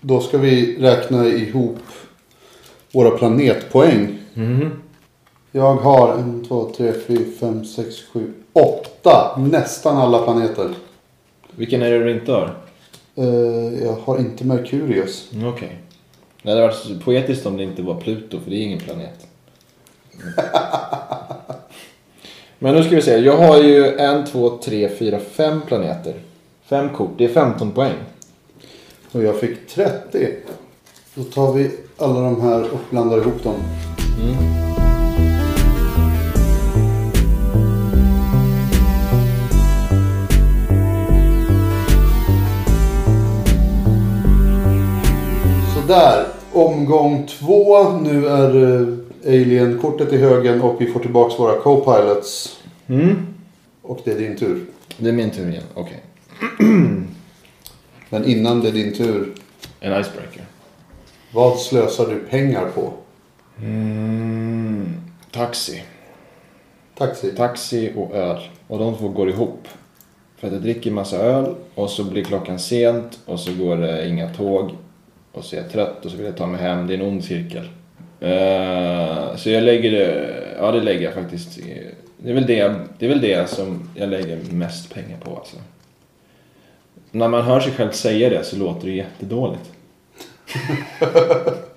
Då 0.00 0.20
ska 0.20 0.38
vi 0.38 0.76
räkna 0.80 1.26
ihop 1.26 1.78
våra 2.92 3.10
planetpoäng. 3.10 4.17
Jag 5.52 5.74
har 5.74 6.12
en, 6.18 6.44
två, 6.44 6.72
tre, 6.76 6.92
fyra, 7.06 7.24
fem, 7.40 7.64
sex, 7.64 7.96
sju, 8.12 8.32
åtta. 8.52 9.38
Nästan 9.38 9.96
alla 9.96 10.22
planeter. 10.22 10.70
Vilken 11.50 11.82
är 11.82 11.90
det 11.90 12.04
du 12.04 12.10
inte 12.10 12.32
har? 12.32 12.54
Eh, 13.14 13.84
jag 13.84 13.96
har 14.04 14.18
inte 14.18 14.44
Merkurius. 14.44 15.28
Mm, 15.32 15.48
Okej. 15.48 15.78
Det 16.42 16.50
hade 16.50 16.62
varit 16.62 17.04
poetiskt 17.04 17.46
om 17.46 17.56
det 17.56 17.62
inte 17.62 17.82
var 17.82 17.94
Pluto, 17.94 18.40
för 18.40 18.50
det 18.50 18.56
är 18.56 18.62
ingen 18.62 18.78
planet. 18.78 19.26
Men 22.58 22.74
nu 22.74 22.82
ska 22.84 22.96
vi 22.96 23.02
se. 23.02 23.18
Jag 23.18 23.36
har 23.36 23.62
ju 23.62 23.96
en, 23.96 24.26
två, 24.26 24.58
tre, 24.58 24.88
fyra, 24.88 25.20
fem 25.20 25.60
planeter. 25.66 26.14
Fem 26.64 26.88
kort. 26.88 27.10
Det 27.18 27.24
är 27.24 27.28
15 27.28 27.70
poäng. 27.70 27.94
Och 29.12 29.22
jag 29.22 29.40
fick 29.40 29.68
30. 29.68 30.36
Då 31.14 31.24
tar 31.24 31.52
vi 31.52 31.70
alla 31.96 32.20
de 32.20 32.40
här 32.40 32.62
och 32.62 32.80
blandar 32.90 33.18
ihop 33.18 33.42
dem. 33.42 33.54
Sådär. 34.18 34.34
Omgång 46.52 47.26
två. 47.26 47.88
Nu 47.88 48.26
är 48.26 48.56
uh, 48.56 48.98
Alien-kortet 49.26 50.12
i 50.12 50.16
högen 50.16 50.62
och 50.62 50.80
vi 50.80 50.86
får 50.86 51.00
tillbaks 51.00 51.38
våra 51.38 51.58
co-pilots. 51.58 52.60
Mm. 52.86 53.26
Och 53.82 54.00
det 54.04 54.10
är 54.10 54.18
din 54.18 54.36
tur. 54.36 54.66
Det 54.96 55.08
är 55.08 55.12
min 55.12 55.30
tur 55.30 55.48
igen. 55.48 55.62
Okej. 55.74 56.02
Men 58.10 58.24
innan 58.24 58.60
det 58.60 58.68
är 58.68 58.72
din 58.72 58.94
tur. 58.94 59.34
En 59.80 60.00
icebreaker. 60.00 60.44
Vad 61.32 61.58
slösar 61.58 62.06
du 62.06 62.18
pengar 62.18 62.68
på? 62.74 62.92
Mm. 63.62 65.00
Taxi. 65.30 65.82
Taxi. 66.94 67.32
Taxi 67.36 67.92
och 67.96 68.14
öl. 68.14 68.40
Och 68.66 68.78
de 68.78 68.96
två 68.96 69.08
går 69.08 69.28
ihop. 69.28 69.68
För 70.36 70.46
att 70.46 70.52
jag 70.52 70.62
dricker 70.62 70.90
massa 70.90 71.16
öl 71.16 71.54
och 71.74 71.90
så 71.90 72.04
blir 72.04 72.24
klockan 72.24 72.58
sent 72.58 73.18
och 73.24 73.40
så 73.40 73.54
går 73.54 73.76
det 73.76 74.08
inga 74.08 74.34
tåg. 74.34 74.70
Och 75.32 75.44
så 75.44 75.56
är 75.56 75.60
jag 75.60 75.70
trött 75.70 76.04
och 76.04 76.10
så 76.10 76.16
vill 76.16 76.26
jag 76.26 76.36
ta 76.36 76.46
mig 76.46 76.60
hem. 76.60 76.86
Det 76.86 76.94
är 76.94 76.98
en 76.98 77.06
ond 77.06 77.24
cirkel. 77.24 77.68
Eh, 78.20 79.36
så 79.36 79.50
jag 79.50 79.62
lägger 79.62 79.90
det, 79.90 80.34
ja 80.58 80.72
det 80.72 80.80
lägger 80.80 81.02
jag 81.02 81.14
faktiskt. 81.14 81.58
Det 82.18 82.30
är 82.30 82.34
väl 82.34 82.46
det, 82.46 82.74
det, 82.98 83.06
är 83.06 83.08
väl 83.08 83.20
det 83.20 83.50
som 83.50 83.90
jag 83.94 84.08
lägger 84.08 84.38
mest 84.50 84.94
pengar 84.94 85.18
på 85.20 85.36
alltså. 85.36 85.56
När 87.10 87.28
man 87.28 87.42
hör 87.42 87.60
sig 87.60 87.72
själv 87.72 87.90
säga 87.90 88.30
det 88.30 88.44
så 88.44 88.56
låter 88.56 88.86
det 88.86 88.92
jättedåligt. 88.92 89.72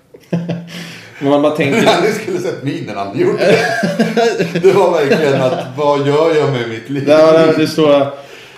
Man 1.22 1.42
bara 1.42 1.56
tänker... 1.56 1.82
Ni 2.02 2.12
skulle 2.12 2.40
sett 2.40 2.64
minen 2.64 2.98
han 2.98 3.20
gjorde. 3.20 3.56
Det 4.62 4.72
var 4.72 4.92
verkligen 4.92 5.42
att 5.42 5.78
vad 5.78 6.08
gör 6.08 6.36
jag 6.36 6.52
med 6.52 6.70
mitt 6.70 6.90
liv? 6.90 7.04
Nej, 7.08 7.48
men 7.48 7.60
det 7.60 7.68
står... 7.68 8.06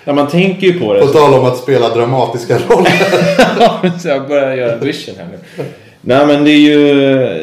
Ja, 0.04 0.12
man 0.12 0.28
tänker 0.28 0.66
ju 0.66 0.80
på 0.80 0.94
det. 0.94 1.00
På 1.00 1.06
tal 1.06 1.34
om 1.34 1.44
att 1.44 1.58
spela 1.58 1.94
dramatiska 1.94 2.58
roller. 2.58 3.98
så 3.98 4.08
jag 4.08 4.28
börjar 4.28 4.54
göra 4.54 4.72
en 4.72 4.80
vision 4.80 5.14
här 5.18 5.28
nu. 5.32 5.64
Nej 6.00 6.26
men 6.26 6.44
det 6.44 6.50
är 6.50 6.58
ju, 6.58 6.94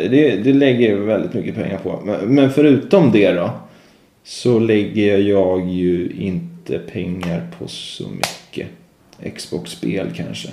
det, 0.09 0.35
det 0.35 0.53
lägger 0.53 0.89
jag 0.89 0.97
väldigt 0.97 1.33
mycket 1.33 1.55
pengar 1.55 1.77
på. 1.77 1.99
Men, 2.05 2.35
men 2.35 2.53
förutom 2.53 3.11
det 3.11 3.31
då. 3.31 3.49
Så 4.23 4.59
lägger 4.59 5.17
jag 5.17 5.69
ju 5.69 6.11
inte 6.19 6.79
pengar 6.79 7.47
på 7.59 7.67
så 7.67 8.03
mycket. 8.09 8.67
Xbox-spel 9.35 10.07
kanske. 10.15 10.49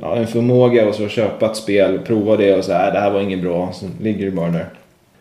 Ja, 0.00 0.16
en 0.16 0.26
förmåga 0.26 0.88
och 0.88 0.94
så 0.94 1.08
köpa 1.08 1.46
ett 1.50 1.56
spel, 1.56 1.98
prova 1.98 2.36
det 2.36 2.54
och 2.54 2.64
så 2.64 2.72
här, 2.72 2.92
det 2.92 2.98
här 2.98 3.10
var 3.10 3.20
inget 3.20 3.42
bra. 3.42 3.72
Så 3.72 3.86
ligger 4.00 4.24
det 4.24 4.30
bara 4.30 4.50
där. 4.50 4.68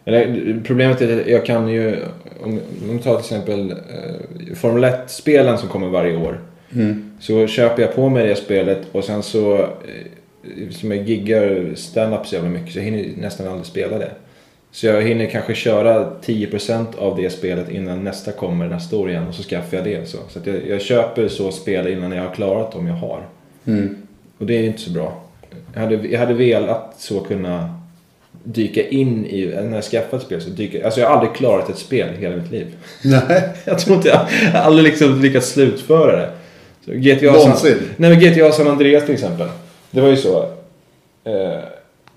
Eller, 0.05 0.61
problemet 0.63 1.01
är 1.01 1.21
att 1.21 1.27
jag 1.27 1.45
kan 1.45 1.67
ju, 1.67 1.97
om, 2.43 2.59
om 2.89 2.99
tar 2.99 3.15
till 3.15 3.19
exempel 3.19 3.71
eh, 3.71 4.55
Formel 4.55 4.83
1-spelen 4.83 5.57
som 5.57 5.69
kommer 5.69 5.87
varje 5.87 6.17
år. 6.17 6.39
Så 7.19 7.47
köper 7.47 7.81
jag 7.81 7.95
på 7.95 8.09
mig 8.09 8.27
det 8.27 8.35
spelet 8.35 8.81
och 8.91 9.03
sen 9.03 9.23
så, 9.23 9.57
eh, 9.57 10.69
som 10.71 10.91
jag 10.91 11.09
giggar 11.09 11.75
stand-up 11.75 12.27
så 12.27 12.35
jävla 12.35 12.49
mycket 12.49 12.73
så 12.73 12.79
jag 12.79 12.83
hinner 12.83 13.21
nästan 13.21 13.47
aldrig 13.47 13.65
spela 13.65 13.97
det. 13.97 14.11
Så 14.71 14.87
jag 14.87 15.01
hinner 15.01 15.25
kanske 15.25 15.55
köra 15.55 16.09
10% 16.21 16.97
av 16.97 17.17
det 17.17 17.29
spelet 17.29 17.69
innan 17.69 18.03
nästa 18.03 18.31
kommer 18.31 18.67
nästa 18.67 18.97
år 18.97 19.09
igen 19.09 19.27
och 19.27 19.35
så 19.35 19.43
skaffar 19.43 19.77
jag 19.77 19.85
det. 19.85 20.09
Så, 20.09 20.17
så 20.29 20.39
jag, 20.43 20.67
jag 20.67 20.81
köper 20.81 21.27
så 21.27 21.51
spel 21.51 21.87
innan 21.87 22.11
jag 22.11 22.23
har 22.23 22.35
klarat 22.35 22.71
dem 22.71 22.87
jag 22.87 22.95
har. 22.95 23.23
Och 24.41 24.47
det 24.47 24.53
är 24.53 24.63
inte 24.63 24.81
så 24.81 24.91
bra. 24.91 25.23
Jag 25.73 25.81
hade, 25.81 25.95
jag 25.95 26.19
hade 26.19 26.33
velat 26.33 26.95
så 26.97 27.19
kunna 27.19 27.75
dyka 28.43 28.87
in 28.87 29.25
i, 29.25 29.45
när 29.45 29.75
jag 29.75 29.83
skaffat 29.83 30.13
ett 30.13 30.21
spel 30.21 30.41
så 30.41 30.49
dyker, 30.49 30.85
alltså 30.85 30.99
jag 30.99 31.07
har 31.07 31.15
aldrig 31.15 31.33
klarat 31.35 31.69
ett 31.69 31.77
spel 31.77 32.07
i 32.17 32.21
hela 32.21 32.35
mitt 32.35 32.51
liv. 32.51 32.75
Nej. 33.03 33.43
Jag 33.65 33.79
tror 33.79 33.95
inte 33.95 34.09
jag, 34.09 34.19
jag 34.43 34.51
har 34.51 34.59
aldrig 34.59 34.87
liksom 34.87 35.21
lyckats 35.21 35.49
slutföra 35.49 36.15
det. 36.15 36.29
Så 36.85 36.91
GTA 36.91 37.31
Någonsin? 37.31 37.77
San, 37.77 37.87
nej 37.97 38.09
men 38.09 38.19
GTA 38.19 38.51
San 38.51 38.67
Andreas 38.67 39.05
till 39.05 39.13
exempel. 39.13 39.47
Det 39.91 40.01
var 40.01 40.09
ju 40.09 40.17
så. 40.17 40.49
Eh, 41.23 41.59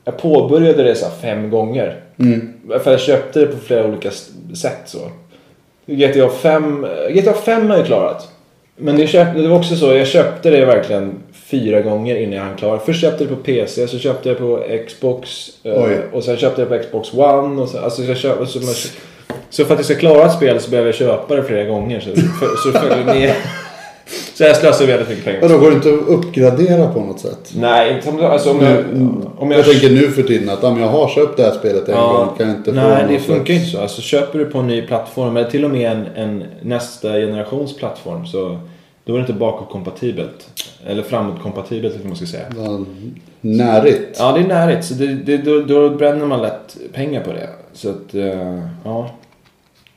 jag 0.04 0.18
påbörjade 0.18 0.82
det 0.82 0.94
så 0.94 1.06
fem 1.22 1.50
gånger. 1.50 2.00
För 2.82 2.90
jag 2.90 3.00
köpte 3.00 3.40
det 3.40 3.46
på 3.46 3.58
flera 3.58 3.86
olika 3.86 4.10
sätt 4.54 4.82
så. 4.84 5.10
GTA 5.86 6.28
5, 6.28 6.86
GTA 7.10 7.32
5 7.32 7.70
har 7.70 7.76
jag 7.76 7.86
klarat. 7.86 8.28
Men 8.76 8.96
det, 8.96 9.06
köpte, 9.06 9.42
det 9.42 9.48
var 9.48 9.56
också 9.56 9.76
så, 9.76 9.94
jag 9.94 10.06
köpte 10.06 10.50
det 10.50 10.64
verkligen 10.64 11.14
fyra 11.46 11.80
gånger 11.80 12.16
innan 12.16 12.32
jag 12.34 12.44
hann 12.44 12.56
klara. 12.56 12.78
Först 12.78 13.00
köpte 13.00 13.24
jag 13.24 13.30
det 13.32 13.36
på 13.36 13.42
PC, 13.42 13.88
så 13.88 13.98
köpte 13.98 14.28
jag 14.28 14.38
på 14.38 14.62
Xbox. 14.86 15.48
eh, 15.64 15.72
Oj. 15.84 15.98
Och 16.12 16.24
sen 16.24 16.36
köpte 16.36 16.60
jag 16.62 16.68
på 16.68 16.78
Xbox 16.78 17.14
One. 17.14 17.62
Och 17.62 17.68
så, 17.68 17.78
alltså 17.78 18.02
jag 18.02 18.16
köpte, 18.16 18.46
så, 18.46 18.58
man, 18.58 18.74
så 19.50 19.64
för 19.64 19.74
att 19.74 19.78
jag 19.78 19.84
ska 19.84 19.94
klara 19.94 20.26
ett 20.26 20.32
spel 20.32 20.60
så 20.60 20.70
behöver 20.70 20.88
jag 20.88 20.94
köpa 20.94 21.36
det 21.36 21.42
flera 21.42 21.64
gånger. 21.64 22.00
Så, 22.00 22.10
för, 22.10 22.46
så 22.56 22.70
det 22.72 22.80
följer 22.80 23.04
med. 23.04 23.32
Så 24.34 24.42
jag 24.44 24.56
slösar 24.56 24.86
väldigt 24.86 25.08
mycket 25.08 25.24
pengar. 25.24 25.42
Och 25.42 25.48
då 25.48 25.58
går 25.58 25.70
det 25.70 25.76
inte 25.76 25.88
att 25.88 26.08
uppgradera 26.08 26.88
på 26.88 27.00
något 27.00 27.20
sätt? 27.20 27.52
Nej, 27.56 27.92
inte 27.96 28.08
om, 28.08 28.20
alltså, 28.24 28.50
om 28.50 28.60
jag... 28.62 28.76
Om 29.38 29.50
Jag, 29.50 29.64
tänker 29.64 29.90
nu 29.90 30.08
för 30.10 30.22
tiden 30.22 30.48
att 30.48 30.64
om 30.64 30.80
jag 30.80 30.88
har 30.88 31.08
köpt 31.08 31.36
det 31.36 31.42
här 31.42 31.52
spelet 31.52 31.88
en 31.88 31.94
gång 31.94 32.28
kan 32.38 32.48
jag 32.48 32.56
inte 32.56 32.70
få 32.74 32.76
Nej, 32.80 33.04
det 33.08 33.18
funkar 33.18 33.44
slags- 33.44 33.50
inte 33.50 33.66
så. 33.76 33.80
Alltså, 33.80 34.02
köper 34.02 34.38
du 34.38 34.44
på 34.44 34.58
en 34.58 34.66
ny 34.66 34.82
plattform, 34.82 35.36
eller 35.36 35.50
till 35.50 35.64
och 35.64 35.70
med 35.70 35.90
en, 35.92 36.06
en 36.16 36.44
nästa 36.62 37.08
generations 37.12 37.76
plattform, 37.76 38.26
så 38.26 38.58
Då 39.04 39.12
är 39.12 39.16
det 39.16 39.20
inte 39.20 39.32
bakåtkompatibelt. 39.32 40.64
Eller 40.86 41.02
framåtkompatibelt 41.02 41.94
eller 41.94 42.02
vad 42.04 42.08
man 42.08 42.16
ska 42.16 42.26
säga. 42.26 42.44
Ja, 42.56 42.80
Närigt. 43.40 44.16
Ja, 44.18 44.32
det 44.32 44.40
är 44.40 44.46
närigt. 44.46 44.84
Så 44.84 44.94
det, 44.94 45.06
det, 45.14 45.36
då, 45.36 45.60
då 45.60 45.90
bränner 45.90 46.26
man 46.26 46.42
lätt 46.42 46.76
pengar 46.92 47.20
på 47.24 47.32
det. 47.32 47.48
Så 47.72 47.90
att, 47.90 48.14
eh, 48.14 48.60
ja. 48.84 49.10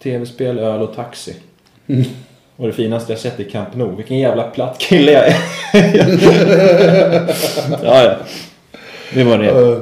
Tv-spel, 0.03 0.59
öl 0.59 0.81
och 0.81 0.95
taxi. 0.95 1.35
Och 2.55 2.67
det 2.67 2.73
finaste 2.73 3.11
jag 3.11 3.19
sett 3.19 3.39
i 3.39 3.43
Camp 3.43 3.75
Nou. 3.75 3.95
Vilken 3.95 4.19
jävla 4.19 4.43
platt 4.43 4.77
kille 4.79 5.11
jag 5.11 5.27
är. 5.27 5.37
ja, 7.83 8.03
ja. 8.03 8.15
Det 9.13 9.23
var 9.23 9.37
det. 9.37 9.49
Eh, 9.49 9.81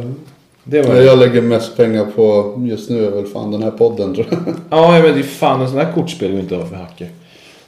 Det 0.63 0.81
var 0.81 0.95
det. 0.95 1.03
jag 1.03 1.19
lägger 1.19 1.41
mest 1.41 1.77
pengar 1.77 2.05
på 2.15 2.53
just 2.67 2.89
nu 2.89 3.05
är 3.07 3.11
väl 3.11 3.25
fan 3.25 3.51
den 3.51 3.63
här 3.63 3.71
podden 3.71 4.15
tror 4.15 4.27
jag. 4.29 4.39
Ja, 4.69 4.91
men 4.91 5.13
det 5.13 5.19
är 5.19 5.23
fan 5.23 5.61
en 5.61 5.69
sån 5.69 5.77
här 5.77 5.91
kortspel 5.93 6.31
vi 6.31 6.39
inte 6.39 6.55
har 6.55 6.65
för 6.65 6.75
hacker. 6.75 7.09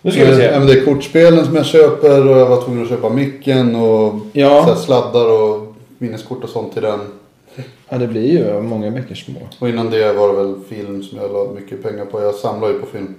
Nu 0.01 0.11
ska 0.11 0.21
vi 0.25 0.31
Ja, 0.31 0.37
se. 0.37 0.59
men 0.59 0.67
det 0.67 0.73
är 0.73 0.85
kortspelen 0.85 1.45
som 1.45 1.55
jag 1.55 1.65
köper 1.65 2.27
och 2.27 2.37
jag 2.37 2.45
var 2.45 2.61
tvungen 2.61 2.83
att 2.83 2.89
köpa 2.89 3.09
micken 3.09 3.75
och 3.75 4.13
Ja. 4.33 4.63
så 4.65 4.69
här 4.73 4.75
sladdar 4.75 5.25
och 5.41 5.73
minneskort 5.97 6.43
och 6.43 6.49
sånt 6.49 6.73
till 6.73 6.81
den. 6.81 6.99
Ja, 7.89 7.97
det 7.97 8.07
blir 8.07 8.31
ju 8.31 8.61
många 8.61 8.91
bäckar 8.91 9.15
små. 9.15 9.39
Och 9.59 9.69
innan 9.69 9.89
det 9.89 10.13
var 10.13 10.27
det 10.27 10.33
väl 10.43 10.55
film 10.69 11.03
som 11.03 11.17
jag 11.17 11.31
la 11.31 11.47
mycket 11.55 11.83
pengar 11.83 12.05
på. 12.05 12.21
Jag 12.21 12.35
samlar 12.35 12.67
ju 12.67 12.73
på 12.79 12.85
film. 12.85 13.15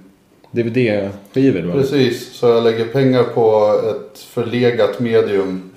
DVD-skivor 0.51 1.61
då? 1.61 1.71
Precis, 1.73 2.33
så 2.33 2.47
jag 2.47 2.63
lägger 2.63 2.85
pengar 2.85 3.23
på 3.23 3.73
ett 3.89 4.19
förlegat 4.19 4.99
medium. 4.99 5.71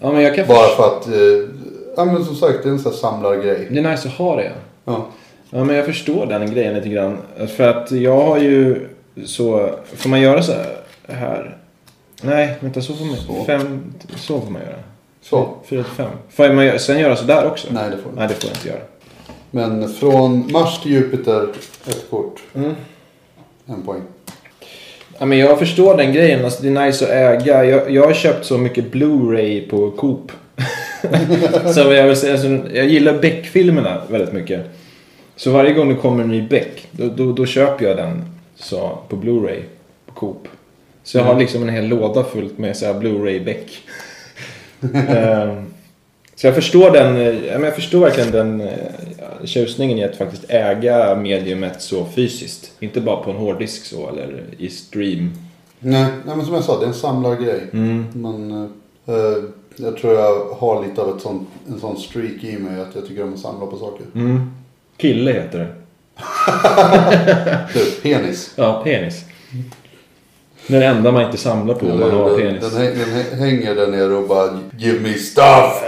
Ja, 0.00 0.12
men 0.12 0.22
jag 0.22 0.34
kan 0.34 0.46
Bara 0.46 0.68
för 0.68 0.84
att, 0.86 1.06
eh, 1.06 1.48
ja 1.96 2.04
men 2.04 2.24
som 2.24 2.34
sagt 2.34 2.62
det 2.62 2.68
är 2.68 2.72
en 2.72 2.78
sån 2.78 2.92
här 2.92 2.98
samlargrej. 2.98 3.68
Det 3.70 3.78
är 3.78 3.90
nice 3.90 4.08
att 4.08 4.14
ha 4.14 4.36
det. 4.36 4.52
Ja. 4.84 5.06
Ja, 5.50 5.64
men 5.64 5.76
jag 5.76 5.84
förstår 5.86 6.26
den 6.26 6.50
grejen 6.54 6.74
lite 6.74 6.88
grann. 6.88 7.18
För 7.56 7.68
att 7.68 7.92
jag 7.92 8.16
har 8.20 8.38
ju 8.38 8.88
så... 9.24 9.70
Får 9.94 10.08
man 10.08 10.20
göra 10.20 10.42
så 10.42 10.52
här? 11.08 11.56
Nej, 12.22 12.54
vänta 12.60 12.80
så 12.80 12.94
får 12.94 13.04
man... 13.04 13.16
Så. 13.16 13.44
Fem, 13.44 13.94
så 14.16 14.40
får 14.40 14.50
man 14.50 14.62
göra. 14.62 14.76
Så. 15.22 15.54
Fyra 15.66 15.82
till 15.82 15.92
fem. 15.92 16.10
Får 16.30 16.52
man 16.52 16.78
sen 16.78 16.98
göra 16.98 17.16
så 17.16 17.24
där 17.24 17.46
också? 17.46 17.68
Nej 17.70 17.90
det 17.90 17.96
får 17.96 18.10
du 18.10 18.16
Nej, 18.16 18.28
det 18.28 18.34
får 18.34 18.50
jag 18.50 18.56
inte 18.56 18.68
göra. 18.68 18.80
Men 19.50 19.88
från 19.88 20.52
Mars 20.52 20.82
till 20.82 20.92
Jupiter, 20.92 21.48
ett 21.86 22.10
kort. 22.10 22.42
Mm. 22.54 22.74
En 23.66 23.82
poäng. 23.82 24.02
Ja, 25.18 25.26
men 25.26 25.38
jag 25.38 25.58
förstår 25.58 25.96
den 25.96 26.12
grejen. 26.12 26.44
Alltså, 26.44 26.62
det 26.62 26.68
är 26.68 26.86
nice 26.86 27.04
att 27.04 27.10
äga. 27.10 27.64
Jag, 27.64 27.90
jag 27.90 28.06
har 28.06 28.14
köpt 28.14 28.46
så 28.46 28.58
mycket 28.58 28.92
Blu-ray 28.92 29.70
på 29.70 29.90
Coop. 29.90 30.32
så 31.74 31.80
jag, 31.80 32.06
vill 32.06 32.16
säga, 32.16 32.32
alltså, 32.32 32.48
jag 32.76 32.86
gillar 32.86 33.18
Beck-filmerna 33.18 34.02
väldigt 34.10 34.32
mycket. 34.32 34.66
Så 35.36 35.50
varje 35.50 35.72
gång 35.72 35.88
det 35.88 35.94
kommer 35.94 36.22
en 36.22 36.28
ny 36.28 36.42
Beck, 36.42 36.88
då, 36.90 37.08
då, 37.08 37.32
då 37.32 37.46
köper 37.46 37.86
jag 37.86 37.96
den 37.96 38.35
så, 38.56 38.98
på 39.08 39.16
Blu-ray 39.16 39.62
på 40.06 40.12
Coop. 40.14 40.48
Så 41.02 41.18
jag 41.18 41.24
har 41.24 41.30
Mm. 41.32 41.40
liksom 41.40 41.62
en 41.62 41.68
hel 41.68 41.86
låda 41.88 42.24
fullt 42.24 42.58
med 42.58 42.76
så 42.76 42.86
här 42.86 42.94
Blu-ray 42.94 43.44
Beck. 43.44 43.78
Ehm, 45.08 45.66
så 46.34 46.46
jag 46.46 46.54
förstår 46.54 46.90
den, 46.90 47.16
eh, 47.16 47.44
jag 47.62 47.74
förstår 47.74 48.00
verkligen 48.00 48.30
den 48.30 48.60
eh, 48.60 48.74
tjusningen 49.44 49.98
i 49.98 50.04
att 50.04 50.16
faktiskt 50.16 50.44
äga 50.48 51.14
mediumet 51.14 51.82
så 51.82 52.04
fysiskt. 52.04 52.72
Inte 52.80 53.00
bara 53.00 53.16
på 53.16 53.30
en 53.30 53.36
hårddisk 53.36 53.84
så 53.84 54.08
eller 54.08 54.44
i 54.58 54.68
stream. 54.68 55.30
Nej, 55.78 56.06
nej 56.26 56.36
men 56.36 56.46
som 56.46 56.54
jag 56.54 56.64
sa, 56.64 56.78
det 56.78 56.84
är 56.84 56.88
en 56.88 56.94
samlargrej. 56.94 57.60
Mm. 57.72 58.04
Men 58.14 58.50
eh, 58.50 59.14
eh, 59.14 59.36
jag 59.76 59.96
tror 59.96 60.14
jag 60.14 60.44
har 60.44 60.86
lite 60.88 61.00
av 61.02 61.16
ett 61.16 61.22
sånt, 61.22 61.48
en 61.68 61.80
sån 61.80 61.96
streak 61.96 62.44
i 62.44 62.58
mig 62.58 62.80
att 62.80 62.94
jag 62.94 63.06
tycker 63.08 63.22
om 63.22 63.32
att 63.34 63.38
samla 63.40 63.66
på 63.66 63.76
saker. 63.76 64.06
Mm. 64.14 64.50
Kille 64.96 65.32
heter 65.32 65.58
det. 65.58 65.68
Du, 67.74 67.90
penis. 68.02 68.50
Ja, 68.56 68.80
penis. 68.84 69.24
Det 70.66 70.76
är 70.76 70.80
det 70.80 70.86
enda 70.86 71.12
man 71.12 71.22
inte 71.22 71.36
samlar 71.36 71.74
på 71.74 71.86
om 71.86 72.00
man 72.00 72.10
har 72.10 72.30
den, 72.30 72.36
penis. 72.40 72.72
den, 72.72 72.82
häng- 72.82 72.94
den 72.98 73.08
hä- 73.08 73.36
hänger 73.36 73.74
där 73.74 73.86
nere 73.86 74.14
och 74.14 74.28
bara 74.28 74.58
Give 74.78 75.00
me 75.00 75.14
stuff! 75.14 75.82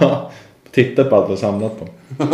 Titta 0.74 1.04
på 1.04 1.16
allt 1.16 1.28
du 1.30 1.36
samlat 1.36 1.72
på. 1.80 1.86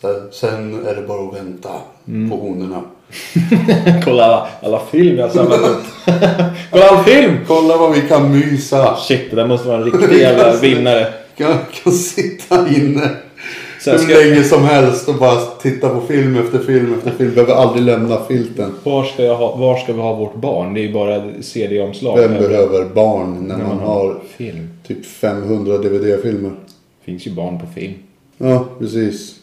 Sen, 0.00 0.28
sen 0.32 0.86
är 0.86 0.94
det 0.94 1.02
bara 1.02 1.28
att 1.28 1.34
vänta 1.36 1.68
Mm. 2.08 2.30
på 2.30 2.36
honorna. 2.36 2.82
Kolla 4.04 4.24
alla, 4.24 4.48
alla 4.62 4.80
film 4.90 5.18
jag 5.18 5.26
har 5.26 5.32
samlat 5.34 5.60
upp. 5.60 5.82
Kolla 6.70 6.88
all 6.88 7.04
film! 7.04 7.36
Kolla 7.46 7.76
vad 7.76 7.92
vi 7.92 8.00
kan 8.00 8.32
mysa! 8.32 8.96
Shit, 8.96 9.30
det 9.30 9.36
där 9.36 9.46
måste 9.46 9.68
vara 9.68 9.78
en 9.78 9.84
riktig 9.84 10.18
jävla 10.20 10.56
vinnare. 10.56 11.12
Kan, 11.36 11.54
kan 11.82 11.92
sitta 11.92 12.68
inne 12.68 13.10
Sen 13.80 13.92
hur 13.92 13.98
ska, 13.98 14.14
länge 14.14 14.44
som 14.44 14.64
helst 14.64 15.08
och 15.08 15.14
bara 15.14 15.40
titta 15.40 15.88
på 15.88 16.00
film 16.00 16.36
efter 16.36 16.58
film 16.58 16.94
efter 16.94 17.10
film. 17.10 17.34
Behöver 17.34 17.54
aldrig 17.54 17.84
lämna 17.84 18.24
filten. 18.24 18.74
var, 18.82 19.04
ska 19.04 19.24
jag 19.24 19.36
ha, 19.36 19.56
var 19.56 19.76
ska 19.76 19.92
vi 19.92 20.00
ha 20.00 20.14
vårt 20.14 20.34
barn? 20.34 20.74
Det 20.74 20.80
är 20.80 20.82
ju 20.82 20.92
bara 20.92 21.22
CD-omslag. 21.42 22.18
Vem 22.18 22.32
behöver 22.32 22.84
barn 22.84 23.34
när 23.48 23.56
När 23.56 23.64
man 23.64 23.78
har 23.78 24.20
film. 24.36 24.68
typ 24.86 25.06
500 25.06 25.78
DVD-filmer? 25.78 26.52
finns 27.04 27.26
ju 27.26 27.30
barn 27.34 27.60
på 27.60 27.66
film. 27.66 27.94
Ja, 28.38 28.64
precis. 28.78 29.36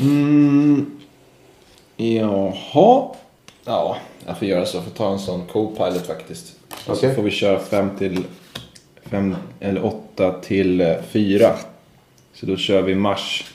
Mm. 0.00 0.86
Jaha. 1.96 3.08
Ja, 3.64 3.96
jag 4.26 4.38
får 4.38 4.48
göra 4.48 4.66
så. 4.66 4.76
Jag 4.76 4.84
får 4.84 4.90
ta 4.90 5.12
en 5.12 5.18
sån 5.18 5.42
co-pilot 5.52 6.06
faktiskt. 6.06 6.52
Och 6.86 6.96
så 6.96 7.10
får 7.10 7.22
vi 7.22 7.30
köra 7.30 7.58
fem 7.58 7.88
till... 7.98 8.18
Fem, 9.10 9.36
eller 9.60 9.84
åtta 9.84 10.32
till 10.32 10.80
eh, 10.80 10.94
fyra. 11.10 11.50
Så 12.40 12.46
då 12.46 12.56
kör 12.56 12.82
vi 12.82 12.94
mars 12.94 13.52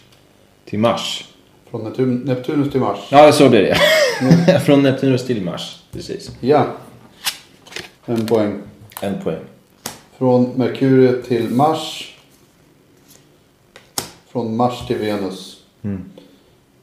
till 0.66 0.80
mars. 0.80 1.26
Från 1.70 1.84
Neptun, 1.84 2.16
Neptunus 2.16 2.72
till 2.72 2.80
Mars. 2.80 3.00
Ja, 3.12 3.32
så 3.32 3.50
blir 3.50 3.62
det. 3.62 4.60
Från 4.66 4.84
Neptunus 4.84 5.26
till 5.26 5.42
mars. 5.42 5.84
Precis. 5.92 6.32
Ja. 6.40 6.68
En 8.06 8.26
poäng. 8.28 8.62
En 9.02 9.22
poäng. 9.22 9.42
Från 10.18 10.52
Merkuriet 10.56 11.26
till 11.26 11.50
Mars. 11.50 12.16
Från 14.28 14.56
Mars 14.56 14.88
till 14.88 14.98
Venus. 14.98 15.64
Mm. 15.82 16.10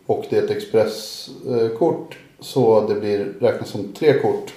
Och 0.06 0.24
det 0.30 0.38
är 0.38 0.42
ett 0.42 0.50
expresskort. 0.50 2.18
Så 2.40 2.88
det 2.88 2.94
blir 2.94 3.32
räknas 3.40 3.68
som 3.68 3.92
tre 3.92 4.18
kort. 4.18 4.52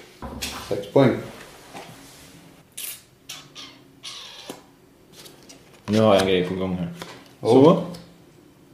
Sex 0.68 0.92
poäng. 0.92 1.16
Nu 5.86 6.00
har 6.00 6.14
jag 6.14 6.22
en 6.22 6.28
grej 6.28 6.48
på 6.48 6.54
gång 6.54 6.74
här. 6.74 7.05
Oh. 7.40 7.52
Så. 7.52 7.82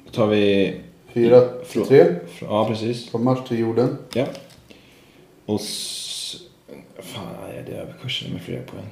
Då 0.04 0.10
tar 0.10 0.26
vi... 0.26 0.80
Fyra 1.12 1.48
Från- 1.64 1.84
tre. 1.86 2.14
Ja, 2.40 2.68
precis. 2.68 3.08
Från 3.10 3.24
Mars 3.24 3.48
till 3.48 3.58
jorden. 3.58 3.98
Ja. 4.14 4.26
Och... 5.46 5.60
S... 5.60 6.36
Fan, 6.98 7.26
nej, 7.42 7.62
det 7.66 7.72
är 7.72 7.80
överkursen 7.80 8.32
med 8.32 8.42
flera 8.42 8.62
poäng. 8.62 8.86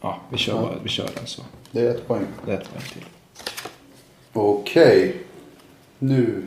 Ja, 0.00 0.20
vi 0.30 0.38
kör, 0.38 0.54
bara, 0.54 0.78
vi 0.82 0.88
kör 0.88 1.10
den 1.14 1.26
så. 1.26 1.42
Det 1.70 1.80
är 1.80 1.90
ett 1.90 2.06
poäng. 2.08 2.26
Det 2.46 2.52
är 2.52 2.60
ett 2.60 2.70
poäng 2.72 2.82
till. 2.92 3.04
Okej. 4.32 5.16
Nu. 5.98 6.46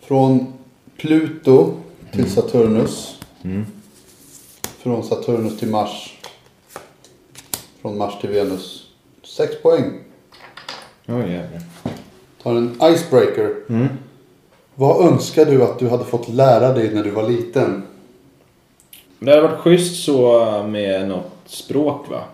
Från 0.00 0.52
Pluto 0.96 1.74
till 2.12 2.30
Saturnus. 2.30 3.20
Mm. 3.42 3.66
Från 4.62 5.02
Saturnus 5.02 5.58
till 5.58 5.68
Mars. 5.68 6.18
Från 7.82 7.98
Mars 7.98 8.20
till 8.20 8.30
Venus. 8.30 8.86
Sex 9.22 9.62
poäng. 9.62 9.99
Oj, 11.10 11.32
jävlar. 11.32 11.62
Tar 12.42 12.54
en 12.54 12.76
icebreaker. 12.82 13.54
Mm. 13.68 13.88
Vad 14.74 15.06
önskar 15.06 15.44
du 15.44 15.62
att 15.62 15.78
du 15.78 15.88
hade 15.88 16.04
fått 16.04 16.28
lära 16.28 16.72
dig 16.72 16.94
när 16.94 17.04
du 17.04 17.10
var 17.10 17.28
liten? 17.28 17.82
Det 19.18 19.30
hade 19.30 19.42
varit 19.42 19.58
schysst 19.60 20.04
så 20.04 20.42
med 20.68 21.08
något 21.08 21.32
språk 21.46 22.08
va? 22.10 22.24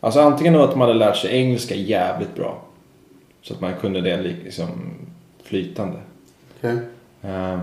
Alltså 0.00 0.20
antingen 0.20 0.54
att 0.54 0.76
man 0.76 0.88
hade 0.88 0.98
lärt 0.98 1.16
sig 1.16 1.36
engelska 1.36 1.74
jävligt 1.74 2.34
bra. 2.34 2.62
Så 3.42 3.54
att 3.54 3.60
man 3.60 3.74
kunde 3.80 4.00
det 4.00 4.22
liksom 4.22 4.68
flytande. 5.42 5.96
Okej. 6.58 6.78
Eh, 7.22 7.58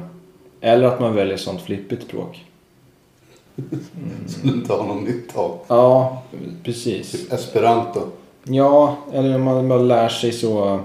Eller 0.61 0.87
att 0.87 0.99
man 0.99 1.15
väljer 1.15 1.37
sånt 1.37 1.61
flippigt 1.61 2.03
språk. 2.03 2.45
Som 4.27 4.41
du 4.43 4.49
inte 4.49 4.73
har 4.73 4.83
någon 4.83 5.03
nytta 5.03 5.39
av. 5.39 5.59
Ja, 5.67 6.23
precis. 6.63 7.11
Typ 7.11 7.33
esperanto. 7.33 8.01
Ja, 8.49 8.97
eller 9.13 9.35
om 9.35 9.43
man 9.43 9.69
bara 9.69 9.79
lär 9.79 10.09
sig 10.09 10.31
så... 10.31 10.79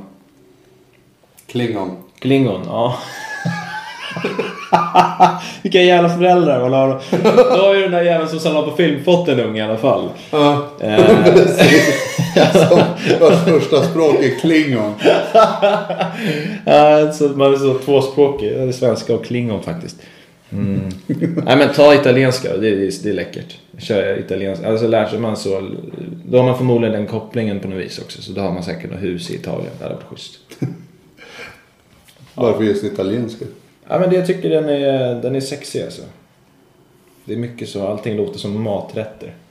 Klingon. 1.46 1.90
Klingon, 2.18 2.60
ja. 2.66 2.94
Vilka 5.62 5.82
jävla 5.82 6.08
föräldrar 6.08 6.60
man 6.60 6.72
har. 6.72 7.00
Då 7.56 7.62
har 7.62 7.74
ju 7.74 7.82
den 7.82 7.92
där 7.92 8.02
jäveln 8.02 8.28
som 8.28 8.40
samlar 8.40 8.62
på 8.62 8.70
film 8.76 9.04
fått 9.04 9.28
en 9.28 9.40
ung 9.40 9.58
i 9.58 9.62
alla 9.62 9.76
fall. 9.76 10.08
Ja, 10.30 10.66
Eh, 10.80 10.98
vars 13.20 13.44
första 13.44 13.82
språk 13.82 14.14
är 14.14 14.38
klingon. 14.40 14.94
Ja, 16.64 17.12
så 17.12 17.28
man 17.28 17.52
är 17.52 17.56
så 17.56 17.74
tvåspråkig. 17.78 18.52
Det 18.52 18.62
är 18.62 18.72
svenska 18.72 19.14
och 19.14 19.24
klingon 19.24 19.62
faktiskt. 19.62 19.96
Mm. 20.53 20.80
Nej 21.44 21.57
men 21.57 21.74
ta 21.74 21.94
italienska, 21.94 22.57
det 22.57 22.68
är, 22.68 23.03
det 23.03 23.11
är 23.11 23.12
läckert. 23.12 23.59
Kör 23.78 24.18
italienska. 24.18 24.68
Alltså 24.68 24.86
lär 24.86 25.07
sig 25.07 25.18
man 25.18 25.36
så. 25.36 25.70
Då 26.26 26.38
har 26.38 26.44
man 26.44 26.59
förmodligen 26.59 26.96
den 26.96 27.07
kopplingen 27.07 27.61
på 27.61 27.68
något 27.68 27.78
vis 27.78 27.98
också. 27.98 28.22
Så 28.22 28.32
då 28.32 28.40
har 28.40 28.53
man 28.53 28.62
säkert 28.62 28.90
något 28.90 29.03
hus 29.03 29.30
i 29.30 29.34
Italien. 29.34 29.70
Det 29.78 29.84
hade 29.84 29.94
varit 29.94 30.05
schysst. 30.05 30.38
Varför 32.34 32.64
just 32.64 32.84
italienska? 32.84 33.44
Ja 33.88 33.98
men 33.98 34.11
det, 34.11 34.16
jag 34.16 34.26
tycker 34.26 34.50
den 34.50 34.68
är, 34.68 35.22
den 35.22 35.36
är 35.36 35.40
sexig 35.40 35.82
alltså. 35.82 36.03
Det 37.24 37.32
är 37.32 37.36
mycket 37.36 37.68
så, 37.68 37.86
allting 37.86 38.16
låter 38.16 38.38
som 38.38 38.62
maträtter. 38.62 39.34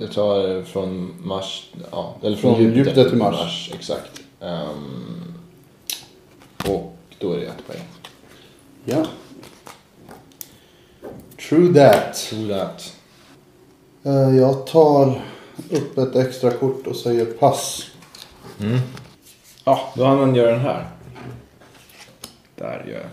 Det 0.00 0.08
tar 0.08 0.62
från 0.64 1.14
Mars, 1.22 1.70
ja, 1.90 2.14
eller 2.22 2.36
från, 2.36 2.56
Från 2.56 2.74
Jupiter 2.74 3.08
till 3.08 3.18
Mars. 3.18 3.70
Exakt. 3.74 4.20
Ehm, 4.40 5.34
och 6.66 6.91
då 7.22 7.32
är 7.32 7.38
det 7.40 7.46
ett 7.46 7.66
poäng. 7.66 7.82
Ja. 8.84 9.06
True 11.48 11.74
that. 11.74 12.14
True 12.14 12.48
that. 12.58 12.96
Eh, 14.02 14.36
Jag 14.36 14.66
tar 14.66 15.22
upp 15.70 15.98
ett 15.98 16.16
extra 16.16 16.50
kort 16.50 16.86
och 16.86 16.96
säger 16.96 17.24
pass. 17.26 17.86
Ja, 19.64 19.92
då 19.96 20.04
hann 20.04 20.16
man 20.20 20.34
göra 20.34 20.50
den 20.50 20.60
här. 20.60 20.88
Där 22.56 22.84
gör 22.88 22.94
jag. 22.94 23.10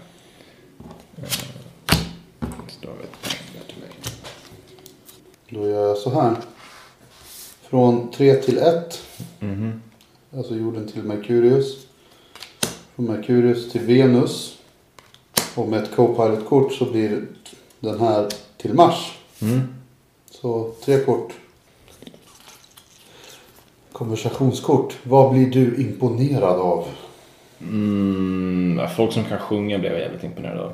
Eh, 1.23 1.29
står 2.67 2.91
ett 3.03 3.21
poäng 3.21 3.43
där 3.53 3.73
till 3.73 3.81
mig. 3.81 3.89
Då 5.49 5.69
gör 5.69 5.87
jag 5.87 5.97
så 5.97 6.09
här. 6.21 6.35
Från 7.61 8.11
3 8.11 8.35
till 8.35 8.57
1. 8.57 9.01
Mhm. 9.39 9.81
Alltså 10.37 10.55
jorden 10.55 10.87
till 10.87 11.03
Merkurius. 11.03 11.87
Från 12.99 13.07
Merkurius 13.07 13.71
till 13.71 13.81
Venus. 13.81 14.57
Och 15.55 15.67
med 15.67 15.83
ett 15.83 15.95
Co-Pilot-kort 15.95 16.73
så 16.73 16.85
blir 16.85 17.21
den 17.79 17.99
här 17.99 18.29
till 18.57 18.73
Mars. 18.73 19.17
Mm. 19.41 19.61
Så 20.31 20.71
tre 20.85 20.99
kort. 20.99 21.33
Konversationskort. 23.91 24.97
Vad 25.03 25.33
blir 25.33 25.49
du 25.49 25.75
imponerad 25.75 26.59
av? 26.59 26.87
Mm, 27.61 28.89
folk 28.95 29.13
som 29.13 29.23
kan 29.23 29.39
sjunga 29.39 29.79
blev 29.79 29.91
jag 29.91 30.01
jävligt 30.01 30.23
imponerad 30.23 30.59
av. 30.59 30.73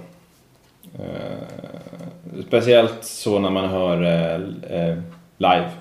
Eh, 1.00 2.44
speciellt 2.48 3.06
så 3.06 3.40
när 3.40 3.50
man 3.50 3.70
hör 3.70 4.04
eh, 4.04 4.80
eh, 4.80 4.98
live. 5.38 5.72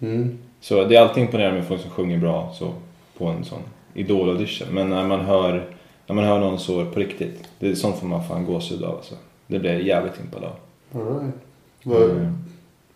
Mm. 0.00 0.38
Så 0.60 0.84
det 0.84 0.96
är 0.96 1.00
alltid 1.00 1.22
imponerande 1.22 1.58
med 1.58 1.68
folk 1.68 1.80
som 1.80 1.90
sjunger 1.90 2.18
bra 2.18 2.54
så, 2.58 2.72
på 3.18 3.26
en 3.26 3.44
sån 3.44 3.62
idol-audition. 3.94 4.68
Men 4.70 4.90
när 4.90 5.04
man 5.06 5.20
hör, 5.20 5.74
när 6.06 6.14
man 6.14 6.24
hör 6.24 6.40
någon 6.40 6.58
så 6.58 6.84
på 6.84 7.00
riktigt, 7.00 7.48
det 7.58 7.68
är 7.70 7.74
sånt 7.74 7.98
får 7.98 8.06
man 8.06 8.28
fan 8.28 8.44
gåshud 8.44 8.82
av 8.84 8.96
alltså. 8.96 9.14
Det 9.46 9.58
blir 9.58 9.72
jag 9.72 9.82
jävligt 9.82 10.20
impad 10.20 10.44
av. 10.44 10.54
Right. 10.92 12.10
Mm. 12.10 12.38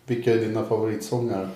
Vilka 0.05 0.33
är 0.33 0.37
dina 0.37 0.63
favoritsångare? 0.65 1.49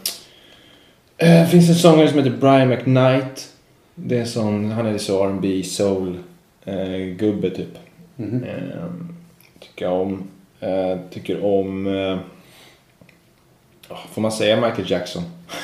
Eh, 1.17 1.41
Det 1.41 1.47
finns 1.51 1.69
en 1.69 1.75
sångare 1.75 2.07
som 2.07 2.17
heter 2.17 2.37
Brian 2.37 2.69
McKnight. 2.69 3.53
Det 3.95 4.15
är 4.15 4.19
en 4.21 4.27
sån, 4.27 4.71
han 4.71 4.85
är 4.85 4.97
så 4.97 5.23
R&B 5.27 5.63
soul 5.63 6.17
eh, 6.65 6.97
gubbe 6.97 7.49
typ. 7.49 7.77
Mhm. 8.15 8.43
Eh, 8.43 8.85
tycker 9.59 9.85
jag 9.85 10.01
om. 10.01 10.27
Eh, 10.59 10.97
tycker 11.11 11.45
om... 11.45 11.87
Eh, 11.87 12.17
ah, 13.87 13.97
får 14.11 14.21
man 14.21 14.31
säga 14.31 14.55
Michael 14.55 14.91
Jackson? 14.91 15.23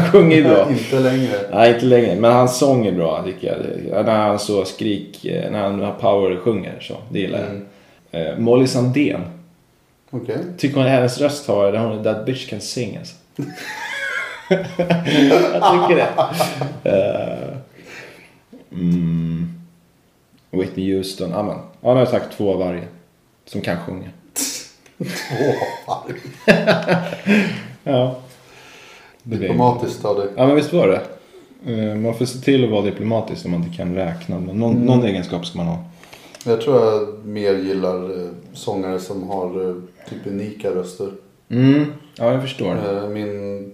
han 0.00 0.10
sjunger 0.10 0.36
ju 0.36 0.44
bra. 0.44 0.70
Inte 0.70 1.00
längre. 1.00 1.34
Nej, 1.52 1.74
inte 1.74 1.86
längre. 1.86 2.14
Men 2.14 2.32
hans 2.32 2.58
sång 2.58 2.86
är 2.86 2.92
bra 2.92 3.22
tycker 3.24 3.46
jag. 3.90 4.06
När 4.06 4.26
han 4.26 4.38
så 4.38 4.64
skrik, 4.64 5.24
eh, 5.24 5.50
när 5.50 5.62
han 5.62 5.80
har 5.80 5.92
power 5.92 6.36
sjunger 6.36 6.78
så. 6.80 6.96
Det 7.08 7.18
gillar 7.18 7.38
jag. 7.38 7.48
Mm. 7.48 7.66
Eh, 8.10 8.38
Molly 8.38 8.66
Sandén. 8.66 9.20
Okej. 10.10 10.36
Tycker 10.58 10.76
hon 10.76 10.86
hennes 10.86 11.20
röst 11.20 11.48
har, 11.48 11.72
hon 11.72 12.04
That 12.04 12.26
bitch 12.26 12.50
can 12.50 12.60
sing 12.60 12.96
alltså. 12.96 13.14
jag 14.48 15.72
tycker 15.72 15.96
det. 15.96 16.08
Eh, 16.90 17.56
mm, 18.72 19.54
Whitney 20.50 20.96
Houston, 20.96 21.30
ja 21.30 21.42
men. 21.42 21.56
Ja, 21.56 21.88
nu 21.88 21.90
har 21.90 21.98
jag 21.98 22.08
sagt 22.08 22.36
två 22.36 22.52
av 22.52 22.58
varje. 22.58 22.84
Som 23.44 23.60
kan 23.60 23.76
sjunga. 23.76 24.08
Åh, 24.98 26.02
Ja. 27.84 28.16
Det 29.28 29.36
diplomatiskt 29.36 30.04
av 30.04 30.16
dig. 30.16 30.28
Ja 30.36 30.46
men 30.46 30.56
visst 30.56 30.72
var 30.72 30.88
det. 30.88 31.00
Eh, 31.72 31.94
Man 31.94 32.14
får 32.14 32.24
se 32.24 32.38
till 32.38 32.64
att 32.64 32.70
vara 32.70 32.82
diplomatisk 32.82 33.44
om 33.44 33.50
man 33.50 33.62
inte 33.62 33.76
kan 33.76 33.94
räkna. 33.94 34.38
Men 34.38 34.56
någon, 34.56 34.74
någon 34.74 35.04
egenskap 35.04 35.46
ska 35.46 35.58
man 35.58 35.66
ha. 35.66 35.78
Jag 36.46 36.60
tror 36.60 36.76
jag 36.84 37.24
mer 37.24 37.54
gillar 37.58 38.20
eh, 38.24 38.28
sångare 38.52 38.98
som 39.00 39.28
har 39.28 39.68
eh, 39.68 39.74
typ 40.08 40.26
unika 40.26 40.70
röster. 40.70 41.08
Mm, 41.48 41.84
ja 42.18 42.32
jag 42.32 42.42
förstår. 42.42 43.08
Min, 43.08 43.72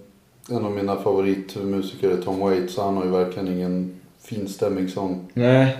en 0.49 0.65
av 0.65 0.71
mina 0.71 0.95
favoritmusiker 0.95 2.09
är 2.09 2.17
Tom 2.17 2.39
Waits. 2.39 2.73
Så 2.73 2.83
han 2.83 2.97
har 2.97 3.03
ju 3.05 3.09
verkligen 3.11 3.47
ingen 3.47 3.99
finstämmig 4.21 4.89
sång. 4.89 5.29
Nej, 5.33 5.77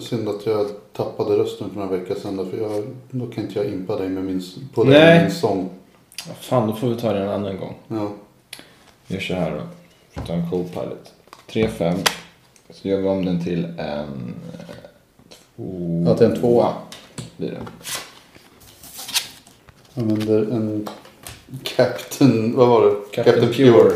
synd 0.00 0.28
att 0.28 0.46
jag 0.46 0.66
tappade 0.92 1.38
rösten 1.38 1.70
för 1.70 1.80
några 1.80 1.96
veckor 1.96 2.14
sedan. 2.14 2.50
För 2.50 2.58
jag, 2.58 2.84
då 3.10 3.26
kan 3.26 3.44
inte 3.44 3.58
jag 3.58 3.68
impa 3.68 3.96
dig 3.96 4.08
med 4.08 4.24
min, 4.24 4.42
på 4.74 4.84
dig 4.84 4.92
Nej. 4.92 5.14
med 5.14 5.22
min 5.22 5.32
sång. 5.34 5.68
Fan 6.40 6.68
då 6.68 6.74
får 6.74 6.88
vi 6.88 6.96
ta 6.96 7.12
det 7.12 7.20
en 7.20 7.28
annan 7.28 7.56
gång. 7.56 7.74
Ja. 7.88 8.08
Gör 9.08 9.20
så 9.20 9.34
här 9.34 9.50
då. 9.50 10.22
Ta 10.26 10.32
en 10.32 10.50
co-pilot. 10.50 11.12
3-5. 11.48 12.08
Så 12.70 12.88
gör 12.88 13.00
vi 13.00 13.08
om 13.08 13.24
den 13.24 13.44
till 13.44 13.64
en... 13.64 14.34
eh, 14.52 14.66
Två... 15.56 16.02
Ja, 16.06 16.16
till 16.16 16.26
en 16.26 16.40
tvåa. 16.40 16.74
Blir 17.36 17.50
det. 17.50 17.60
Använder 20.00 20.38
en 20.42 20.88
Captain, 21.62 22.56
vad 22.56 22.68
var 22.68 22.84
det? 22.86 22.96
Captain 23.22 23.52
Pure. 23.52 23.92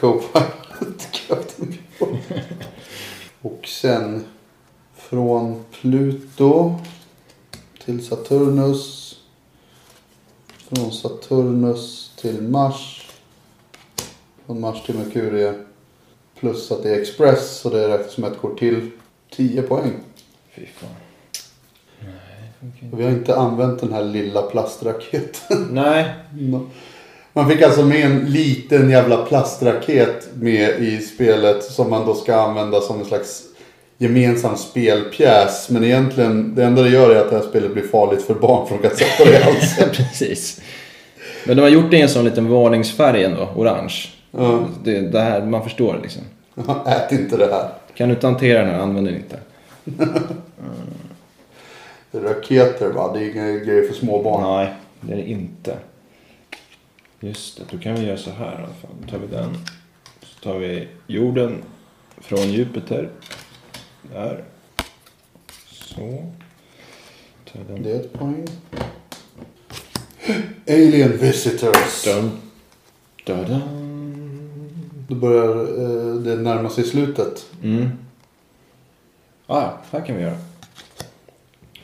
Co-pilot 0.00 1.08
Captain 1.28 1.78
Pure. 1.98 2.18
Och 3.42 3.66
sen 3.68 4.24
från 4.96 5.64
Pluto 5.80 6.74
till 7.84 8.06
Saturnus. 8.06 9.16
Från 10.68 10.92
Saturnus 10.92 12.12
till 12.16 12.42
Mars. 12.42 12.99
Från 14.50 14.60
Mars 14.60 14.82
till 14.86 14.94
Merkurie. 14.94 15.54
Plus 16.40 16.72
att 16.72 16.82
det 16.82 16.90
är 16.90 17.00
Express 17.00 17.50
så 17.50 17.70
det 17.70 17.88
räknas 17.88 18.12
som 18.12 18.24
ett 18.24 18.38
kort 18.40 18.58
till. 18.58 18.90
10 19.36 19.62
poäng. 19.62 19.92
Fy 20.54 20.66
fan. 20.66 20.90
Och 22.92 23.00
vi 23.00 23.04
har 23.04 23.10
inte 23.10 23.36
använt 23.36 23.80
den 23.80 23.92
här 23.92 24.04
lilla 24.04 24.42
plastraketen. 24.42 25.68
Nej. 25.70 26.04
Man 27.32 27.50
fick 27.50 27.62
alltså 27.62 27.84
med 27.84 28.06
en 28.06 28.18
liten 28.18 28.90
jävla 28.90 29.24
plastraket 29.24 30.28
med 30.34 30.82
i 30.82 30.98
spelet 30.98 31.64
som 31.64 31.90
man 31.90 32.06
då 32.06 32.14
ska 32.14 32.34
använda 32.34 32.80
som 32.80 33.00
en 33.00 33.06
slags 33.06 33.42
gemensam 33.98 34.56
spelpjäs. 34.56 35.70
Men 35.70 35.84
egentligen, 35.84 36.54
det 36.54 36.64
enda 36.64 36.82
det 36.82 36.90
gör 36.90 37.10
är 37.10 37.20
att 37.20 37.30
det 37.30 37.36
här 37.36 37.46
spelet 37.48 37.72
blir 37.72 37.88
farligt 37.88 38.22
för 38.22 38.34
barn 38.34 38.68
för 38.68 38.74
de 38.76 38.88
kan 38.88 38.96
sätta 38.96 39.24
det 39.24 39.38
i 39.38 39.42
halsen. 39.42 39.88
Precis. 39.92 40.60
Men 41.46 41.56
de 41.56 41.62
har 41.62 41.70
gjort 41.70 41.90
det 41.90 41.96
i 41.96 42.00
en 42.00 42.08
sån 42.08 42.24
liten 42.24 42.48
varningsfärg 42.48 43.24
ändå, 43.24 43.48
orange. 43.56 44.19
Ja. 44.30 44.68
Det, 44.84 45.00
det 45.00 45.20
här, 45.20 45.46
man 45.46 45.62
förstår 45.62 46.00
liksom. 46.02 46.22
Ät 46.86 47.12
inte 47.12 47.36
det 47.36 47.46
här. 47.46 47.70
Kan 47.94 48.08
du 48.08 48.14
inte 48.14 48.26
hantera 48.26 48.58
den 48.64 48.74
här, 48.74 48.80
använd 48.80 49.06
den 49.06 49.16
inte. 49.16 49.38
Är 52.12 52.20
raketer 52.20 52.90
va, 52.90 53.12
det 53.12 53.20
är 53.20 53.30
inga 53.30 53.64
grejer 53.64 53.88
för 53.88 53.94
små 53.94 54.22
barn. 54.22 54.42
Nej, 54.42 54.74
det 55.00 55.12
är 55.12 55.16
det 55.16 55.30
inte. 55.30 55.76
Just 57.20 57.56
det, 57.56 57.64
då 57.70 57.78
kan 57.78 57.94
vi 57.94 58.06
göra 58.06 58.16
så 58.16 58.30
här 58.30 58.52
i 58.52 58.56
alla 58.56 58.74
fall. 58.74 58.90
Då 59.02 59.10
tar 59.10 59.18
vi 59.18 59.26
den. 59.26 59.56
Så 60.22 60.40
tar 60.40 60.58
vi 60.58 60.88
jorden 61.06 61.62
från 62.18 62.52
Jupiter. 62.52 63.08
Där. 64.12 64.44
Så. 65.68 66.24
Tar 67.52 67.60
den. 67.68 67.82
Det 67.82 67.90
är 67.90 68.00
ett 68.00 68.12
poäng. 68.12 68.46
Alien 70.68 71.16
Visitors. 71.16 72.04
Dun. 72.04 72.30
Dun. 73.24 73.79
Då 75.10 75.16
börjar 75.16 75.56
eh, 75.56 76.14
det 76.14 76.36
närma 76.36 76.70
sig 76.70 76.84
slutet. 76.84 77.46
Mm. 77.62 77.88
Ah, 79.46 79.70
här 79.90 80.06
kan 80.06 80.16
vi 80.16 80.22
göra. 80.22 80.38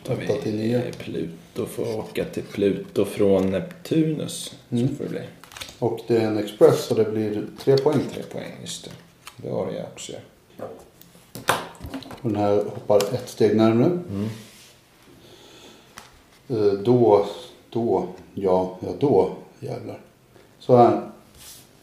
Tar 0.04 0.14
Åtta 0.14 0.42
till 0.42 0.52
vi 0.52 0.58
nio. 0.58 0.92
Pluto 0.92 1.66
får 1.66 1.98
åka 1.98 2.24
till 2.24 2.42
Pluto 2.42 3.04
från 3.04 3.50
Neptunus. 3.50 4.54
Mm. 4.70 4.88
Så 4.88 4.94
får 4.94 5.04
det 5.04 5.10
bli. 5.10 5.20
Och 5.78 6.00
det 6.06 6.16
är 6.16 6.26
en 6.26 6.38
Express 6.38 6.84
så 6.84 6.94
det 6.94 7.04
blir 7.04 7.46
tre 7.58 7.76
poäng. 7.78 8.00
Tre 8.12 8.22
poäng, 8.22 8.52
just 8.60 8.84
det. 8.84 8.90
Det 9.36 9.50
har 9.50 9.72
jag 9.72 9.84
också. 9.92 10.12
Och 12.20 12.30
den 12.30 12.36
här 12.36 12.56
hoppar 12.56 12.96
ett 13.14 13.28
steg 13.28 13.56
närmare. 13.56 13.86
Mm. 14.10 14.28
Eh, 16.48 16.72
Då, 16.80 17.26
då, 17.70 18.08
ja, 18.34 18.78
ja 18.80 18.88
då 19.00 19.30
jävlar. 19.60 20.00
Så 20.58 20.76
här. 20.76 21.00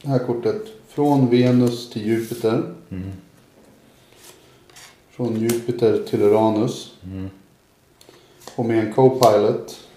Det 0.02 0.10
här 0.10 0.20
kortet. 0.20 0.62
Från 0.94 1.30
Venus 1.30 1.90
till 1.90 2.06
Jupiter. 2.06 2.76
Mm. 2.90 3.12
Från 5.10 5.40
Jupiter 5.40 6.04
till 6.04 6.22
Uranus. 6.22 6.94
Mm. 7.04 7.30
Och 8.56 8.66
med 8.66 8.80
en 8.80 8.94
Co-Pilot. 8.94 9.88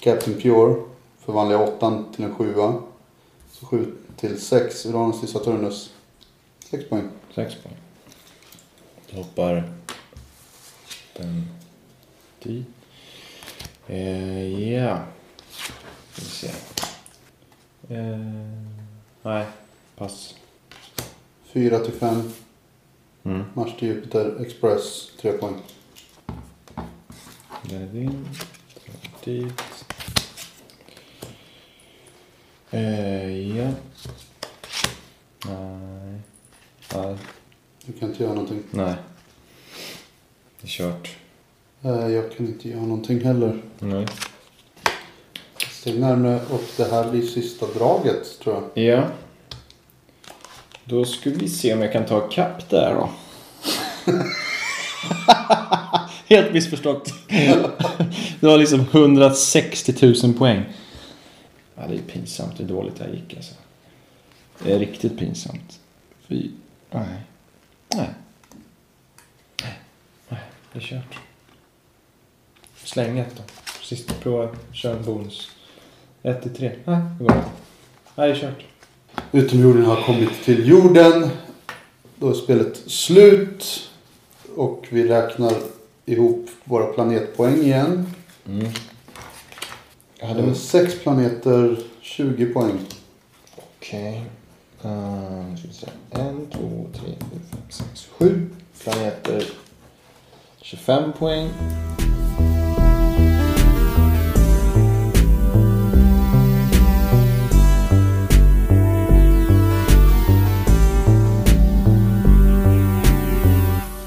Captain 0.00 0.40
Pure. 0.40 0.82
Förvandlar 1.18 1.56
jag 1.60 1.68
åttan 1.68 2.12
till 2.14 2.24
en 2.24 2.34
sjua. 2.34 2.82
Så 3.50 3.66
sju 3.66 3.94
till 4.16 4.40
sex. 4.40 4.86
Uranus 4.86 5.20
till 5.20 5.28
Saturnus. 5.28 5.92
Sex 6.70 6.88
poäng. 6.88 7.08
Sex 7.34 7.54
poäng. 7.62 7.76
Då 9.10 9.16
hoppar 9.16 9.72
den 11.16 11.48
dit. 12.42 12.66
Eh, 13.86 14.72
ja. 14.72 14.98
Ska 16.12 16.22
vi 16.22 16.28
se. 16.28 16.50
Eh, 17.94 18.75
nej, 19.26 19.46
pass. 19.96 20.34
4 21.52 21.78
till 21.78 21.92
5. 21.92 22.32
Mm. 23.22 23.44
Match 23.54 23.78
till 23.78 23.88
Jupiter 23.88 24.40
Express. 24.40 25.10
3 25.20 25.32
poäng. 25.32 25.54
Där 27.62 27.80
är 27.80 27.86
din. 27.86 28.28
Dit. 29.24 29.84
Eh, 32.70 33.56
ja. 33.58 33.70
Nej. 35.46 36.20
Nej. 36.94 37.16
Du 37.86 37.92
kan 37.92 38.08
inte 38.10 38.22
göra 38.22 38.34
någonting. 38.34 38.62
Nej. 38.70 38.94
Det 40.60 40.66
är 40.66 40.68
kört. 40.68 41.16
Eh, 41.82 42.08
Jag 42.08 42.32
kan 42.32 42.46
inte 42.46 42.68
göra 42.68 42.80
någonting 42.82 43.20
heller. 43.24 43.62
Nej. 43.78 44.06
Steg 45.86 46.00
närmare 46.00 46.40
och 46.50 46.62
det 46.76 46.90
här 46.90 47.10
blir 47.10 47.22
sista 47.22 47.66
draget 47.66 48.40
tror 48.40 48.70
jag. 48.74 48.84
Ja. 48.84 49.08
Då 50.84 51.04
ska 51.04 51.30
vi 51.30 51.48
se 51.48 51.74
om 51.74 51.82
jag 51.82 51.92
kan 51.92 52.06
ta 52.06 52.20
kapp 52.20 52.70
där 52.70 52.94
då. 52.94 53.10
Helt 56.26 56.52
missförstått. 56.52 57.12
det 58.40 58.46
var 58.46 58.58
liksom 58.58 58.80
160 58.80 59.94
000 60.22 60.34
poäng. 60.34 60.64
Ja, 61.74 61.82
det 61.88 61.94
är 61.94 61.98
pinsamt 61.98 62.60
hur 62.60 62.64
dåligt 62.64 62.96
det 62.96 63.04
här 63.04 63.12
gick 63.12 63.36
alltså. 63.36 63.54
Det 64.58 64.72
är 64.72 64.78
riktigt 64.78 65.18
pinsamt. 65.18 65.80
Fy. 66.28 66.50
Nej. 66.90 67.06
Nej. 67.94 68.10
Nej. 70.28 70.40
Det 70.72 70.78
är 70.78 70.82
kört. 70.82 71.18
Släng 72.84 73.18
ett 73.18 73.36
då. 73.36 73.42
Sista 73.82 74.14
prova. 74.14 74.48
Kör 74.72 74.96
en 74.96 75.04
bonus. 75.04 75.50
1 76.26 76.42
till 76.42 76.54
3. 76.54 76.72
Nej, 76.84 76.98
det 77.18 77.24
går 77.24 77.36
inte. 77.36 77.48
Nej, 78.14 78.28
det 78.28 78.36
är 78.36 78.40
kört. 78.40 78.64
Utomjordingarna 79.32 79.94
har 79.94 80.02
kommit 80.02 80.44
till 80.44 80.68
jorden. 80.68 81.30
Då 82.16 82.30
är 82.30 82.34
spelet 82.34 82.76
slut. 82.76 83.90
Och 84.56 84.86
vi 84.90 85.08
räknar 85.08 85.52
ihop 86.04 86.48
våra 86.64 86.86
planetpoäng 86.86 87.56
igen. 87.56 88.12
Mm. 88.48 88.66
Jag 90.18 90.30
är 90.30 90.54
sex 90.54 91.02
planeter, 91.02 91.78
20 92.00 92.46
poäng. 92.46 92.78
Okej. 93.56 94.24
Uh, 94.84 95.56
ska 95.56 95.68
vi 95.68 95.74
se. 95.74 95.86
En, 96.10 96.46
två, 96.46 96.86
tre, 96.92 97.12
fyra, 97.18 97.40
fem, 97.50 97.60
sex, 97.70 98.08
sju 98.18 98.50
planeter. 98.82 99.44
25 100.60 101.12
poäng. 101.12 101.48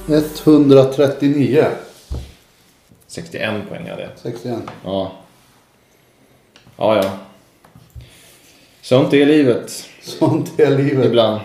139. 0.10 1.66
61 3.08 3.70
poäng 3.70 3.90
hade 3.90 4.02
jag. 4.02 4.12
61. 4.22 4.58
Ja. 4.86 5.12
Ja, 6.78 6.96
ja. 6.96 7.12
Sånt 8.82 9.14
är 9.14 9.26
livet 9.26 9.86
Sånt 10.02 10.60
är 10.60 10.70
livet. 10.78 11.06
ibland. 11.06 11.42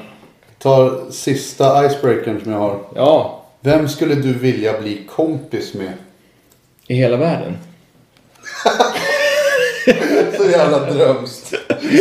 Tar 0.58 1.10
sista 1.10 1.86
icebreakern 1.86 2.40
som 2.42 2.52
jag 2.52 2.58
har. 2.58 2.78
Ja, 2.94 3.40
Vem 3.60 3.88
skulle 3.88 4.14
du 4.14 4.32
vilja 4.32 4.80
bli 4.80 5.02
kompis 5.16 5.74
med? 5.74 5.92
i 6.86 6.94
hela 6.94 7.16
världen. 7.16 7.56
Så 10.36 10.50
jävla 10.50 10.90
drömskt. 10.92 11.54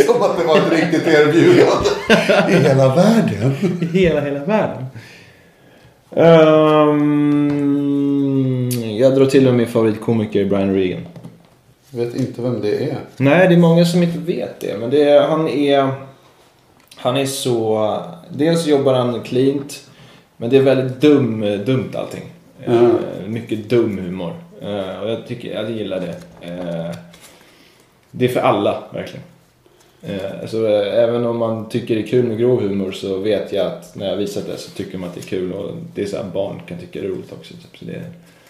Som 0.06 0.22
att 0.22 0.38
det 0.38 0.44
var 0.44 0.56
ett 0.58 0.72
riktigt 0.72 1.06
erbjudande. 1.06 1.88
I 2.48 2.54
hela 2.68 2.94
världen. 2.94 3.54
I 3.80 3.98
hela, 3.98 4.20
hela 4.20 4.44
världen. 4.44 4.83
Ehm, 6.16 7.50
jag 8.98 9.14
drar 9.14 9.26
till 9.26 9.44
med 9.44 9.54
min 9.54 9.66
favoritkomiker 9.66 10.44
Brian 10.44 10.74
Regan. 10.74 11.06
Jag 11.90 12.04
vet 12.04 12.16
inte 12.16 12.42
vem 12.42 12.60
det 12.60 12.90
är. 12.90 12.96
Nej, 13.16 13.48
det 13.48 13.54
är 13.54 13.58
många 13.58 13.84
som 13.84 14.02
inte 14.02 14.18
vet 14.18 14.60
det. 14.60 14.78
Men 14.78 14.90
det 14.90 15.02
är, 15.02 15.28
han 15.28 15.48
är... 15.48 15.90
Han 16.96 17.16
är 17.16 17.26
så... 17.26 18.00
Dels 18.30 18.66
jobbar 18.66 18.94
han 18.94 19.22
cleant. 19.22 19.88
Men 20.36 20.50
det 20.50 20.56
är 20.56 20.62
väldigt 20.62 21.00
dum, 21.00 21.40
dumt 21.64 21.90
allting. 21.94 22.24
Mm. 22.64 22.84
Eh, 22.84 23.26
mycket 23.26 23.68
dum 23.68 23.98
humor. 23.98 24.34
Eh, 24.62 25.00
och 25.00 25.10
jag 25.10 25.26
tycker, 25.26 25.54
jag 25.54 25.70
gillar 25.70 26.00
det. 26.00 26.16
Eh, 26.40 26.90
det 28.10 28.24
är 28.24 28.28
för 28.28 28.40
alla, 28.40 28.82
verkligen. 28.92 29.24
Eh, 30.06 30.40
alltså, 30.42 30.68
eh, 30.68 31.02
även 31.02 31.26
om 31.26 31.36
man 31.38 31.68
tycker 31.68 31.94
det 31.94 32.00
är 32.00 32.06
kul 32.06 32.24
med 32.24 32.38
grov 32.38 32.60
humor 32.62 32.92
så 32.92 33.18
vet 33.18 33.52
jag 33.52 33.66
att 33.66 33.94
när 33.96 34.08
jag 34.08 34.16
visat 34.16 34.46
det 34.46 34.56
så 34.58 34.70
tycker 34.70 34.98
man 34.98 35.08
att 35.08 35.14
det 35.14 35.20
är 35.20 35.28
kul. 35.28 35.52
Och 35.52 35.70
det 35.94 36.02
är 36.02 36.06
så 36.06 36.16
här, 36.16 36.24
barn 36.34 36.60
kan 36.68 36.78
tycka 36.78 37.00
det 37.00 37.06
är 37.06 37.10
roligt 37.10 37.32
också. 37.32 37.54
Typ. 37.54 37.78
Så 37.78 37.84
det, 37.84 37.92
är, 37.92 38.04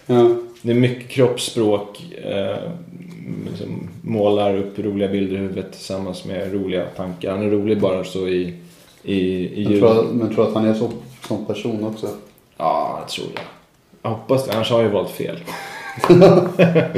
Ja. 0.05 0.35
det 0.61 0.71
är 0.71 0.75
mycket 0.75 1.09
kroppsspråk. 1.09 2.03
Eh, 2.25 2.57
liksom 3.49 3.89
målar 4.01 4.57
upp 4.57 4.79
roliga 4.79 5.07
bilder 5.07 5.35
i 5.35 5.39
huvudet 5.39 5.71
tillsammans 5.71 6.25
med 6.25 6.53
roliga 6.53 6.85
tankar. 6.85 7.31
Han 7.31 7.45
är 7.45 7.49
rolig 7.49 7.81
bara 7.81 8.03
så 8.03 8.27
i, 8.27 8.53
i, 9.03 9.15
i 9.47 9.63
ljud. 9.63 9.79
tror, 9.79 10.03
men 10.11 10.35
tror 10.35 10.47
att 10.47 10.53
han 10.53 10.65
är 10.65 10.73
så, 10.73 10.91
som 11.27 11.45
person 11.45 11.83
också. 11.83 12.07
Ja, 12.57 13.03
det 13.05 13.11
tror 13.11 13.27
jag. 13.33 13.43
Jag 14.01 14.17
hoppas 14.17 14.45
det. 14.45 14.53
Annars 14.53 14.71
har 14.71 14.81
jag 14.81 14.89
valt 14.89 15.11
fel. 15.11 15.37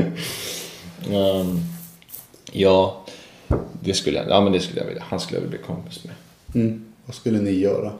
Ehm, 1.11 1.59
ja, 2.51 3.03
det 3.79 3.93
skulle, 3.93 4.17
jag, 4.17 4.29
ja, 4.29 4.41
men 4.41 4.53
det 4.53 4.59
skulle 4.59 4.79
jag 4.81 4.87
vilja. 4.87 5.03
Han 5.09 5.19
skulle 5.19 5.37
jag 5.39 5.41
vilja 5.47 5.57
bli 5.57 5.67
kompis 5.67 6.03
med. 6.03 6.13
Mm. 6.63 6.85
Vad 7.05 7.15
skulle 7.15 7.39
ni 7.39 7.51
göra? 7.51 7.91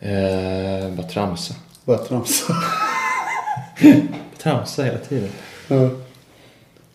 Eh, 0.00 0.90
bara 0.96 1.06
tramsa. 1.06 1.54
Bara 1.84 1.98
tramsa. 1.98 2.52
Tramsa 4.42 4.82
hela 4.82 4.98
tiden. 4.98 5.28
Ja. 5.68 5.88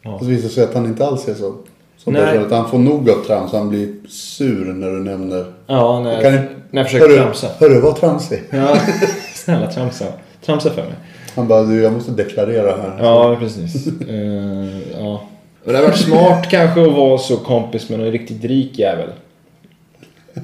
Ja. 0.01 0.13
Och 0.13 0.19
så 0.19 0.25
visar 0.25 0.47
det 0.47 0.53
sig 0.53 0.63
att 0.63 0.73
han 0.73 0.85
inte 0.85 1.05
alls 1.05 1.27
är 1.27 1.33
så. 1.35 1.55
Som 1.97 2.13
Nej. 2.13 2.21
person, 2.25 2.45
att 2.45 2.51
han 2.51 2.69
får 2.69 2.79
nog 2.79 3.09
av 3.09 3.23
trams. 3.25 3.51
Han 3.51 3.69
blir 3.69 3.95
sur 4.09 4.73
när 4.73 4.91
du 4.91 4.99
nämner. 4.99 5.53
Ja, 5.67 5.99
när, 5.99 6.21
Kan 6.21 6.33
jag, 6.33 6.41
ni- 6.41 6.47
när 6.71 6.81
jag 6.81 6.85
försöker 6.91 7.07
Hörru, 7.09 7.21
tramsa. 7.23 7.47
hörru 7.59 7.79
var 7.81 7.93
tramsig. 7.93 8.43
Ja, 8.49 8.77
snälla 9.35 9.71
tramsa. 9.71 10.05
Tramsa 10.45 10.69
för 10.69 10.81
mig. 10.83 10.93
Han 11.35 11.47
bara, 11.47 11.63
du 11.63 11.81
jag 11.81 11.93
måste 11.93 12.11
deklarera 12.11 12.77
här. 12.81 12.97
Ja, 13.03 13.35
precis. 13.39 13.87
Eh, 13.87 14.91
ja. 14.99 15.21
Och 15.63 15.71
det 15.71 15.77
hade 15.77 15.87
varit 15.87 15.99
smart 15.99 16.49
kanske 16.49 16.81
att 16.81 16.91
vara 16.91 17.17
så 17.17 17.37
kompis 17.37 17.89
med 17.89 17.99
någon 17.99 18.11
riktigt 18.11 18.43
rik 18.43 18.79
jävel. 18.79 19.09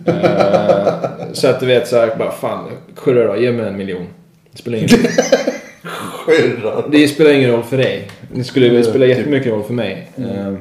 Eh, 0.06 0.88
så 1.34 1.48
att 1.48 1.60
du 1.60 1.66
vet 1.66 1.88
såhär, 1.88 2.16
bara 2.18 2.32
fan, 2.32 2.70
Kurre 2.96 3.28
då, 3.28 3.38
ge 3.38 3.52
mig 3.52 3.68
en 3.68 3.78
miljon. 3.78 4.08
Det 4.52 4.58
spelar 4.58 4.78
ingen, 4.78 4.90
Skirrar. 6.26 6.86
det 6.92 7.08
spelar 7.08 7.32
ingen 7.32 7.52
roll 7.52 7.64
för 7.64 7.78
dig. 7.78 8.08
Det 8.34 8.44
skulle 8.44 8.84
spela 8.84 9.06
jättemycket 9.06 9.52
roll 9.52 9.64
för 9.64 9.74
mig. 9.74 10.12
Eh, 10.18 10.54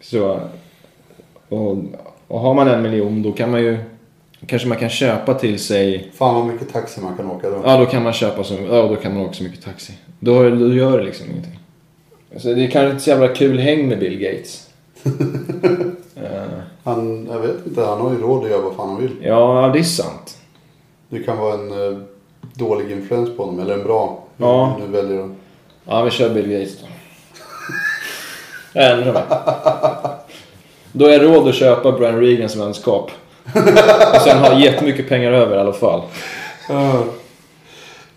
så, 0.00 0.40
och, 1.48 1.76
och 2.28 2.40
har 2.40 2.54
man 2.54 2.68
en 2.68 2.82
miljon 2.82 3.22
då 3.22 3.32
kan 3.32 3.50
man 3.50 3.60
ju, 3.62 3.78
kanske 4.46 4.68
man 4.68 4.78
kan 4.78 4.88
köpa 4.88 5.34
till 5.34 5.58
sig 5.58 6.10
Fan 6.14 6.34
vad 6.34 6.46
mycket 6.46 6.72
taxi 6.72 7.00
man 7.00 7.16
kan 7.16 7.30
åka 7.30 7.50
då. 7.50 7.62
Ja, 7.64 7.76
då 7.76 7.86
kan 7.86 8.02
man 8.02 8.12
köpa 8.12 8.44
så, 8.44 8.54
ja, 8.70 8.82
då 8.82 8.96
kan 8.96 9.14
man 9.14 9.22
åka 9.22 9.32
så 9.32 9.42
mycket 9.42 9.64
taxi. 9.64 9.92
Då, 10.20 10.50
då 10.50 10.74
gör 10.74 10.98
det 10.98 11.04
liksom 11.04 11.30
ingenting. 11.30 11.57
Alltså, 12.32 12.54
det 12.54 12.64
är 12.64 12.70
kanske 12.70 12.90
inte 12.90 13.02
så 13.02 13.10
jävla 13.10 13.28
kul 13.28 13.58
häng 13.58 13.88
med 13.88 13.98
Bill 13.98 14.18
Gates. 14.18 14.68
Eh, 16.22 16.42
Han, 16.84 17.28
jag 17.32 17.38
vet 17.40 17.66
inte, 17.66 17.84
han 17.84 18.00
har 18.00 18.10
ju 18.10 18.20
råd 18.20 18.44
att 18.44 18.50
göra 18.50 18.62
vad 18.62 18.74
fan 18.76 18.88
han 18.88 19.00
vill. 19.00 19.10
ja, 19.22 19.70
det 19.72 19.78
är 19.78 19.82
sant. 19.82 20.36
Det 21.08 21.18
kan 21.18 21.38
vara 21.38 21.54
en 21.54 21.70
eh, 21.92 21.98
dålig 22.54 22.90
influens 22.92 23.36
på 23.36 23.44
honom, 23.44 23.60
eller 23.60 23.74
en 23.74 23.82
bra. 23.84 24.24
Ja. 24.36 24.76
Nu 24.80 24.86
väljer 25.02 25.24
att... 25.24 25.30
Ja, 25.84 26.02
vi 26.02 26.10
kör 26.10 26.30
Bill 26.34 26.48
Gates 26.50 26.78
då. 26.80 26.86
Jag 28.72 28.90
ändrar 28.92 29.12
mig. 29.12 29.22
Då 30.92 31.04
har 31.04 31.12
jag 31.12 31.22
råd 31.24 31.48
att 31.48 31.54
köpa 31.54 31.92
Brian 31.92 32.20
Regan 32.20 32.48
som 32.48 32.60
vänskap. 32.60 33.10
Och 34.14 34.20
sen 34.20 34.38
ha 34.38 34.60
jättemycket 34.60 35.08
pengar 35.08 35.32
över 35.32 35.56
i 35.56 35.60
alla 35.60 35.72
fall. 35.72 36.02
Ja. 36.68 37.04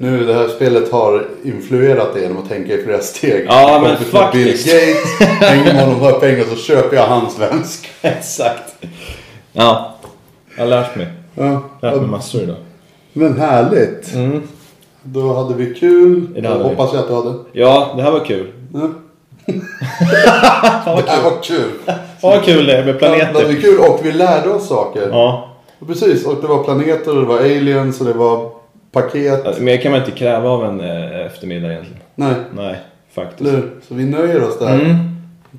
Nu, 0.01 0.25
det 0.25 0.33
här 0.33 0.47
spelet 0.47 0.91
har 0.91 1.25
influerat 1.43 2.13
dig 2.13 2.21
genom 2.21 2.37
att 2.37 2.49
tänka 2.49 2.73
i 2.73 2.83
flera 2.83 2.99
steg. 2.99 3.45
Ja, 3.49 3.79
men 3.83 3.97
faktiskt. 3.97 4.65
Bill 4.65 4.95
Gates, 4.95 5.39
hänger 5.41 5.73
med 5.73 5.85
honom 5.85 5.99
har 5.99 6.11
pengar 6.11 6.43
så 6.49 6.55
köper 6.55 6.95
jag 6.95 7.07
hans 7.07 7.39
vänskap. 7.39 7.91
Exakt. 8.01 8.75
Ja, 9.53 9.95
jag 10.55 10.63
har 10.63 10.69
lärt 10.69 10.95
mig. 10.95 11.07
Ja. 11.35 11.61
Lärt 11.81 11.95
mig 11.95 12.07
massor 12.07 12.41
idag. 12.41 12.55
Men 13.13 13.37
härligt. 13.39 14.13
Mm. 14.13 14.41
Då 15.03 15.33
hade 15.33 15.53
vi 15.55 15.73
kul. 15.73 16.33
Det 16.33 16.47
hade 16.47 16.63
vi. 16.63 16.69
Hoppas 16.69 16.93
jag 16.93 17.01
att 17.01 17.07
du 17.07 17.13
hade. 17.13 17.33
Ja, 17.51 17.93
det 17.97 18.03
här 18.03 18.11
var 18.11 18.25
kul. 18.25 18.47
Ja. 18.73 18.89
det 21.05 21.09
här 21.11 21.23
var 21.23 21.43
kul. 21.43 21.71
Ja, 21.85 21.93
vad 22.21 22.43
kul 22.43 22.65
det 22.65 22.77
är 22.77 22.85
med 22.85 22.95
Det 22.95 23.07
hade 23.07 23.31
planeter. 23.31 23.61
kul 23.61 23.79
och 23.79 23.99
vi 24.03 24.11
lärde 24.11 24.49
oss 24.49 24.67
saker. 24.67 25.09
Ja, 25.11 25.47
Precis, 25.87 26.25
och 26.25 26.41
det 26.41 26.47
var 26.47 26.63
planeter 26.63 27.15
och 27.15 27.21
det 27.21 27.27
var 27.27 27.37
aliens 27.39 27.99
och 28.01 28.07
det 28.07 28.13
var 28.13 28.60
paket. 28.91 29.43
men 29.57 29.65
det 29.65 29.77
kan 29.77 29.91
man 29.91 29.99
inte 30.01 30.11
kräva 30.11 30.49
av 30.49 30.65
en 30.65 30.79
eh, 30.79 31.25
eftermiddag 31.25 31.71
egentligen. 31.71 32.01
Nej. 32.15 32.33
Nej, 32.55 32.75
Faktiskt. 33.11 33.51
Hur? 33.51 33.71
Så 33.87 33.93
vi 33.95 34.05
nöjer 34.05 34.43
oss 34.43 34.59
där. 34.59 34.79
Mm. 34.79 34.95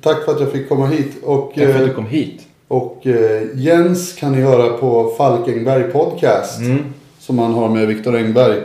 Tack 0.01 0.25
för 0.25 0.31
att 0.31 0.39
jag 0.39 0.51
fick 0.51 0.69
komma 0.69 0.87
hit. 0.87 1.23
Och, 1.23 1.51
Tack 1.55 1.63
för 1.63 1.73
att 1.75 1.81
eh, 1.81 1.87
du 1.87 1.93
kom 1.93 2.05
hit. 2.05 2.47
och 2.67 3.07
eh, 3.07 3.41
Jens 3.55 4.13
kan 4.13 4.31
ni 4.31 4.41
höra 4.41 4.77
på 4.77 5.13
Falkenberg 5.17 5.83
Podcast. 5.83 6.59
Mm. 6.59 6.83
Som 7.19 7.39
han 7.39 7.53
har 7.53 7.69
med 7.69 7.87
Viktor 7.87 8.15
Engberg. 8.15 8.61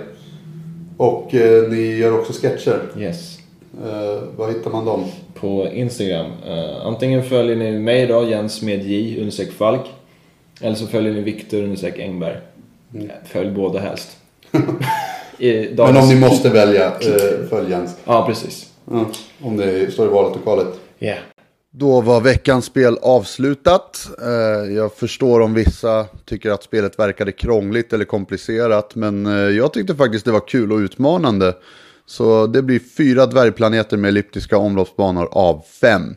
Och 0.97 1.35
eh, 1.35 1.69
ni 1.69 1.97
gör 1.97 2.19
också 2.19 2.33
sketcher. 2.33 2.81
Yes. 2.99 3.39
Eh, 3.85 4.23
var 4.37 4.49
hittar 4.49 4.71
man 4.71 4.85
dem? 4.85 5.05
På 5.35 5.69
Instagram. 5.73 6.27
Eh, 6.49 6.87
antingen 6.87 7.23
följer 7.23 7.57
ni 7.57 7.79
mig 7.79 8.07
då, 8.07 8.29
Jens 8.29 8.63
med 8.63 8.83
J, 8.83 9.31
Falk. 9.59 9.81
Eller 10.61 10.75
så 10.75 10.87
följer 10.87 11.13
ni 11.13 11.21
Viktor, 11.21 11.77
Engberg. 11.99 12.37
Eh, 12.95 13.01
Följ 13.25 13.51
båda 13.51 13.81
helst. 13.81 14.17
Men 15.77 15.97
om 15.97 16.09
ni 16.09 16.21
måste 16.21 16.49
välja, 16.51 16.87
eh, 16.87 17.49
följ 17.51 17.71
Jens. 17.71 17.97
Ja, 18.05 18.27
precis. 18.27 18.67
Ja, 18.91 19.07
om 19.43 19.57
det 19.57 19.93
står 19.93 20.07
i 20.07 20.11
valet 20.11 20.37
och 20.37 20.43
kvalet. 20.43 20.67
Ja. 20.99 21.15
Då 21.71 22.01
var 22.01 22.21
veckans 22.21 22.65
spel 22.65 22.99
avslutat. 23.03 24.09
Eh, 24.23 24.75
Jag 24.75 24.93
förstår 24.95 25.41
om 25.41 25.55
vissa 25.55 26.05
tycker 26.25 26.51
att 26.51 26.63
spelet 26.63 26.99
verkade 26.99 27.33
krångligt 27.33 27.93
eller 27.93 28.05
komplicerat. 28.05 28.95
Men 28.95 29.27
eh, 29.27 29.33
jag 29.33 29.73
tyckte 29.73 29.95
faktiskt 29.95 30.25
det 30.25 30.33
var 30.33 30.49
kul 30.49 30.73
och 30.73 30.79
utmanande. 30.79 31.55
Så 32.07 32.47
det 32.47 32.63
blir 32.63 32.81
fyra 32.97 33.27
dvärgplaneter 33.27 33.97
med 33.97 34.09
elliptiska 34.09 34.57
omloppsbanor 34.59 35.29
av 35.33 35.63
fem. 35.81 36.15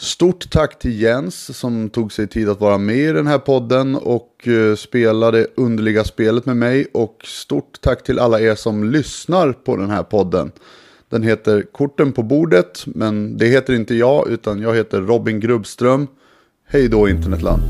Stort 0.00 0.50
tack 0.50 0.78
till 0.78 1.00
Jens 1.00 1.58
som 1.58 1.90
tog 1.90 2.12
sig 2.12 2.26
tid 2.26 2.48
att 2.48 2.60
vara 2.60 2.78
med 2.78 2.96
i 2.96 3.12
den 3.12 3.26
här 3.26 3.38
podden 3.38 3.94
och 3.94 4.48
eh, 4.48 4.74
spela 4.74 4.76
spelade 4.76 5.46
underliga 5.56 6.04
spelet 6.04 6.46
med 6.46 6.56
mig. 6.56 6.86
Och 6.92 7.16
stort 7.24 7.80
tack 7.80 8.04
till 8.04 8.18
alla 8.18 8.40
er 8.40 8.54
som 8.54 8.84
lyssnar 8.84 9.52
på 9.52 9.76
den 9.76 9.90
här 9.90 10.02
podden. 10.02 10.52
Den 11.08 11.22
heter 11.22 11.62
Korten 11.72 12.12
på 12.12 12.22
bordet, 12.22 12.82
men 12.86 13.36
det 13.36 13.46
heter 13.46 13.74
inte 13.74 13.94
jag 13.94 14.28
utan 14.28 14.60
jag 14.62 14.74
heter 14.74 15.00
Robin 15.00 15.40
Grubbström. 15.40 16.06
Hej 16.68 16.88
då 16.88 17.08
internetland. 17.08 17.62